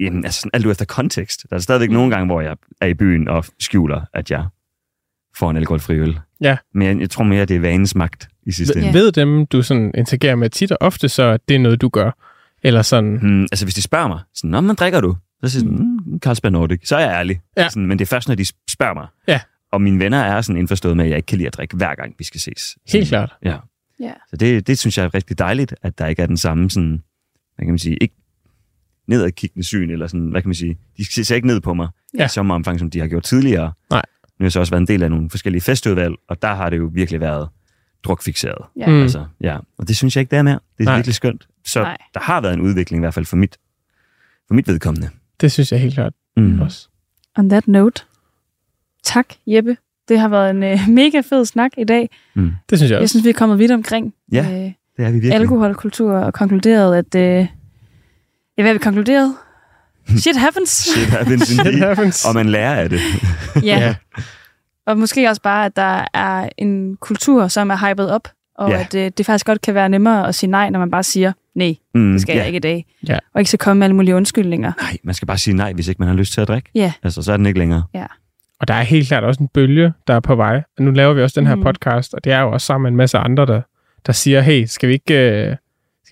jamen, 0.00 0.24
altså, 0.24 0.40
sådan 0.40 0.50
alt 0.54 0.66
ud 0.66 0.70
efter 0.70 0.84
kontekst. 0.84 1.46
Der 1.50 1.56
er 1.56 1.60
stadigvæk 1.60 1.88
mm. 1.88 1.94
nogle 1.94 2.10
gange, 2.10 2.26
hvor 2.26 2.40
jeg 2.40 2.56
er 2.80 2.86
i 2.86 2.94
byen 2.94 3.28
og 3.28 3.44
skjuler, 3.60 4.00
at 4.14 4.30
jeg 4.30 4.46
får 5.36 5.50
en 5.50 5.56
alkoholfri 5.56 5.94
øl. 5.98 6.20
Ja. 6.40 6.56
Men 6.74 6.88
jeg, 6.88 7.00
jeg 7.00 7.10
tror 7.10 7.24
mere, 7.24 7.44
det 7.44 7.56
er 7.56 7.60
vanens 7.60 7.94
magt 7.94 8.28
i 8.46 8.52
sidste 8.52 8.78
ende. 8.80 8.94
ved 8.94 9.12
dem, 9.12 9.46
du 9.46 9.62
sådan 9.62 9.92
interagerer 9.94 10.34
med 10.36 10.50
tit 10.50 10.72
og 10.72 10.78
ofte, 10.80 11.08
så 11.08 11.22
at 11.22 11.40
det 11.48 11.54
er 11.54 11.58
noget, 11.58 11.80
du 11.80 11.88
gør? 11.88 12.10
Eller 12.62 12.82
sådan, 12.82 13.18
Hmm, 13.18 13.42
altså, 13.42 13.64
hvis 13.64 13.74
de 13.74 13.82
spørger 13.82 14.08
mig, 14.08 14.20
sådan, 14.34 14.50
Nå, 14.50 14.60
men 14.60 14.76
drikker 14.76 15.00
du? 15.00 15.16
Så 15.44 15.50
siger 15.50 15.64
jeg 15.64 15.76
sådan, 15.76 16.00
mm, 16.06 16.18
Carlsberg 16.18 16.52
Nordic. 16.52 16.88
Så 16.88 16.96
er 16.96 17.00
jeg 17.00 17.18
ærlig. 17.18 17.40
Ja. 17.56 17.68
Sådan, 17.68 17.86
men 17.86 17.98
det 17.98 18.04
er 18.04 18.06
først, 18.06 18.28
når 18.28 18.34
de 18.34 18.44
spørger 18.70 18.94
mig. 18.94 19.06
Ja. 19.28 19.40
Og 19.72 19.82
mine 19.82 19.98
venner 19.98 20.18
er 20.18 20.40
sådan 20.40 20.58
indforstået 20.58 20.96
med, 20.96 21.04
at 21.04 21.10
jeg 21.10 21.16
ikke 21.16 21.26
kan 21.26 21.38
lide 21.38 21.46
at 21.46 21.54
drikke 21.54 21.76
hver 21.76 21.94
gang, 21.94 22.14
vi 22.18 22.24
skal 22.24 22.40
ses. 22.40 22.76
Helt 22.92 23.08
klart. 23.08 23.32
Ja. 23.44 23.56
Ja. 24.00 24.12
Så 24.30 24.36
det, 24.36 24.66
det 24.66 24.78
synes 24.78 24.98
jeg 24.98 25.04
er 25.04 25.14
rigtig 25.14 25.38
dejligt, 25.38 25.74
at 25.82 25.98
der 25.98 26.06
ikke 26.06 26.22
er 26.22 26.26
den 26.26 26.36
samme 26.36 26.70
sådan, 26.70 27.02
hvad 27.56 27.66
kan 27.66 27.72
man 27.72 27.78
sige, 27.78 27.96
ikke 27.96 28.14
nedadkiggende 29.06 29.66
syn, 29.66 29.90
eller 29.90 30.06
sådan, 30.06 30.26
hvad 30.28 30.42
kan 30.42 30.48
man 30.48 30.54
sige, 30.54 30.78
de 30.96 31.24
ser 31.24 31.34
ikke 31.34 31.46
ned 31.46 31.60
på 31.60 31.74
mig 31.74 31.88
Ja. 32.18 32.24
i 32.24 32.28
samme 32.28 32.54
omfang, 32.54 32.78
som 32.78 32.90
de 32.90 33.00
har 33.00 33.06
gjort 33.06 33.22
tidligere. 33.22 33.72
Nej. 33.90 34.02
Nu 34.24 34.42
har 34.42 34.46
jeg 34.46 34.52
så 34.52 34.60
også 34.60 34.72
været 34.72 34.80
en 34.80 34.86
del 34.86 35.02
af 35.02 35.10
nogle 35.10 35.30
forskellige 35.30 35.62
festudvalg, 35.62 36.14
og 36.28 36.42
der 36.42 36.54
har 36.54 36.70
det 36.70 36.78
jo 36.78 36.90
virkelig 36.92 37.20
været 37.20 37.48
drukfixeret. 38.04 38.64
Ja. 38.76 38.86
Mm. 38.90 39.02
Altså, 39.02 39.26
ja. 39.40 39.58
Og 39.78 39.88
det 39.88 39.96
synes 39.96 40.16
jeg 40.16 40.20
ikke, 40.20 40.30
det 40.30 40.38
er 40.38 40.42
mere. 40.42 40.58
Det 40.78 40.80
er 40.80 40.84
Nej. 40.84 40.96
virkelig 40.96 41.14
skønt. 41.14 41.48
Så 41.64 41.82
Nej. 41.82 41.96
der 42.14 42.20
har 42.20 42.40
været 42.40 42.54
en 42.54 42.60
udvikling, 42.60 43.00
i 43.00 43.02
hvert 43.02 43.14
fald 43.14 43.24
for 43.24 43.36
mit, 43.36 43.56
for 44.46 44.54
mit 44.54 44.68
vedkommende. 44.68 45.08
Det 45.40 45.52
synes 45.52 45.72
jeg 45.72 45.80
helt 45.80 45.94
klart 45.94 46.12
Mm. 46.36 46.60
også. 46.60 46.88
On 47.38 47.48
that 47.48 47.68
note, 47.68 48.02
tak 49.02 49.26
Jeppe. 49.46 49.76
Det 50.08 50.18
har 50.20 50.28
været 50.28 50.50
en 50.50 50.62
øh, 50.62 50.78
mega 51.00 51.20
fed 51.30 51.44
snak 51.44 51.70
i 51.78 51.84
dag. 51.84 52.10
Mm. 52.34 52.50
Det 52.70 52.78
synes 52.78 52.90
jeg 52.90 52.96
Jeg 52.96 53.02
også. 53.02 53.12
synes, 53.12 53.24
vi 53.24 53.28
er 53.28 53.32
kommet 53.34 53.58
vidt 53.58 53.70
omkring 53.72 54.14
Ja, 54.32 54.46
øh, 54.50 54.50
Det 54.56 54.74
er 54.98 55.04
vi 55.06 55.12
virkelig. 55.12 55.32
alkoholkultur 55.34 56.12
og 56.12 56.34
konkluderet, 56.34 56.96
at... 57.14 57.14
Øh, 57.40 57.46
ja, 58.58 58.62
hvad 58.62 58.66
har 58.70 58.72
vi 58.72 58.78
konkluderet? 58.78 59.34
Shit 60.22 60.36
happens. 60.36 60.68
Shit 60.70 61.08
happens 61.08 61.42
Shit 61.48 61.78
happens. 61.78 62.24
Og 62.24 62.34
man 62.34 62.46
lærer 62.48 62.74
af 62.74 62.88
det. 62.90 63.00
ja. 63.62 63.78
Ja. 63.78 63.94
Og 64.86 64.98
måske 64.98 65.28
også 65.28 65.42
bare, 65.42 65.64
at 65.66 65.76
der 65.76 66.04
er 66.14 66.48
en 66.58 66.96
kultur, 66.96 67.48
som 67.48 67.70
er 67.70 67.90
hypet 67.90 68.10
op, 68.10 68.28
og 68.58 68.70
Ja. 68.70 68.76
ja. 68.76 68.80
at 68.82 68.94
øh, 68.94 69.10
det 69.18 69.26
faktisk 69.26 69.46
godt 69.46 69.60
kan 69.60 69.74
være 69.74 69.88
nemmere 69.88 70.28
at 70.28 70.34
sige 70.34 70.50
nej, 70.50 70.70
når 70.70 70.78
man 70.78 70.90
bare 70.90 71.02
siger, 71.02 71.32
nej, 71.54 71.74
Mm, 71.94 72.12
det 72.12 72.20
skal 72.22 72.32
ja. 72.32 72.38
jeg 72.38 72.46
ikke 72.46 72.56
i 72.56 72.60
dag. 72.60 72.86
Ja. 73.08 73.18
Og 73.34 73.40
ikke 73.40 73.50
så 73.50 73.56
komme 73.56 73.78
med 73.78 73.86
alle 73.86 73.96
mulige 73.96 74.14
undskyldninger. 74.16 74.72
Nej, 74.80 74.96
man 75.04 75.14
skal 75.14 75.26
bare 75.26 75.38
sige 75.38 75.54
nej, 75.56 75.72
hvis 75.72 75.88
ikke 75.88 75.98
man 75.98 76.08
har 76.08 76.14
lyst 76.16 76.32
til 76.32 76.40
at 76.40 76.48
drikke. 76.48 76.70
Ja. 76.74 76.92
Altså, 77.02 77.22
så 77.22 77.32
er 77.32 77.36
den 77.36 77.46
ikke 77.46 77.58
længere. 77.58 77.82
Og 78.60 78.68
der 78.68 78.74
er 78.74 78.82
helt 78.82 79.08
klart 79.08 79.24
også 79.24 79.40
en 79.42 79.48
bølge, 79.48 79.92
der 80.06 80.14
er 80.14 80.20
på 80.20 80.34
vej. 80.34 80.62
Og 80.78 80.84
nu 80.84 80.90
laver 80.90 81.12
vi 81.12 81.22
også 81.22 81.40
den 81.40 81.46
her 81.46 81.54
Mm. 81.54 81.62
podcast, 81.62 82.14
og 82.14 82.24
det 82.24 82.32
er 82.32 82.40
jo 82.40 82.50
også 82.52 82.66
sammen 82.66 82.82
med 82.82 82.90
en 82.90 82.96
masse 82.96 83.18
andre, 83.18 83.46
der, 83.46 83.60
der 84.06 84.12
siger, 84.12 84.40
hey, 84.40 84.64
skal 84.66 84.88
vi 84.88 84.94
ikke, 84.94 85.14
øh, 85.14 85.56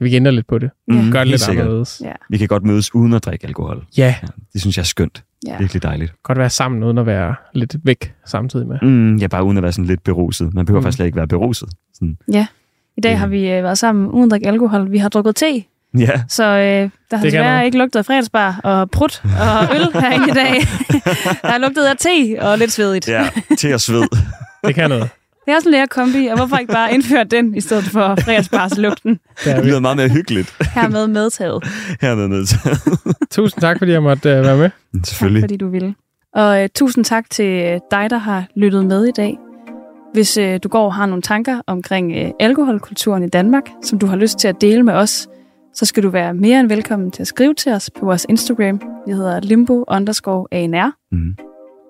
vi 0.03 0.09
ikke 0.09 0.17
ændre 0.17 0.33
lidt 0.33 0.47
på 0.47 0.59
det? 0.59 0.71
Ja. 0.88 0.95
Mm, 0.95 1.11
Gør 1.12 1.19
det 1.19 1.29
lidt 1.29 1.41
sikkert. 1.41 1.65
anderledes. 1.65 2.03
Ja. 2.05 2.12
Vi 2.31 2.38
kan 2.38 2.49
godt 2.49 2.65
mødes 2.65 2.95
uden 2.95 3.12
at 3.15 3.25
drikke 3.25 3.47
alkohol. 3.47 3.85
Ja, 3.99 4.15
Ja, 4.23 4.29
det 4.53 4.61
synes 4.61 4.77
jeg 4.77 4.83
er 4.83 4.87
skønt. 4.87 5.25
Ja. 5.47 5.57
Virkelig 5.59 5.83
dejligt. 5.83 6.12
godt 6.23 6.38
være 6.38 6.51
sammen 6.51 6.83
uden 6.83 6.99
at 6.99 7.07
være 7.07 7.35
lidt 7.55 7.77
væk 7.85 8.15
samtidig 8.27 8.67
med. 8.67 8.79
Mm, 8.83 9.17
ja, 9.17 9.27
bare 9.27 9.45
uden 9.45 9.57
at 9.57 9.62
være 9.62 9.73
sådan 9.73 9.85
lidt 9.85 10.05
beruset. 10.05 10.55
Man 10.55 10.67
behøver 10.67 10.81
Mm. 10.81 10.85
faktisk 10.85 10.97
slet 10.97 11.07
ikke 11.07 11.17
være 11.17 11.29
beruset. 11.29 11.69
Sådan, 11.95 12.17
I 12.29 12.33
dag 13.01 13.11
Ja. 13.11 13.15
har 13.17 13.27
vi 13.27 13.51
øh, 13.51 13.62
været 13.65 13.79
sammen 13.79 14.07
uden 14.11 14.25
at 14.25 14.31
drikke 14.31 14.49
alkohol. 14.49 14.91
Vi 14.91 14.99
har 14.99 15.09
drukket 15.09 15.37
te, 15.37 15.65
ja, 15.99 16.23
så 16.29 16.45
øh, 16.45 16.55
der 16.61 16.88
har 17.11 17.17
kan 17.17 17.25
desværre 17.25 17.65
ikke 17.65 17.79
lugtet 17.79 17.99
af 17.99 18.05
fredagsbar 18.07 18.61
og 18.65 18.91
prut 18.91 19.23
og 19.25 19.62
øl 19.77 20.03
herinde 20.03 20.29
i 20.29 20.35
dag. 20.35 20.55
der 21.43 21.51
har 21.51 21.59
lugtet 21.59 21.85
af 21.85 21.97
te 21.97 22.37
og 22.41 22.59
lidt 22.59 22.73
svedigt. 22.73 23.09
ja, 23.09 23.29
til 23.59 23.69
at 23.69 23.81
sved. 23.81 24.05
Det 24.67 24.75
kan 24.75 24.88
noget. 24.91 25.09
Det 25.44 25.52
er 25.52 25.57
også 25.57 25.68
en 25.68 25.72
lærer 25.72 25.87
kombi, 25.87 26.26
og 26.26 26.37
hvorfor 26.37 26.57
ikke 26.57 26.72
bare 26.72 26.94
indføre 26.94 27.24
den 27.24 27.55
i 27.57 27.61
stedet 27.61 27.85
for 27.85 28.16
fredagsbarslugten? 28.24 29.20
Det 29.44 29.52
er 29.52 29.64
lyder 29.64 29.81
meget 29.81 29.96
mere 29.96 30.09
hyggeligt 30.09 30.57
Hermed 30.74 31.07
medtaget. 31.07 31.64
hernede 32.00 32.28
med. 32.28 32.44
Tusind 33.31 33.61
tak, 33.61 33.78
fordi 33.78 33.92
jeg 33.92 34.02
måtte 34.02 34.31
øh, 34.31 34.44
være 34.44 34.57
med. 34.57 34.70
Tak 34.94 35.07
Selvfølgelig. 35.07 35.42
fordi 35.42 35.57
du 35.57 35.68
ville. 35.68 35.94
Og 36.35 36.62
øh, 36.62 36.68
tusind 36.74 37.05
tak 37.05 37.31
til 37.31 37.44
øh, 37.64 37.81
dig, 37.90 38.11
der 38.11 38.18
har 38.18 38.44
lyttet 38.57 38.87
med 38.87 39.05
i 39.05 39.11
dag. 39.11 39.38
Hvis 40.14 40.37
øh, 40.37 40.61
du 40.62 40.68
går 40.68 40.85
og 40.85 40.94
har 40.94 41.07
nogle 41.07 41.22
tanker 41.22 41.61
omkring 41.66 42.12
øh, 42.16 42.31
alkoholkulturen 42.40 43.22
i 43.22 43.28
Danmark, 43.28 43.64
som 43.83 43.98
du 43.98 44.07
har 44.07 44.16
lyst 44.16 44.38
til 44.38 44.48
at 44.48 44.61
dele 44.61 44.83
med 44.83 44.94
os, 44.94 45.28
så 45.74 45.85
skal 45.85 46.02
du 46.02 46.09
være 46.09 46.35
mere 46.35 46.61
end 46.61 46.68
velkommen 46.68 47.11
til 47.11 47.22
at 47.22 47.26
skrive 47.26 47.55
til 47.55 47.72
os 47.72 47.90
på 47.98 48.07
vores 48.07 48.26
Instagram. 48.28 48.81
Vi 49.07 49.12
hedder 49.12 49.40
limbo 49.40 49.85
underscore 49.88 50.46
ANR. 50.52 50.90
Mm. 51.12 51.37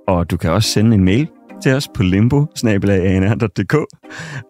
Og 0.08 0.30
du 0.30 0.36
kan 0.36 0.50
også 0.50 0.68
sende 0.68 0.94
en 0.94 1.04
mail 1.04 1.28
til 1.62 1.72
os 1.72 1.88
på 1.94 2.02
limbo 2.02 2.46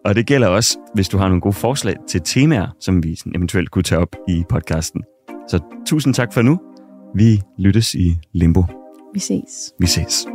Og 0.05 0.15
det 0.15 0.25
gælder 0.25 0.47
også, 0.47 0.77
hvis 0.93 1.09
du 1.09 1.17
har 1.17 1.27
nogle 1.27 1.41
gode 1.41 1.53
forslag 1.53 1.95
til 2.07 2.21
temaer, 2.21 2.67
som 2.79 3.03
vi 3.03 3.19
eventuelt 3.35 3.71
kunne 3.71 3.83
tage 3.83 3.99
op 3.99 4.15
i 4.27 4.43
podcasten. 4.49 5.01
Så 5.47 5.59
tusind 5.87 6.13
tak 6.13 6.33
for 6.33 6.41
nu. 6.41 6.59
Vi 7.15 7.41
lyttes 7.57 7.95
i 7.95 8.17
Limbo. 8.33 8.63
Vi 9.13 9.19
ses. 9.19 9.73
Vi 9.79 9.87
ses. 9.87 10.27